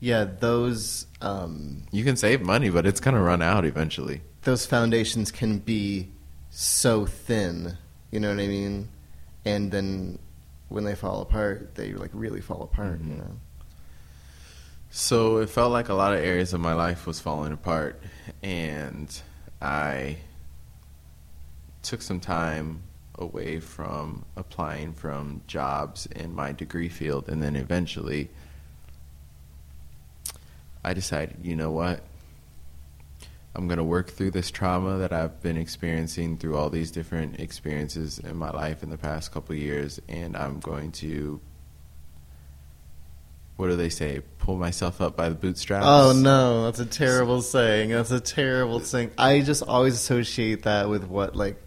Yeah, 0.00 0.24
those 0.24 1.06
um, 1.20 1.84
You 1.90 2.04
can 2.04 2.16
save 2.16 2.42
money, 2.42 2.68
but 2.70 2.86
it's 2.86 3.00
going 3.00 3.14
to 3.14 3.20
run 3.20 3.42
out 3.42 3.64
eventually. 3.64 4.20
those 4.42 4.64
foundations 4.66 5.32
can 5.32 5.58
be 5.58 6.08
so 6.50 7.04
thin. 7.06 7.76
You 8.12 8.20
know 8.20 8.28
what 8.30 8.38
I 8.40 8.46
mean? 8.46 8.88
And 9.44 9.72
then 9.72 10.18
when 10.68 10.84
they 10.84 10.94
fall 10.94 11.20
apart, 11.22 11.74
they 11.74 11.92
like 11.94 12.10
really 12.12 12.40
fall 12.40 12.62
apart. 12.62 13.00
You 13.00 13.14
Mhm. 13.14 13.18
know. 13.18 13.36
So 14.90 15.38
it 15.38 15.50
felt 15.50 15.72
like 15.72 15.88
a 15.88 15.94
lot 15.94 16.12
of 16.14 16.20
areas 16.20 16.52
of 16.54 16.60
my 16.60 16.72
life 16.74 17.06
was 17.06 17.18
falling 17.20 17.52
apart, 17.52 18.00
and 18.42 19.08
I 19.60 20.18
took 21.82 22.02
some 22.02 22.20
time 22.20 22.82
away 23.16 23.60
from 23.60 24.24
applying 24.36 24.92
from 24.92 25.42
jobs 25.46 26.06
in 26.06 26.34
my 26.34 26.52
degree 26.52 26.88
field, 26.88 27.28
and 27.28 27.42
then 27.42 27.56
eventually 27.56 28.30
I 30.86 30.94
decided, 30.94 31.38
you 31.42 31.56
know 31.56 31.72
what? 31.72 32.00
I'm 33.56 33.66
going 33.66 33.78
to 33.78 33.84
work 33.84 34.10
through 34.10 34.30
this 34.30 34.52
trauma 34.52 34.98
that 34.98 35.12
I've 35.12 35.42
been 35.42 35.56
experiencing 35.56 36.36
through 36.36 36.56
all 36.56 36.70
these 36.70 36.92
different 36.92 37.40
experiences 37.40 38.20
in 38.20 38.36
my 38.36 38.50
life 38.50 38.84
in 38.84 38.90
the 38.90 38.96
past 38.96 39.32
couple 39.32 39.56
years, 39.56 40.00
and 40.08 40.36
I'm 40.36 40.60
going 40.60 40.92
to 40.92 41.40
what 43.56 43.68
do 43.68 43.76
they 43.76 43.88
say? 43.88 44.20
Pull 44.38 44.58
myself 44.58 45.00
up 45.00 45.16
by 45.16 45.28
the 45.28 45.34
bootstraps. 45.34 45.86
Oh 45.88 46.12
no, 46.14 46.66
that's 46.66 46.78
a 46.78 46.86
terrible 46.86 47.42
saying. 47.42 47.90
That's 47.90 48.12
a 48.12 48.20
terrible 48.20 48.78
saying. 48.80 49.10
I 49.18 49.40
just 49.40 49.64
always 49.64 49.94
associate 49.94 50.62
that 50.64 50.88
with 50.88 51.04
what 51.04 51.34
like 51.34 51.60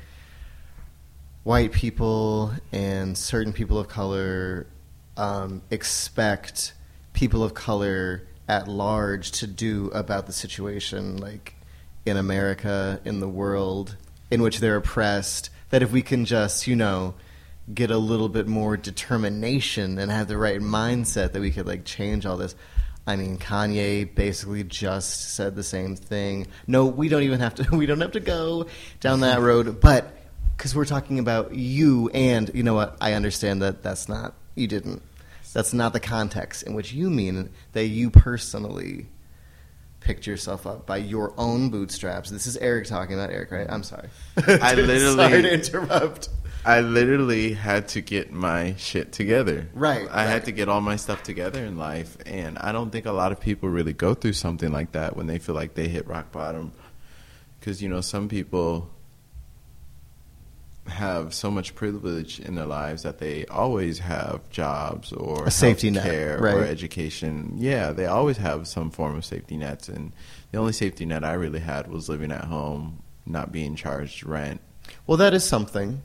white 1.44 1.74
people 1.74 2.54
and 2.72 3.18
certain 3.18 3.52
people 3.52 3.80
of 3.80 3.90
color 3.90 4.68
um, 5.18 5.62
expect 5.72 6.74
people 7.12 7.44
of 7.44 7.54
color 7.54 8.29
at 8.50 8.68
large 8.68 9.32
to 9.32 9.48
do 9.48 9.92
about 9.94 10.26
the 10.26 10.34
situation, 10.34 11.18
like 11.18 11.56
in 12.06 12.18
America, 12.18 13.00
in 13.06 13.20
the 13.20 13.30
world, 13.30 13.96
in 14.32 14.42
which 14.42 14.60
they're 14.60 14.76
oppressed. 14.76 15.52
That 15.70 15.84
if 15.84 15.92
we 15.92 16.02
can 16.02 16.26
just, 16.26 16.66
you 16.66 16.76
know, 16.76 17.14
get 17.72 17.92
a 17.92 17.98
little 17.98 18.28
bit 18.28 18.48
more 18.48 18.76
determination 18.76 20.00
and 20.00 20.12
have 20.12 20.28
the 20.28 20.38
right 20.38 20.60
mindset 20.60 21.34
that 21.34 21.40
we 21.40 21.52
could 21.52 21.68
like 21.68 21.86
change 21.86 22.26
all 22.26 22.38
this. 22.38 22.56
I 23.06 23.16
mean, 23.16 23.38
Kanye 23.38 24.14
basically 24.14 24.64
just 24.64 25.36
said 25.36 25.56
the 25.56 25.64
same 25.64 25.96
thing. 25.96 26.48
No, 26.68 26.88
we 26.88 27.08
don't 27.08 27.24
even 27.24 27.40
have 27.40 27.56
to. 27.56 27.68
We 27.76 27.86
don't 27.86 28.02
have 28.02 28.12
to 28.14 28.20
go 28.20 28.66
down 29.00 29.22
that 29.22 29.40
road. 29.42 29.80
But 29.80 30.12
because 30.58 30.76
we're 30.76 30.86
talking 30.86 31.20
about 31.20 31.54
you, 31.54 32.10
and 32.14 32.50
you 32.54 32.64
know 32.64 32.74
what? 32.74 32.98
I 33.00 33.14
understand 33.14 33.62
that 33.62 33.84
that's 33.84 34.10
not 34.10 34.34
you 34.56 34.68
didn't. 34.68 35.04
That's 35.54 35.74
not 35.74 35.94
the 35.94 36.00
context 36.00 36.64
in 36.64 36.74
which 36.74 36.94
you 36.94 37.10
mean 37.10 37.50
that 37.74 37.86
you 37.86 38.10
personally 38.10 39.08
picked 40.00 40.26
yourself 40.28 40.66
up 40.66 40.86
by 40.86 40.98
your 40.98 41.34
own 41.38 41.70
bootstraps. 41.70 42.30
This 42.30 42.48
is 42.48 42.56
Eric 42.58 42.86
talking 42.86 43.16
about 43.16 43.32
Eric, 43.32 43.52
right? 43.52 43.68
I'm 43.70 43.84
sorry. 43.84 44.10
I 44.48 44.74
literally- 44.76 45.16
sorry 45.16 45.42
to 45.42 45.54
interrupt. 45.54 46.30
I 46.66 46.82
literally 46.82 47.54
had 47.54 47.88
to 47.90 48.02
get 48.02 48.34
my 48.34 48.76
shit 48.78 49.14
together. 49.14 49.70
Right, 49.74 50.08
I 50.12 50.24
right. 50.26 50.28
had 50.28 50.46
to 50.46 50.52
get 50.52 50.68
all 50.68 50.82
my 50.82 50.98
stuff 50.98 51.24
together 51.24 51.64
in 51.64 51.78
life, 51.78 52.18
and 52.26 52.58
I 52.58 52.74
don't 52.74 52.92
think 52.92 53.06
a 53.06 53.14
lot 53.14 53.32
of 53.32 53.40
people 53.40 53.70
really 53.70 53.94
go 53.94 54.14
through 54.14 54.34
something 54.34 54.70
like 54.70 54.92
that 54.92 55.16
when 55.16 55.26
they 55.26 55.40
feel 55.40 55.56
like 55.56 55.74
they 55.74 55.88
hit 55.88 56.06
rock 56.06 56.34
bottom. 56.34 56.74
Because 57.60 57.82
you 57.82 57.88
know, 57.88 58.02
some 58.02 58.28
people 58.28 58.90
have 60.88 61.34
so 61.34 61.52
much 61.52 61.76
privilege 61.76 62.40
in 62.40 62.56
their 62.56 62.66
lives 62.66 63.04
that 63.04 63.20
they 63.20 63.46
always 63.46 64.00
have 64.00 64.50
jobs 64.50 65.12
or 65.14 65.46
A 65.46 65.52
safety 65.52 65.92
net, 65.92 66.04
care 66.04 66.38
right. 66.40 66.56
or 66.56 66.66
education. 66.66 67.54
Yeah, 67.58 67.92
they 67.92 68.06
always 68.08 68.38
have 68.38 68.68
some 68.68 68.90
form 68.90 69.16
of 69.16 69.24
safety 69.26 69.56
nets, 69.58 69.88
and 69.88 70.12
the 70.52 70.58
only 70.58 70.74
safety 70.74 71.06
net 71.06 71.24
I 71.24 71.34
really 71.34 71.60
had 71.60 71.88
was 71.92 72.10
living 72.10 72.32
at 72.32 72.46
home, 72.46 73.04
not 73.26 73.52
being 73.52 73.76
charged 73.76 74.26
rent. 74.26 74.62
Well, 75.06 75.18
that 75.18 75.34
is 75.36 75.44
something, 75.44 76.02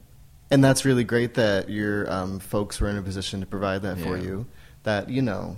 and 0.50 0.62
that's 0.62 0.84
really 0.84 1.04
great 1.04 1.34
that 1.34 1.70
your 1.70 2.10
um, 2.12 2.38
folks 2.38 2.78
were 2.80 2.90
in 2.90 2.98
a 2.98 3.02
position 3.02 3.40
to 3.40 3.46
provide 3.46 3.82
that 3.82 3.98
for 3.98 4.18
you. 4.18 4.46
That 4.82 5.08
you 5.08 5.22
know, 5.22 5.56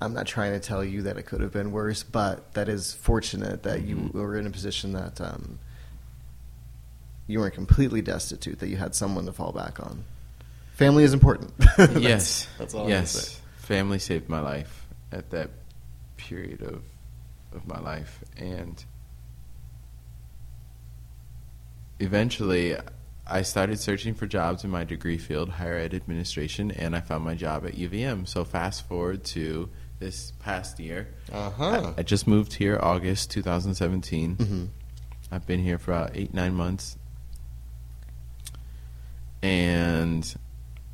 I'm 0.00 0.14
not 0.14 0.26
trying 0.26 0.52
to 0.52 0.60
tell 0.60 0.82
you 0.84 1.02
that 1.02 1.18
it 1.18 1.24
could 1.24 1.40
have 1.42 1.52
been 1.52 1.72
worse, 1.72 2.02
but 2.02 2.54
that 2.54 2.68
is 2.68 2.94
fortunate 2.94 3.62
that 3.64 3.82
you 3.82 3.96
Mhm. 3.96 4.14
were 4.14 4.36
in 4.36 4.46
a 4.46 4.50
position 4.50 4.92
that 4.92 5.20
um, 5.20 5.58
you 7.26 7.38
weren't 7.40 7.54
completely 7.54 8.02
destitute. 8.02 8.58
That 8.60 8.68
you 8.68 8.76
had 8.76 8.94
someone 8.94 9.26
to 9.26 9.32
fall 9.32 9.52
back 9.52 9.80
on. 9.80 10.04
Family 10.74 11.04
is 11.04 11.12
important. 11.14 11.56
That's- 11.76 11.98
yes, 11.98 12.48
that's 12.58 12.74
all. 12.74 12.84
I'm 12.84 12.90
yes. 12.90 13.10
say. 13.12 13.38
Family 13.58 13.98
saved 13.98 14.28
my 14.28 14.40
life 14.40 14.86
at 15.10 15.30
that 15.30 15.50
period 16.16 16.62
of 16.62 16.82
of 17.52 17.66
my 17.66 17.78
life, 17.80 18.22
and 18.36 18.84
eventually, 21.98 22.76
I 23.26 23.42
started 23.42 23.80
searching 23.80 24.14
for 24.14 24.26
jobs 24.26 24.64
in 24.64 24.70
my 24.70 24.84
degree 24.84 25.18
field, 25.18 25.48
higher 25.48 25.76
ed 25.78 25.94
administration, 25.94 26.70
and 26.70 26.94
I 26.94 27.00
found 27.00 27.24
my 27.24 27.34
job 27.34 27.66
at 27.66 27.72
UVM. 27.74 28.28
So 28.28 28.44
fast 28.44 28.86
forward 28.88 29.24
to 29.26 29.68
this 29.98 30.32
past 30.40 30.78
year. 30.78 31.08
Uh-huh. 31.32 31.92
I, 31.96 32.00
I 32.00 32.02
just 32.02 32.26
moved 32.26 32.52
here 32.52 32.78
August 32.80 33.30
2017. 33.30 34.36
Mhm. 34.36 34.68
I've 35.32 35.46
been 35.46 35.60
here 35.60 35.78
for 35.78 35.92
about 35.92 36.10
eight 36.14 36.34
nine 36.34 36.54
months, 36.54 36.96
and 39.46 40.34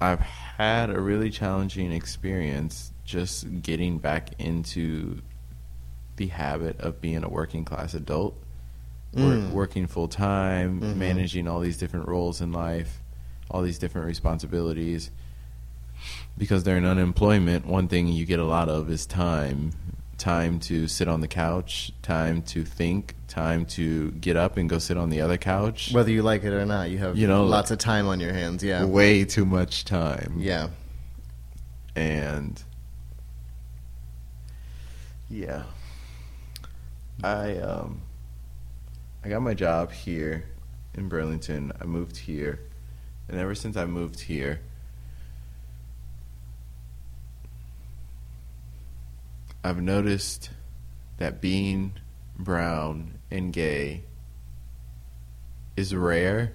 I've 0.01 0.21
had 0.21 0.91
a 0.91 1.01
really 1.01 1.31
challenging 1.31 1.91
experience 1.91 2.93
just 3.05 3.63
getting 3.63 3.97
back 3.99 4.31
into 4.39 5.23
the 6.17 6.27
habit 6.27 6.79
of 6.81 7.01
being 7.01 7.25
a 7.25 7.29
working 7.31 7.65
class 7.65 7.95
adult, 7.95 8.37
Mm. 9.15 9.51
working 9.53 9.87
full 9.87 10.09
time, 10.09 10.81
Mhm. 10.81 10.97
managing 10.97 11.49
all 11.49 11.61
these 11.61 11.79
different 11.79 12.09
roles 12.09 12.41
in 12.43 12.53
life, 12.53 13.01
all 13.51 13.63
these 13.63 13.79
different 13.79 14.07
responsibilities. 14.07 15.11
Because 16.37 16.63
during 16.63 16.85
unemployment, 16.85 17.67
one 17.67 17.89
thing 17.89 18.07
you 18.09 18.27
get 18.27 18.39
a 18.39 18.45
lot 18.45 18.69
of 18.69 18.91
is 18.91 19.07
time. 19.07 19.71
Time 20.23 20.61
to 20.61 20.87
sit 20.87 21.09
on 21.09 21.21
the 21.21 21.27
couch, 21.27 21.91
time 22.01 22.43
to 22.43 22.63
think, 22.65 23.17
time 23.27 23.67
to 23.67 24.13
get 24.13 24.37
up 24.37 24.57
and 24.57 24.71
go 24.71 24.79
sit 24.79 24.97
on 24.97 25.11
the 25.11 25.21
other 25.21 25.37
couch. 25.37 25.91
Whether 25.93 26.13
you 26.13 26.23
like 26.23 26.45
it 26.45 26.53
or 26.53 26.65
not, 26.65 26.91
you 26.91 26.99
have 26.99 27.17
You 27.19 27.27
know, 27.27 27.45
lots 27.45 27.73
of 27.73 27.79
time 27.79 28.07
on 28.07 28.21
your 28.21 28.33
hands. 28.33 28.63
Yeah. 28.63 28.85
Way 28.85 29.25
too 29.25 29.45
much 29.45 29.85
time. 29.85 30.37
Yeah. 30.39 30.69
and 31.97 32.63
yeah 35.29 35.65
i 37.25 37.57
um 37.57 38.01
i 39.25 39.29
got 39.29 39.43
my 39.43 39.55
job 39.55 39.91
here 39.93 40.45
in 40.95 41.09
burlington 41.09 41.73
i 41.81 41.85
moved 41.85 42.17
here 42.17 42.61
And 43.29 43.41
ever 43.41 43.55
since 43.55 43.77
I 43.77 43.87
moved 43.87 44.21
here, 44.21 44.61
I've 49.65 49.81
noticed 49.81 50.51
that 51.19 51.41
being 51.41 51.95
brown 52.37 53.19
and 53.31 53.53
gay 53.53 54.05
is 55.77 55.95
rare. 55.95 56.53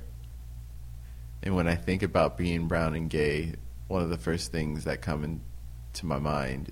And 1.42 1.56
when 1.56 1.68
I 1.68 1.76
think 1.76 2.04
about 2.04 2.38
being 2.38 2.68
brown 2.68 2.96
and 2.96 3.10
gay, 3.10 3.54
one 3.88 4.02
of 4.02 4.10
the 4.10 4.18
first 4.18 4.52
things 4.52 4.84
that 4.84 5.02
come 5.02 5.24
into 5.24 6.06
my 6.06 6.20
mind 6.20 6.72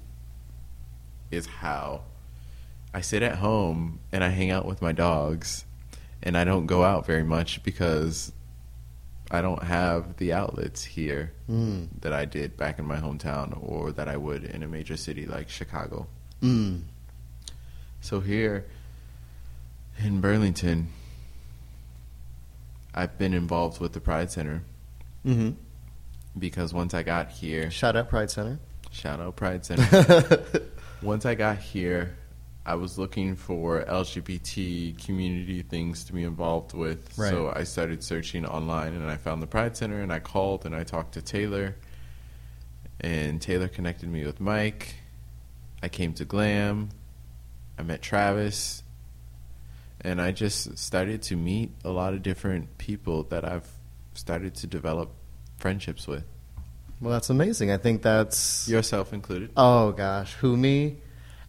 is 1.31 1.45
how 1.45 2.01
I 2.93 3.01
sit 3.01 3.23
at 3.23 3.37
home 3.37 3.99
and 4.11 4.23
I 4.23 4.29
hang 4.29 4.51
out 4.51 4.65
with 4.65 4.81
my 4.81 4.91
dogs 4.91 5.65
and 6.21 6.37
I 6.37 6.43
don't 6.43 6.65
go 6.65 6.83
out 6.83 7.05
very 7.05 7.23
much 7.23 7.63
because 7.63 8.31
I 9.31 9.41
don't 9.41 9.63
have 9.63 10.17
the 10.17 10.33
outlets 10.33 10.83
here 10.83 11.31
Mm. 11.49 11.89
that 12.01 12.11
I 12.11 12.25
did 12.25 12.57
back 12.57 12.79
in 12.79 12.85
my 12.85 12.97
hometown 12.97 13.57
or 13.61 13.91
that 13.91 14.07
I 14.07 14.17
would 14.17 14.43
in 14.43 14.63
a 14.63 14.67
major 14.67 14.97
city 14.97 15.25
like 15.27 15.47
Chicago. 15.49 16.07
Mm. 16.41 16.81
So 18.01 18.19
here 18.19 18.65
in 19.99 20.21
Burlington, 20.21 20.89
I've 22.93 23.17
been 23.17 23.33
involved 23.33 23.79
with 23.79 23.93
the 23.93 23.99
Pride 24.01 24.31
Center 24.31 24.63
hmm 25.23 25.51
because 26.37 26.73
once 26.73 26.93
I 26.93 27.01
got 27.01 27.29
here, 27.29 27.71
Shout 27.71 27.95
out 27.95 28.09
Pride 28.09 28.29
Center. 28.29 28.59
shout 28.91 29.21
out 29.21 29.37
Pride 29.37 29.65
Center. 29.65 30.43
once 31.01 31.25
I 31.25 31.33
got 31.33 31.57
here, 31.59 32.17
I 32.65 32.75
was 32.75 32.97
looking 32.97 33.35
for 33.37 33.85
LGBT 33.85 35.01
community 35.05 35.61
things 35.61 36.03
to 36.05 36.13
be 36.13 36.23
involved 36.23 36.73
with. 36.73 37.17
Right. 37.17 37.29
So 37.29 37.53
I 37.55 37.63
started 37.63 38.03
searching 38.03 38.45
online 38.45 38.93
and 38.95 39.09
I 39.09 39.15
found 39.15 39.41
the 39.41 39.47
Pride 39.47 39.77
Center 39.77 40.01
and 40.01 40.11
I 40.11 40.19
called 40.19 40.65
and 40.65 40.75
I 40.75 40.83
talked 40.83 41.13
to 41.13 41.21
Taylor. 41.21 41.75
And 42.99 43.41
Taylor 43.41 43.67
connected 43.69 44.09
me 44.09 44.25
with 44.25 44.41
Mike. 44.41 44.95
I 45.85 45.87
came 45.87 46.13
to 46.13 46.25
Glam. 46.25 46.89
I 47.77 47.83
met 47.83 48.01
Travis. 48.01 48.81
And 50.01 50.19
I 50.19 50.31
just 50.31 50.79
started 50.79 51.21
to 51.23 51.35
meet 51.35 51.73
a 51.83 51.91
lot 51.91 52.15
of 52.15 52.23
different 52.23 52.79
people 52.79 53.21
that 53.25 53.45
I've 53.45 53.69
started 54.15 54.55
to 54.55 54.67
develop 54.67 55.11
friendships 55.57 56.07
with, 56.07 56.23
well, 56.99 57.13
that's 57.13 57.29
amazing. 57.29 57.69
I 57.69 57.77
think 57.77 58.01
that's. 58.01 58.67
yourself 58.67 59.13
included. 59.13 59.51
Oh 59.55 59.91
gosh, 59.91 60.33
who 60.33 60.57
me? 60.57 60.97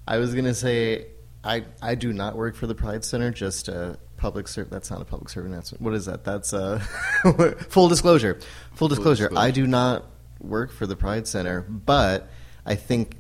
I 0.06 0.18
was 0.18 0.34
gonna 0.34 0.54
say 0.54 1.06
I 1.42 1.64
I 1.80 1.94
do 1.94 2.12
not 2.12 2.36
work 2.36 2.56
for 2.56 2.66
the 2.66 2.74
Pride 2.74 3.04
Center. 3.04 3.30
Just 3.30 3.68
a 3.68 3.96
public 4.16 4.48
serv. 4.48 4.68
That's 4.68 4.90
not 4.90 5.00
a 5.00 5.04
public 5.04 5.28
servant 5.28 5.54
announcement. 5.54 5.82
What 5.82 5.94
is 5.94 6.06
that? 6.06 6.24
That's 6.24 6.52
uh, 6.52 6.80
full 7.68 7.88
disclosure. 7.88 8.40
Full 8.74 8.88
disclosure. 8.88 9.30
I 9.36 9.50
do 9.52 9.66
not 9.66 10.04
work 10.40 10.72
for 10.72 10.86
the 10.86 10.96
Pride 10.96 11.28
Center, 11.28 11.62
but 11.62 12.28
I 12.66 12.74
think 12.74 13.16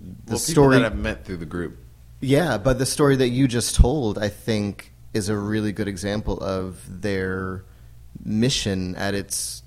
the 0.00 0.32
well, 0.32 0.38
story. 0.38 0.76
that 0.76 0.84
I've 0.84 0.98
met 0.98 1.24
through 1.24 1.38
the 1.38 1.46
group. 1.46 1.78
Yeah, 2.20 2.58
but 2.58 2.78
the 2.78 2.86
story 2.86 3.16
that 3.16 3.28
you 3.28 3.48
just 3.48 3.74
told, 3.74 4.18
I 4.18 4.28
think, 4.28 4.92
is 5.14 5.28
a 5.28 5.36
really 5.36 5.72
good 5.72 5.88
example 5.88 6.38
of 6.40 7.02
their 7.02 7.64
mission 8.22 8.94
at 8.96 9.14
its 9.14 9.62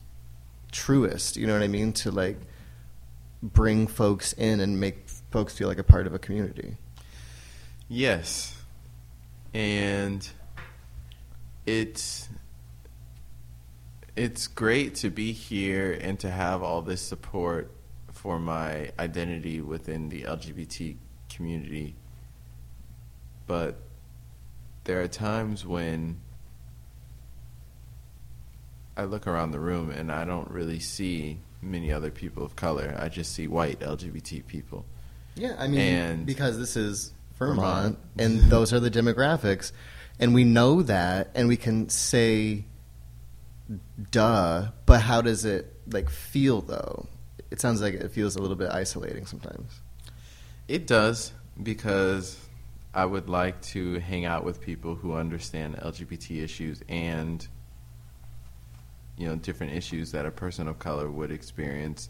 truest. 0.72 1.38
You 1.38 1.48
know 1.48 1.54
what 1.54 1.64
I 1.64 1.68
mean? 1.68 1.94
To 1.94 2.12
like 2.12 2.38
bring 3.42 3.88
folks 3.88 4.34
in 4.34 4.60
and 4.60 4.80
make 4.80 5.10
folks 5.32 5.58
feel 5.58 5.68
like 5.68 5.80
a 5.80 5.84
part 5.84 6.08
of 6.08 6.14
a 6.14 6.20
community. 6.20 6.78
Yes. 7.90 8.56
And 9.54 10.28
it's 11.66 12.30
it's 14.16 14.48
great 14.48 14.96
to 14.96 15.10
be 15.10 15.32
here 15.32 15.98
and 16.00 16.20
to 16.20 16.30
have 16.30 16.62
all 16.62 16.82
this 16.82 17.02
support 17.02 17.72
for 18.24 18.40
my 18.40 18.90
identity 18.98 19.60
within 19.60 20.08
the 20.08 20.22
LGBT 20.24 20.96
community. 21.30 21.94
But 23.48 23.76
there 24.86 25.02
are 25.02 25.10
times 25.10 25.66
when 25.66 26.22
I 28.96 29.04
look 29.04 29.28
around 29.28 29.52
the 29.52 29.60
room 29.60 29.90
and 29.92 30.10
I 30.10 30.24
don't 30.24 30.50
really 30.50 30.80
see 30.80 31.40
many 31.62 31.92
other 31.92 32.12
people 32.12 32.46
of 32.46 32.56
color. 32.56 32.96
I 32.98 33.10
just 33.10 33.34
see 33.34 33.46
white 33.48 33.82
LGBT 33.82 34.48
people. 34.48 34.86
Yeah, 35.36 35.56
I 35.60 35.68
mean, 35.68 35.80
And- 35.82 36.26
because 36.26 36.58
this 36.58 36.78
is 36.78 37.12
Vermont, 37.38 37.58
Vermont. 37.60 38.00
and 38.20 38.40
those 38.50 38.72
are 38.72 38.80
the 38.80 38.92
demographics, 38.92 39.74
and 40.18 40.34
we 40.34 40.46
know 40.46 40.82
that, 40.84 41.30
and 41.36 41.50
we 41.50 41.58
can 41.58 41.90
say, 41.90 42.64
"Duh," 44.12 44.68
but 44.86 45.02
how 45.02 45.22
does 45.22 45.44
it 45.44 45.74
like 45.92 46.10
feel 46.10 46.62
though? 46.62 47.08
It 47.54 47.62
sounds 47.62 47.84
like 47.84 47.94
it 47.94 48.10
feels 48.10 48.36
a 48.36 48.42
little 48.42 48.56
bit 48.56 48.72
isolating 48.72 49.28
sometimes. 49.28 49.80
It 50.68 50.88
does 50.88 51.34
because 51.62 52.36
I 52.96 53.06
would 53.06 53.30
like 53.30 53.62
to 53.74 54.00
hang 54.00 54.26
out 54.26 54.44
with 54.44 54.60
people 54.60 54.96
who 54.96 55.14
understand 55.14 55.78
LGBT 55.78 56.44
issues 56.44 56.82
and 56.90 57.48
you 59.20 59.28
know 59.28 59.36
different 59.36 59.74
issues 59.74 60.14
that 60.14 60.26
a 60.26 60.32
person 60.32 60.68
of 60.68 60.80
color 60.80 61.12
would 61.12 61.30
experience. 61.30 62.10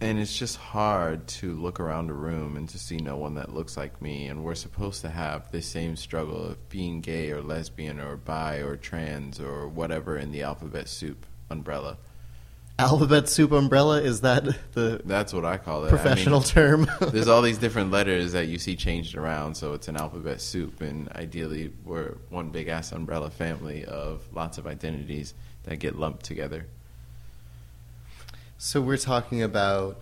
And 0.00 0.18
it's 0.18 0.34
just 0.34 0.56
hard 0.56 1.28
to 1.28 1.52
look 1.52 1.78
around 1.78 2.08
a 2.08 2.14
room 2.14 2.56
and 2.56 2.66
to 2.70 2.78
see 2.78 2.96
no 2.96 3.18
one 3.18 3.34
that 3.34 3.52
looks 3.52 3.76
like 3.76 4.00
me 4.00 4.26
and 4.26 4.42
we're 4.42 4.54
supposed 4.54 5.02
to 5.02 5.10
have 5.10 5.52
the 5.52 5.60
same 5.60 5.96
struggle 5.96 6.42
of 6.42 6.70
being 6.70 7.02
gay 7.02 7.30
or 7.30 7.42
lesbian 7.42 8.00
or 8.00 8.16
bi 8.16 8.62
or 8.62 8.78
trans 8.78 9.38
or 9.38 9.68
whatever 9.68 10.16
in 10.16 10.32
the 10.32 10.42
alphabet 10.42 10.88
soup 10.88 11.26
umbrella. 11.50 11.98
Alphabet 12.76 13.28
soup 13.28 13.52
umbrella 13.52 14.02
is 14.02 14.22
that 14.22 14.44
the 14.72 15.00
That's 15.04 15.32
what 15.32 15.44
I 15.44 15.58
call 15.58 15.84
it. 15.84 15.88
I 15.88 15.90
mean, 15.92 15.96
professional 15.96 16.40
term? 16.40 16.88
there's 17.00 17.28
all 17.28 17.40
these 17.40 17.58
different 17.58 17.92
letters 17.92 18.32
that 18.32 18.48
you 18.48 18.58
see 18.58 18.74
changed 18.74 19.16
around, 19.16 19.54
so 19.54 19.74
it's 19.74 19.86
an 19.86 19.96
alphabet 19.96 20.40
soup. 20.40 20.80
And 20.80 21.08
ideally, 21.10 21.72
we're 21.84 22.16
one 22.30 22.50
big 22.50 22.66
ass 22.66 22.90
umbrella 22.90 23.30
family 23.30 23.84
of 23.84 24.22
lots 24.32 24.58
of 24.58 24.66
identities 24.66 25.34
that 25.64 25.76
get 25.76 25.96
lumped 25.96 26.24
together. 26.24 26.66
So 28.58 28.80
we're 28.80 28.96
talking 28.96 29.40
about 29.42 30.00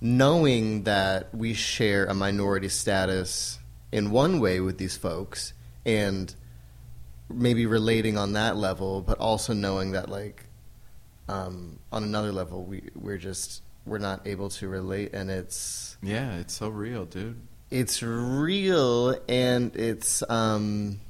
knowing 0.00 0.84
that 0.84 1.34
we 1.34 1.52
share 1.52 2.06
a 2.06 2.14
minority 2.14 2.68
status 2.70 3.58
in 3.92 4.10
one 4.10 4.40
way 4.40 4.60
with 4.60 4.78
these 4.78 4.96
folks 4.96 5.52
and 5.84 6.34
maybe 7.28 7.66
relating 7.66 8.16
on 8.16 8.32
that 8.32 8.56
level, 8.56 9.02
but 9.02 9.18
also 9.18 9.52
knowing 9.52 9.92
that 9.92 10.08
like 10.08 10.45
um, 11.28 11.78
on 11.92 12.04
another 12.04 12.32
level 12.32 12.64
we 12.64 12.82
we're 12.94 13.18
just 13.18 13.62
we're 13.84 13.98
not 13.98 14.26
able 14.26 14.48
to 14.48 14.68
relate 14.68 15.12
and 15.14 15.30
it's 15.30 15.96
Yeah, 16.02 16.36
it's 16.38 16.54
so 16.54 16.68
real, 16.68 17.04
dude. 17.04 17.40
it's 17.70 18.02
real 18.02 19.16
and 19.28 19.74
it's 19.76 20.22
um 20.28 21.00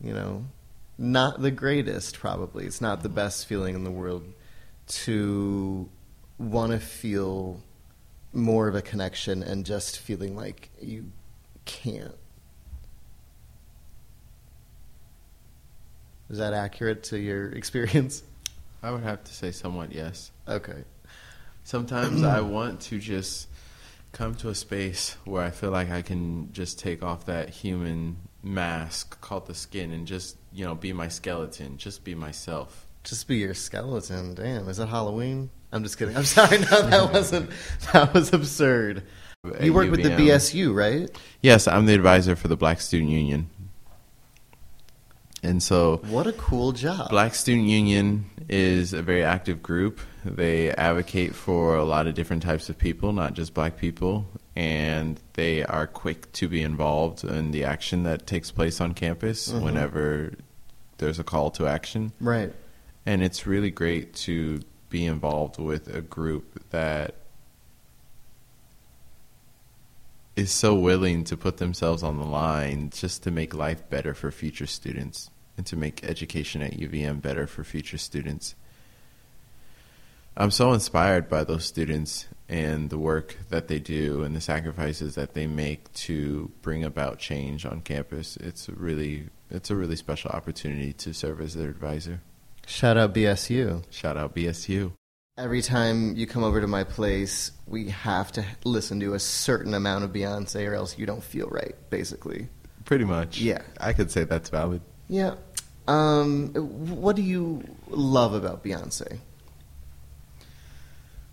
you 0.00 0.12
know 0.12 0.44
not 0.96 1.40
the 1.42 1.50
greatest 1.50 2.18
probably 2.18 2.64
it's 2.66 2.80
not 2.80 3.02
the 3.02 3.08
best 3.08 3.46
feeling 3.46 3.74
in 3.74 3.84
the 3.84 3.90
world 3.90 4.24
to 4.86 5.88
want 6.38 6.72
to 6.72 6.78
feel 6.78 7.60
more 8.32 8.68
of 8.68 8.74
a 8.74 8.82
connection 8.82 9.42
and 9.42 9.64
just 9.66 9.98
feeling 9.98 10.36
like 10.36 10.70
you 10.80 11.04
can't 11.64 12.14
is 16.30 16.38
that 16.38 16.52
accurate 16.52 17.02
to 17.04 17.18
your 17.18 17.48
experience 17.52 18.22
I 18.82 18.90
would 18.90 19.02
have 19.02 19.24
to 19.24 19.34
say 19.34 19.50
somewhat 19.50 19.92
yes. 19.92 20.30
okay 20.46 20.84
Sometimes 21.68 22.22
I 22.22 22.40
want 22.56 22.80
to 22.82 22.98
just 22.98 23.46
come 24.12 24.34
to 24.36 24.48
a 24.48 24.54
space 24.54 25.18
where 25.26 25.42
I 25.42 25.50
feel 25.50 25.70
like 25.70 25.90
I 25.90 26.00
can 26.00 26.50
just 26.50 26.78
take 26.78 27.02
off 27.02 27.26
that 27.26 27.50
human 27.50 28.16
mask 28.42 29.20
called 29.20 29.46
the 29.46 29.54
skin 29.54 29.92
and 29.92 30.06
just, 30.06 30.38
you 30.50 30.64
know, 30.64 30.74
be 30.74 30.94
my 30.94 31.08
skeleton, 31.08 31.76
just 31.76 32.04
be 32.04 32.14
myself. 32.14 32.86
Just 33.04 33.28
be 33.28 33.36
your 33.36 33.52
skeleton. 33.52 34.34
Damn, 34.34 34.66
is 34.70 34.78
that 34.78 34.86
Halloween? 34.86 35.50
I'm 35.70 35.82
just 35.82 35.98
kidding. 35.98 36.16
I'm 36.16 36.24
sorry. 36.38 36.56
No, 36.56 36.88
that 36.88 37.12
wasn't. 37.12 37.50
That 37.92 38.14
was 38.14 38.32
absurd. 38.32 39.02
You 39.60 39.74
work 39.74 39.90
with 39.90 40.02
the 40.02 40.08
BSU, 40.08 40.74
right? 40.74 41.10
Yes, 41.42 41.68
I'm 41.68 41.84
the 41.84 41.92
advisor 41.92 42.34
for 42.34 42.48
the 42.48 42.56
Black 42.56 42.80
Student 42.80 43.10
Union. 43.10 43.50
And 45.42 45.62
so, 45.62 45.98
What 46.08 46.26
a 46.26 46.32
cool 46.32 46.72
job. 46.72 47.10
Black 47.10 47.34
Student 47.34 47.68
Union 47.68 48.26
is 48.48 48.92
a 48.92 49.02
very 49.02 49.22
active 49.22 49.62
group. 49.62 50.00
They 50.24 50.70
advocate 50.72 51.34
for 51.34 51.76
a 51.76 51.84
lot 51.84 52.06
of 52.06 52.14
different 52.14 52.42
types 52.42 52.68
of 52.68 52.76
people, 52.78 53.12
not 53.12 53.34
just 53.34 53.54
black 53.54 53.76
people, 53.76 54.26
and 54.56 55.20
they 55.34 55.62
are 55.64 55.86
quick 55.86 56.32
to 56.32 56.48
be 56.48 56.62
involved 56.62 57.22
in 57.24 57.52
the 57.52 57.62
action 57.64 58.02
that 58.02 58.26
takes 58.26 58.50
place 58.50 58.80
on 58.80 58.94
campus 58.94 59.48
Mhm. 59.52 59.62
whenever 59.62 60.32
there's 60.98 61.18
a 61.20 61.24
call 61.24 61.50
to 61.52 61.66
action. 61.68 62.12
Right. 62.20 62.52
And 63.06 63.22
it's 63.22 63.46
really 63.46 63.70
great 63.70 64.14
to 64.26 64.60
be 64.90 65.06
involved 65.06 65.58
with 65.58 65.86
a 65.94 66.00
group 66.00 66.62
that 66.70 67.14
is 70.38 70.52
so 70.52 70.72
willing 70.72 71.24
to 71.24 71.36
put 71.36 71.56
themselves 71.56 72.04
on 72.04 72.16
the 72.16 72.24
line 72.24 72.90
just 72.90 73.24
to 73.24 73.30
make 73.30 73.52
life 73.52 73.90
better 73.90 74.14
for 74.14 74.30
future 74.30 74.66
students. 74.66 75.30
and 75.56 75.66
to 75.66 75.74
make 75.74 76.04
education 76.04 76.62
at 76.62 76.78
UVM 76.78 77.20
better 77.20 77.44
for 77.48 77.64
future 77.64 77.98
students. 77.98 78.54
I'm 80.36 80.52
so 80.52 80.72
inspired 80.72 81.28
by 81.28 81.42
those 81.42 81.64
students 81.64 82.28
and 82.48 82.90
the 82.90 82.98
work 82.98 83.36
that 83.48 83.66
they 83.66 83.80
do 83.80 84.22
and 84.22 84.36
the 84.36 84.40
sacrifices 84.40 85.16
that 85.16 85.34
they 85.34 85.48
make 85.48 85.92
to 85.94 86.52
bring 86.62 86.84
about 86.84 87.18
change 87.18 87.66
on 87.66 87.80
campus. 87.80 88.36
It's 88.36 88.68
a 88.68 88.72
really 88.72 89.30
it's 89.50 89.68
a 89.68 89.74
really 89.74 89.96
special 89.96 90.30
opportunity 90.30 90.92
to 90.92 91.12
serve 91.12 91.40
as 91.40 91.54
their 91.54 91.70
advisor. 91.70 92.20
Shout 92.64 92.96
out 92.96 93.12
BSU. 93.12 93.82
Shout 93.90 94.16
out 94.16 94.36
BSU. 94.36 94.92
Every 95.38 95.62
time 95.62 96.16
you 96.16 96.26
come 96.26 96.42
over 96.42 96.60
to 96.60 96.66
my 96.66 96.82
place, 96.82 97.52
we 97.68 97.90
have 97.90 98.32
to 98.32 98.44
listen 98.64 98.98
to 98.98 99.14
a 99.14 99.20
certain 99.20 99.72
amount 99.72 100.02
of 100.02 100.12
Beyonce 100.12 100.68
or 100.68 100.74
else 100.74 100.98
you 100.98 101.06
don't 101.06 101.22
feel 101.22 101.46
right, 101.46 101.76
basically. 101.90 102.48
Pretty 102.84 103.04
much. 103.04 103.38
Yeah. 103.38 103.62
I 103.78 103.92
could 103.92 104.10
say 104.10 104.24
that's 104.24 104.50
valid. 104.50 104.80
Yeah. 105.08 105.36
Um, 105.86 106.48
what 106.54 107.14
do 107.14 107.22
you 107.22 107.62
love 107.86 108.34
about 108.34 108.64
Beyonce? 108.64 109.20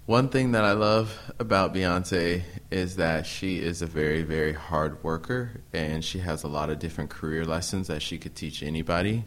One 0.06 0.30
thing 0.30 0.52
that 0.52 0.64
I 0.64 0.74
love 0.74 1.18
about 1.40 1.74
Beyonce 1.74 2.44
is 2.70 2.98
that 2.98 3.26
she 3.26 3.58
is 3.58 3.82
a 3.82 3.88
very, 3.88 4.22
very 4.22 4.54
hard 4.54 5.04
worker 5.04 5.62
and 5.74 6.06
she 6.06 6.20
has 6.20 6.44
a 6.44 6.48
lot 6.48 6.70
of 6.70 6.78
different 6.78 7.10
career 7.10 7.44
lessons 7.44 7.88
that 7.88 8.04
she 8.04 8.20
could 8.20 8.36
teach 8.36 8.62
anybody. 8.62 9.26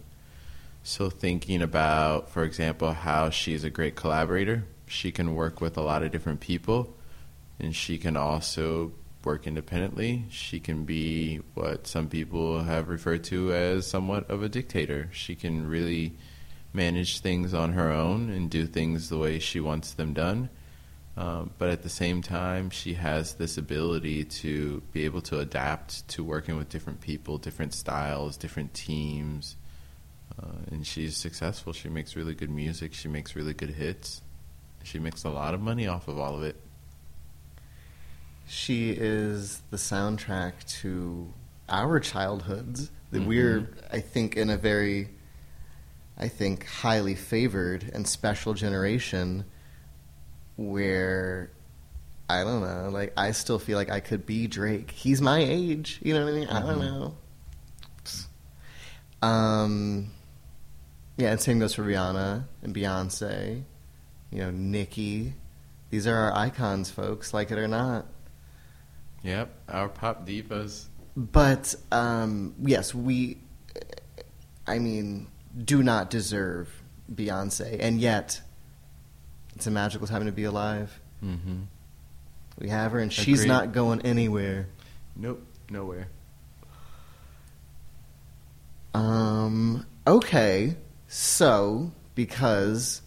So, 0.89 1.11
thinking 1.11 1.61
about, 1.61 2.31
for 2.31 2.45
example, 2.45 2.95
how 2.95 3.29
she's 3.29 3.63
a 3.63 3.69
great 3.69 3.95
collaborator, 3.95 4.65
she 4.87 5.13
can 5.13 5.35
work 5.35 5.61
with 5.61 5.77
a 5.77 5.83
lot 5.83 6.03
of 6.03 6.11
different 6.11 6.41
people 6.41 6.97
and 7.61 7.77
she 7.77 7.99
can 7.99 8.17
also 8.17 8.93
work 9.23 9.47
independently. 9.47 10.25
She 10.31 10.61
can 10.61 10.85
be 10.85 11.43
what 11.53 11.87
some 11.87 12.09
people 12.09 12.63
have 12.63 12.89
referred 12.89 13.25
to 13.25 13.53
as 13.53 13.87
somewhat 13.87 14.31
of 14.31 14.43
a 14.43 14.49
dictator. 14.49 15.11
She 15.13 15.35
can 15.35 15.69
really 15.69 16.17
manage 16.73 17.21
things 17.21 17.53
on 17.53 17.75
her 17.75 17.91
own 17.91 18.31
and 18.31 18.49
do 18.49 18.67
things 18.67 19.11
the 19.11 19.19
way 19.19 19.39
she 19.41 19.61
wants 19.61 19.93
them 19.93 20.15
done 20.15 20.49
um, 21.19 21.51
but 21.59 21.69
at 21.69 21.83
the 21.83 21.89
same 21.89 22.23
time, 22.23 22.71
she 22.71 22.95
has 22.95 23.35
this 23.35 23.59
ability 23.59 24.25
to 24.25 24.81
be 24.93 25.05
able 25.05 25.21
to 25.23 25.41
adapt 25.41 26.07
to 26.11 26.23
working 26.23 26.57
with 26.57 26.69
different 26.69 27.01
people, 27.01 27.39
different 27.39 27.75
styles, 27.75 28.37
different 28.37 28.73
teams. 28.73 29.57
Uh, 30.41 30.47
and 30.71 30.87
she's 30.87 31.17
successful. 31.17 31.73
She 31.73 31.89
makes 31.89 32.17
really 32.17 32.35
good 32.35 32.51
music. 32.51 32.95
She 32.95 33.09
makes 33.09 33.35
really 33.37 33.55
good 33.55 33.71
hits. 33.71 34.23
She 34.85 34.99
makes 34.99 35.25
a 35.25 35.31
lot 35.31 35.55
of 35.55 35.61
money 35.61 35.87
off 35.87 36.09
of 36.09 36.19
all 36.19 36.37
of 36.37 36.43
it. 36.43 36.57
She 38.47 38.91
is 38.91 39.61
the 39.71 39.77
soundtrack 39.77 40.65
to 40.81 41.33
our 41.69 42.01
childhoods. 42.01 42.91
That 43.11 43.21
Mm-hmm. 43.21 43.29
we're, 43.29 43.69
I 43.91 44.01
think, 44.01 44.37
in 44.37 44.51
a 44.51 44.57
very, 44.59 45.09
I 46.19 46.29
think, 46.29 46.67
highly 46.67 47.15
favored 47.15 47.91
and 47.95 48.07
special 48.07 48.53
generation 48.55 49.45
where 50.57 51.51
I 52.29 52.45
don't 52.45 52.61
know, 52.61 52.91
like 52.93 53.15
I 53.17 53.31
still 53.31 53.59
feel 53.59 53.79
like 53.79 53.91
I 53.91 54.01
could 54.01 54.27
be 54.27 54.47
Drake. 54.47 54.91
He's 54.91 55.23
my 55.23 55.39
age, 55.39 55.99
you 56.03 56.13
know 56.13 56.25
what 56.25 56.35
I 56.35 56.37
mean? 56.37 56.49
I 56.49 56.61
don't 56.61 56.79
Mhm. 56.79 56.81
know. 59.23 59.27
Um, 59.27 60.11
yeah, 61.19 61.33
and 61.33 61.41
same 61.41 61.59
goes 61.59 61.75
for 61.75 61.83
Rihanna 61.83 62.45
and 62.63 62.75
Beyonce. 62.75 63.65
You 64.31 64.39
know, 64.39 64.51
Nicki. 64.53 65.35
These 65.91 66.07
are 66.07 66.15
our 66.15 66.33
icons, 66.33 66.91
folks. 66.91 67.35
Like 67.35 67.51
it 67.51 67.59
or 67.59 67.67
not. 67.67 68.07
Yep, 69.25 69.53
our 69.69 69.89
pop 69.89 70.27
divas. 70.27 70.87
But 71.17 71.75
um, 71.91 72.55
yes, 72.63 72.95
we. 72.95 73.39
I 74.65 74.79
mean, 74.79 75.27
do 75.65 75.83
not 75.83 76.09
deserve 76.09 76.71
Beyonce, 77.13 77.79
and 77.81 77.99
yet 78.01 78.41
it's 79.57 79.67
a 79.67 79.73
magical 79.73 80.07
time 80.07 80.25
to 80.27 80.33
be 80.33 80.45
alive. 80.45 81.01
Mm-hmm. 81.25 81.63
We 82.61 82.69
have 82.69 82.93
her, 82.93 83.01
and 83.01 83.13
she's 83.13 83.41
Agreed. 83.41 83.49
not 83.49 83.73
going 83.73 84.03
anywhere. 84.03 84.69
Nope, 85.17 85.45
nowhere. 85.69 86.07
Um. 88.95 89.85
Okay. 90.07 90.77
So 91.09 91.91
because 92.15 93.01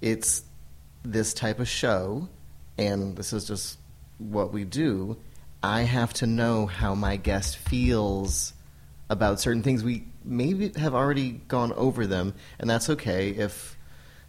it's 0.00 0.42
this 1.04 1.32
type 1.32 1.60
of 1.60 1.68
show, 1.68 2.28
and 2.76 3.16
this 3.16 3.32
is 3.32 3.46
just 3.46 3.78
what 4.18 4.52
we 4.52 4.64
do, 4.64 5.16
I 5.62 5.82
have 5.82 6.12
to 6.14 6.26
know 6.26 6.66
how 6.66 6.94
my 6.94 7.16
guest 7.16 7.56
feels 7.56 8.52
about 9.08 9.40
certain 9.40 9.62
things. 9.62 9.84
We 9.84 10.06
maybe 10.24 10.72
have 10.76 10.94
already 10.94 11.40
gone 11.48 11.72
over 11.74 12.06
them, 12.06 12.34
and 12.58 12.68
that's 12.68 12.90
okay 12.90 13.30
if 13.30 13.76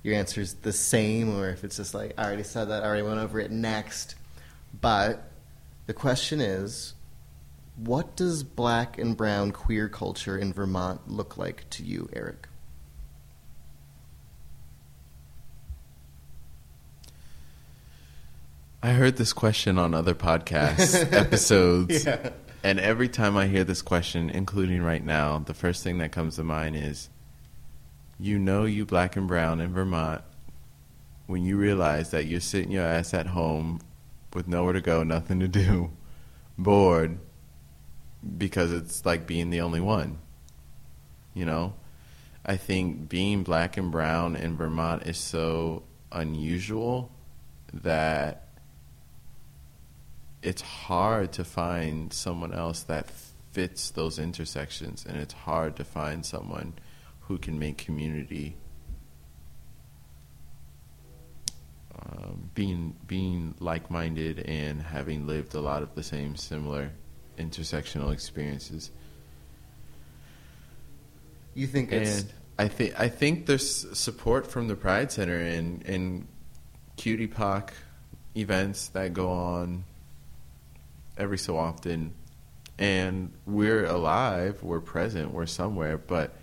your 0.03 0.15
answer 0.15 0.41
is 0.41 0.53
the 0.55 0.73
same, 0.73 1.35
or 1.35 1.49
if 1.49 1.63
it's 1.63 1.77
just 1.77 1.93
like 1.93 2.13
I 2.17 2.25
already 2.25 2.43
said 2.43 2.65
that, 2.65 2.83
I 2.83 2.85
already 2.85 3.03
went 3.03 3.19
over 3.19 3.39
it. 3.39 3.49
Next, 3.49 4.15
but 4.79 5.31
the 5.87 5.93
question 5.93 6.39
is, 6.39 6.93
what 7.77 8.15
does 8.15 8.43
black 8.43 8.99
and 8.99 9.17
brown 9.17 9.51
queer 9.51 9.89
culture 9.89 10.37
in 10.37 10.53
Vermont 10.53 11.09
look 11.09 11.37
like 11.37 11.67
to 11.71 11.83
you, 11.83 12.07
Eric? 12.13 12.47
I 18.83 18.93
heard 18.93 19.17
this 19.17 19.31
question 19.31 19.77
on 19.77 19.93
other 19.93 20.15
podcast 20.15 21.13
episodes. 21.13 22.03
Yeah. 22.03 22.31
And 22.63 22.79
every 22.79 23.09
time 23.09 23.37
I 23.37 23.47
hear 23.47 23.63
this 23.63 23.81
question, 23.81 24.29
including 24.29 24.81
right 24.81 25.03
now, 25.03 25.39
the 25.39 25.53
first 25.53 25.83
thing 25.83 25.99
that 25.99 26.11
comes 26.11 26.35
to 26.37 26.43
mind 26.43 26.75
is 26.75 27.09
you 28.19 28.39
know 28.39 28.65
you 28.65 28.85
black 28.85 29.15
and 29.15 29.27
brown 29.27 29.61
in 29.61 29.73
Vermont 29.73 30.21
when 31.27 31.43
you 31.45 31.57
realize 31.57 32.11
that 32.11 32.25
you're 32.25 32.39
sitting 32.39 32.71
your 32.71 32.83
ass 32.83 33.13
at 33.13 33.27
home 33.27 33.81
with 34.33 34.47
nowhere 34.47 34.73
to 34.73 34.81
go, 34.81 35.03
nothing 35.03 35.39
to 35.39 35.47
do, 35.47 35.91
bored, 36.57 37.19
because 38.37 38.71
it's 38.71 39.05
like 39.05 39.27
being 39.27 39.49
the 39.49 39.61
only 39.61 39.79
one. 39.79 40.17
You 41.33 41.45
know? 41.45 41.73
I 42.45 42.57
think 42.57 43.09
being 43.09 43.43
black 43.43 43.77
and 43.77 43.91
brown 43.91 44.35
in 44.35 44.57
Vermont 44.57 45.03
is 45.03 45.17
so 45.17 45.83
unusual 46.11 47.11
that 47.73 48.47
it's 50.41 50.61
hard 50.61 51.31
to 51.33 51.43
find 51.43 52.11
someone 52.11 52.53
else 52.53 52.83
that 52.83 53.09
fits 53.51 53.91
those 53.91 54.17
intersections 54.17 55.05
and 55.05 55.17
it's 55.17 55.33
hard 55.33 55.75
to 55.75 55.83
find 55.83 56.25
someone 56.25 56.73
who 57.21 57.37
can 57.37 57.59
make 57.59 57.77
community 57.77 58.55
um, 62.01 62.49
being 62.55 62.95
being 63.05 63.53
like-minded 63.59 64.39
and 64.39 64.81
having 64.81 65.27
lived 65.27 65.53
a 65.53 65.61
lot 65.61 65.83
of 65.83 65.93
the 65.95 66.03
same 66.03 66.35
similar 66.35 66.91
intersectional 67.37 68.11
experiences. 68.11 68.91
You 71.53 71.67
think 71.67 71.91
it's 71.91 72.21
and 72.21 72.33
I 72.57 72.67
think 72.69 72.99
I 72.99 73.09
think 73.09 73.45
there's 73.45 73.97
support 73.97 74.47
from 74.47 74.67
the 74.67 74.75
Pride 74.75 75.11
Center 75.11 75.37
and 75.37 75.85
and 75.85 76.27
QTPOC 76.97 77.69
events 78.35 78.87
that 78.89 79.13
go 79.13 79.29
on 79.29 79.83
every 81.17 81.37
so 81.37 81.57
often, 81.57 82.13
and 82.77 83.31
we're 83.45 83.85
alive, 83.85 84.63
we're 84.63 84.81
present, 84.81 85.31
we're 85.31 85.45
somewhere, 85.45 85.97
but 85.97 86.35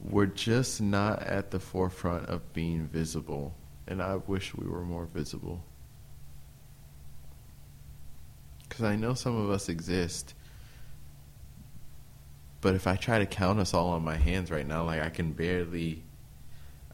we're 0.00 0.26
just 0.26 0.80
not 0.80 1.22
at 1.22 1.50
the 1.50 1.60
forefront 1.60 2.26
of 2.26 2.52
being 2.52 2.86
visible. 2.86 3.54
And 3.86 4.02
I 4.02 4.16
wish 4.16 4.54
we 4.54 4.66
were 4.66 4.82
more 4.82 5.06
visible. 5.06 5.64
Because 8.68 8.84
I 8.84 8.96
know 8.96 9.14
some 9.14 9.36
of 9.36 9.50
us 9.50 9.68
exist. 9.68 10.34
But 12.62 12.74
if 12.74 12.86
I 12.86 12.96
try 12.96 13.18
to 13.18 13.26
count 13.26 13.60
us 13.60 13.74
all 13.74 13.90
on 13.90 14.02
my 14.02 14.16
hands 14.16 14.50
right 14.50 14.66
now, 14.66 14.84
like 14.84 15.02
I 15.02 15.10
can 15.10 15.32
barely, 15.32 16.02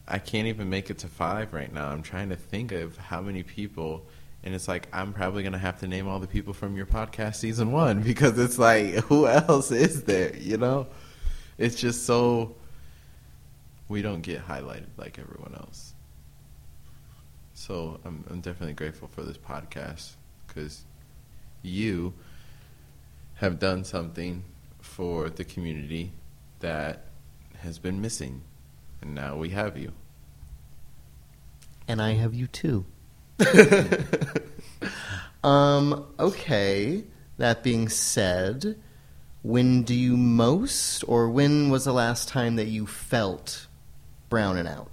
I 0.06 0.18
can't 0.18 0.48
even 0.48 0.68
make 0.68 0.90
it 0.90 0.98
to 0.98 1.09
five 1.09 1.52
right 1.52 1.72
now. 1.72 1.88
I'm 1.88 2.02
trying 2.02 2.30
to 2.30 2.36
think 2.36 2.72
of 2.72 2.96
how 2.96 3.20
many 3.20 3.42
people, 3.42 4.06
and 4.49 4.55
it's 4.55 4.66
like 4.66 4.88
I'm 4.94 5.12
probably 5.12 5.42
gonna 5.42 5.59
have 5.59 5.80
to 5.80 5.86
name 5.86 6.09
all 6.09 6.20
the 6.20 6.26
people 6.26 6.55
from 6.55 6.74
your 6.74 6.86
podcast 6.86 7.34
season 7.34 7.70
one 7.70 8.01
because 8.01 8.38
it's 8.38 8.59
like 8.59 8.94
who 9.05 9.26
else 9.26 9.70
is 9.70 10.05
there? 10.05 10.34
You 10.36 10.57
know, 10.57 10.86
it's 11.59 11.78
just 11.78 12.07
so 12.07 12.57
we 13.90 14.01
don't 14.01 14.22
get 14.22 14.49
highlighted 14.49 14.86
like 14.96 15.18
everyone 15.18 15.55
else. 15.55 15.92
So 17.53 18.01
I'm 18.07 18.24
I'm 18.30 18.40
definitely 18.40 18.72
grateful 18.72 19.09
for 19.09 19.22
this 19.22 19.36
podcast 19.36 20.12
because 20.46 20.84
you 21.61 22.14
have 23.34 23.59
done 23.59 23.84
something 23.84 24.44
for 24.80 25.28
the 25.28 25.44
community 25.44 26.12
that 26.61 27.05
has 27.59 27.78
been 27.78 28.01
missing, 28.01 28.40
and 29.03 29.14
now 29.14 29.36
we 29.36 29.51
have 29.51 29.76
you. 29.76 29.92
and 31.86 32.01
I 32.01 32.14
have 32.14 32.32
you 32.32 32.46
too. 32.46 32.86
um, 35.45 36.05
okay. 36.18 37.05
That 37.39 37.62
being 37.62 37.89
said, 37.89 38.76
when 39.43 39.84
do 39.84 39.95
you 39.95 40.16
most, 40.16 41.05
or 41.07 41.30
when 41.30 41.70
was 41.70 41.84
the 41.84 41.93
last 41.93 42.28
time 42.28 42.57
that 42.57 42.66
you 42.66 42.86
felt 42.86 43.66
browning 44.28 44.66
out? 44.66 44.91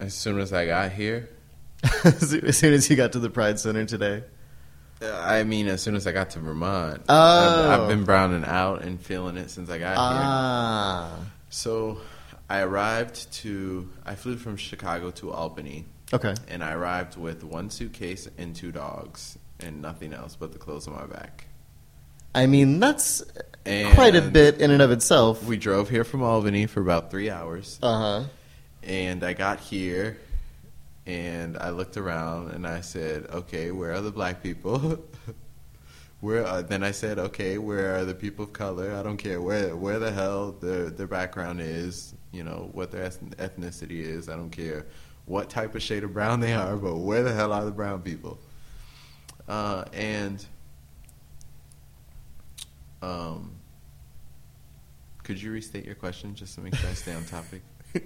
As 0.00 0.14
soon 0.14 0.38
as 0.38 0.52
I 0.52 0.66
got 0.66 0.92
here, 0.92 1.28
as 2.04 2.56
soon 2.56 2.72
as 2.72 2.88
you 2.88 2.96
got 2.96 3.12
to 3.12 3.18
the 3.18 3.30
Pride 3.30 3.58
Center 3.58 3.84
today. 3.84 4.22
uh, 5.02 5.12
I 5.20 5.42
mean, 5.42 5.66
as 5.66 5.82
soon 5.82 5.96
as 5.96 6.06
I 6.06 6.12
got 6.12 6.30
to 6.30 6.38
Vermont, 6.38 7.02
Oh. 7.08 7.70
I've, 7.72 7.80
I've 7.80 7.88
been 7.88 8.04
browning 8.04 8.44
out 8.44 8.82
and 8.82 9.00
feeling 9.00 9.36
it 9.36 9.50
since 9.50 9.68
I 9.70 9.78
got 9.78 9.88
here. 9.90 9.96
Ah, 9.98 11.18
So 11.50 11.98
I 12.48 12.60
arrived 12.60 13.30
to, 13.34 13.88
I 14.06 14.14
flew 14.14 14.36
from 14.36 14.56
Chicago 14.56 15.10
to 15.12 15.30
Albany, 15.32 15.84
okay. 16.12 16.34
and 16.48 16.64
I 16.64 16.72
arrived 16.72 17.16
with 17.16 17.44
one 17.44 17.70
suitcase 17.70 18.28
and 18.38 18.56
two 18.56 18.72
dogs, 18.72 19.38
and 19.60 19.82
nothing 19.82 20.12
else 20.14 20.34
but 20.36 20.52
the 20.52 20.58
clothes 20.58 20.86
on 20.88 20.94
my 20.94 21.06
back. 21.06 21.46
I 22.34 22.46
mean, 22.46 22.78
that's 22.80 23.22
And 23.66 23.94
quite 23.94 24.14
a 24.14 24.22
bit 24.22 24.60
in 24.60 24.70
and 24.70 24.80
of 24.82 24.90
itself. 24.90 25.44
We 25.44 25.56
drove 25.56 25.88
here 25.90 26.04
from 26.04 26.22
Albany 26.22 26.66
for 26.66 26.80
about 26.80 27.10
three 27.10 27.30
hours, 27.30 27.78
Uh 27.82 27.98
huh. 27.98 28.24
and 28.82 29.22
I 29.24 29.32
got 29.34 29.60
here, 29.60 30.16
and 31.06 31.56
I 31.58 31.70
looked 31.70 31.96
around, 31.96 32.52
and 32.52 32.66
I 32.66 32.80
said, 32.82 33.26
"Okay, 33.30 33.70
where 33.72 33.92
are 33.92 34.00
the 34.00 34.10
black 34.12 34.42
people?" 34.42 35.04
Where 36.20 36.44
uh, 36.44 36.62
then 36.62 36.82
I 36.82 36.90
said, 36.90 37.20
okay, 37.20 37.58
where 37.58 37.96
are 37.96 38.04
the 38.04 38.12
people 38.12 38.46
of 38.46 38.52
color? 38.52 38.92
I 38.96 39.04
don't 39.04 39.18
care 39.18 39.40
where 39.40 39.76
where 39.76 40.00
the 40.00 40.10
hell 40.10 40.50
their 40.50 40.90
their 40.90 41.06
background 41.06 41.60
is, 41.60 42.12
you 42.32 42.44
know, 42.44 42.70
what 42.72 42.90
their 42.90 43.08
ethnicity 43.08 44.00
is. 44.00 44.28
I 44.28 44.36
don't 44.36 44.50
care 44.50 44.86
what 45.26 45.50
type 45.50 45.74
of 45.74 45.82
shade 45.82 46.04
of 46.04 46.12
brown 46.12 46.40
they 46.40 46.54
are, 46.54 46.76
but 46.76 46.96
where 46.96 47.22
the 47.22 47.32
hell 47.32 47.52
are 47.52 47.64
the 47.64 47.70
brown 47.70 48.02
people? 48.02 48.38
Uh, 49.46 49.84
and 49.92 50.44
um, 53.02 53.52
could 55.22 55.40
you 55.40 55.52
restate 55.52 55.84
your 55.84 55.94
question 55.94 56.34
just 56.34 56.54
to 56.54 56.60
make 56.60 56.74
sure 56.74 56.88
I 56.88 56.94
stay 56.94 57.14
on 57.14 57.24
topic? 57.24 57.62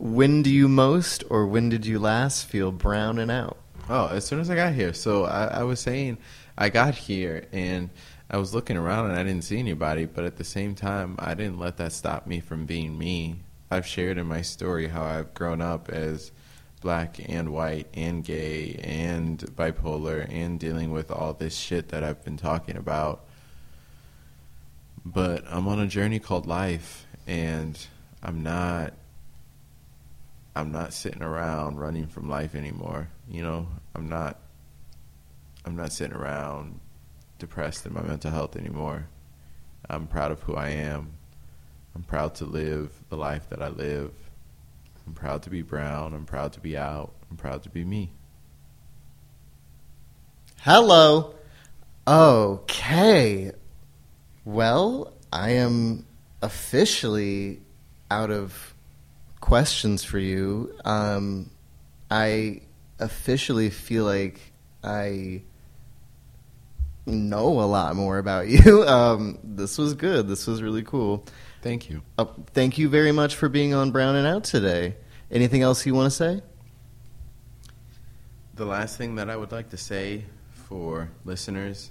When 0.00 0.40
do 0.40 0.48
you 0.48 0.66
most, 0.66 1.24
or 1.28 1.46
when 1.46 1.68
did 1.68 1.84
you 1.84 1.98
last 1.98 2.46
feel 2.46 2.72
brown 2.72 3.18
and 3.18 3.30
out? 3.30 3.58
Oh, 3.86 4.06
as 4.06 4.24
soon 4.24 4.40
as 4.40 4.48
I 4.48 4.54
got 4.54 4.72
here. 4.72 4.94
So 4.94 5.24
I, 5.26 5.44
I 5.44 5.62
was 5.64 5.78
saying, 5.78 6.16
I 6.56 6.70
got 6.70 6.94
here 6.94 7.44
and 7.52 7.90
I 8.32 8.36
was 8.36 8.54
looking 8.54 8.76
around 8.76 9.10
and 9.10 9.18
I 9.18 9.24
didn't 9.24 9.42
see 9.42 9.58
anybody, 9.58 10.04
but 10.04 10.24
at 10.24 10.36
the 10.36 10.44
same 10.44 10.76
time, 10.76 11.16
I 11.18 11.34
didn't 11.34 11.58
let 11.58 11.78
that 11.78 11.92
stop 11.92 12.28
me 12.28 12.38
from 12.38 12.64
being 12.64 12.96
me. 12.96 13.40
I've 13.72 13.86
shared 13.86 14.18
in 14.18 14.26
my 14.26 14.42
story 14.42 14.86
how 14.86 15.02
I've 15.02 15.34
grown 15.34 15.60
up 15.60 15.88
as 15.88 16.30
black 16.80 17.16
and 17.28 17.52
white 17.52 17.88
and 17.92 18.24
gay 18.24 18.80
and 18.84 19.38
bipolar 19.56 20.32
and 20.32 20.60
dealing 20.60 20.92
with 20.92 21.10
all 21.10 21.32
this 21.32 21.56
shit 21.56 21.88
that 21.88 22.04
I've 22.04 22.24
been 22.24 22.36
talking 22.36 22.76
about. 22.76 23.24
But 25.04 25.42
I'm 25.48 25.66
on 25.66 25.80
a 25.80 25.88
journey 25.88 26.20
called 26.20 26.46
life 26.46 27.06
and 27.26 27.76
I'm 28.22 28.44
not 28.44 28.94
I'm 30.54 30.72
not 30.72 30.92
sitting 30.92 31.22
around 31.22 31.78
running 31.78 32.06
from 32.06 32.28
life 32.28 32.54
anymore. 32.54 33.08
You 33.28 33.42
know, 33.42 33.68
I'm 33.94 34.08
not 34.08 34.38
I'm 35.64 35.74
not 35.74 35.92
sitting 35.92 36.16
around 36.16 36.78
depressed 37.40 37.84
in 37.86 37.92
my 37.92 38.02
mental 38.02 38.30
health 38.30 38.54
anymore. 38.54 39.08
I'm 39.88 40.06
proud 40.06 40.30
of 40.30 40.40
who 40.42 40.54
I 40.54 40.68
am. 40.68 41.14
I'm 41.96 42.04
proud 42.04 42.36
to 42.36 42.44
live 42.44 42.92
the 43.08 43.16
life 43.16 43.48
that 43.48 43.60
I 43.60 43.68
live. 43.68 44.12
I'm 45.06 45.14
proud 45.14 45.42
to 45.42 45.50
be 45.50 45.62
brown. 45.62 46.14
I'm 46.14 46.24
proud 46.24 46.52
to 46.52 46.60
be 46.60 46.76
out. 46.76 47.12
I'm 47.28 47.36
proud 47.36 47.64
to 47.64 47.68
be 47.68 47.84
me. 47.84 48.12
Hello. 50.58 51.34
Okay. 52.06 53.50
Well, 54.44 55.12
I 55.32 55.50
am 55.50 56.06
officially 56.42 57.60
out 58.10 58.30
of 58.30 58.74
questions 59.40 60.04
for 60.04 60.18
you. 60.18 60.72
Um, 60.84 61.50
I 62.10 62.62
officially 62.98 63.70
feel 63.70 64.04
like 64.04 64.52
I 64.84 65.42
know 67.10 67.60
a 67.60 67.66
lot 67.66 67.94
more 67.96 68.18
about 68.18 68.48
you. 68.48 68.84
Um, 68.84 69.38
this 69.42 69.78
was 69.78 69.94
good. 69.94 70.28
This 70.28 70.46
was 70.46 70.62
really 70.62 70.82
cool. 70.82 71.24
Thank 71.62 71.90
you. 71.90 72.02
Uh, 72.16 72.26
thank 72.54 72.78
you 72.78 72.88
very 72.88 73.12
much 73.12 73.36
for 73.36 73.48
being 73.48 73.74
on 73.74 73.90
Brown 73.90 74.16
and 74.16 74.26
Out 74.26 74.44
today. 74.44 74.96
Anything 75.30 75.62
else 75.62 75.84
you 75.84 75.94
want 75.94 76.06
to 76.06 76.16
say? 76.16 76.42
The 78.54 78.64
last 78.64 78.96
thing 78.96 79.14
that 79.16 79.30
I 79.30 79.36
would 79.36 79.52
like 79.52 79.70
to 79.70 79.76
say 79.76 80.24
for 80.52 81.10
listeners, 81.24 81.90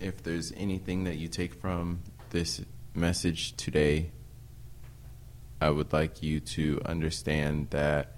if 0.00 0.22
there's 0.22 0.52
anything 0.56 1.04
that 1.04 1.16
you 1.16 1.28
take 1.28 1.54
from 1.54 2.00
this 2.30 2.60
message 2.94 3.56
today, 3.56 4.10
I 5.60 5.70
would 5.70 5.92
like 5.92 6.22
you 6.22 6.40
to 6.40 6.80
understand 6.84 7.70
that 7.70 8.12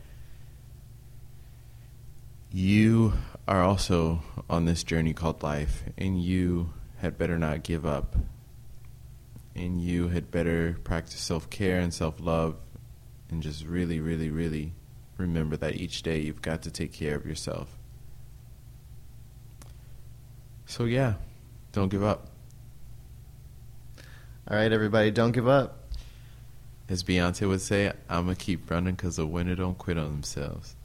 you 2.52 3.12
are 3.48 3.62
also 3.62 4.20
on 4.50 4.66
this 4.66 4.84
journey 4.84 5.14
called 5.14 5.42
life, 5.42 5.82
and 5.96 6.22
you 6.22 6.74
had 6.98 7.16
better 7.16 7.38
not 7.38 7.62
give 7.62 7.86
up. 7.86 8.14
And 9.56 9.80
you 9.80 10.08
had 10.08 10.30
better 10.30 10.78
practice 10.84 11.18
self 11.18 11.48
care 11.48 11.80
and 11.80 11.92
self 11.92 12.20
love, 12.20 12.56
and 13.30 13.42
just 13.42 13.64
really, 13.64 14.00
really, 14.00 14.30
really 14.30 14.74
remember 15.16 15.56
that 15.56 15.76
each 15.76 16.02
day 16.02 16.20
you've 16.20 16.42
got 16.42 16.62
to 16.62 16.70
take 16.70 16.92
care 16.92 17.16
of 17.16 17.24
yourself. 17.24 17.74
So, 20.66 20.84
yeah, 20.84 21.14
don't 21.72 21.88
give 21.88 22.04
up. 22.04 22.28
All 24.50 24.56
right, 24.56 24.70
everybody, 24.70 25.10
don't 25.10 25.32
give 25.32 25.48
up. 25.48 25.86
As 26.90 27.02
Beyonce 27.02 27.48
would 27.48 27.62
say, 27.62 27.92
I'm 28.08 28.26
going 28.26 28.36
to 28.36 28.44
keep 28.44 28.70
running 28.70 28.94
because 28.94 29.16
the 29.16 29.26
winner 29.26 29.54
don't 29.54 29.76
quit 29.78 29.98
on 29.98 30.10
themselves. 30.10 30.76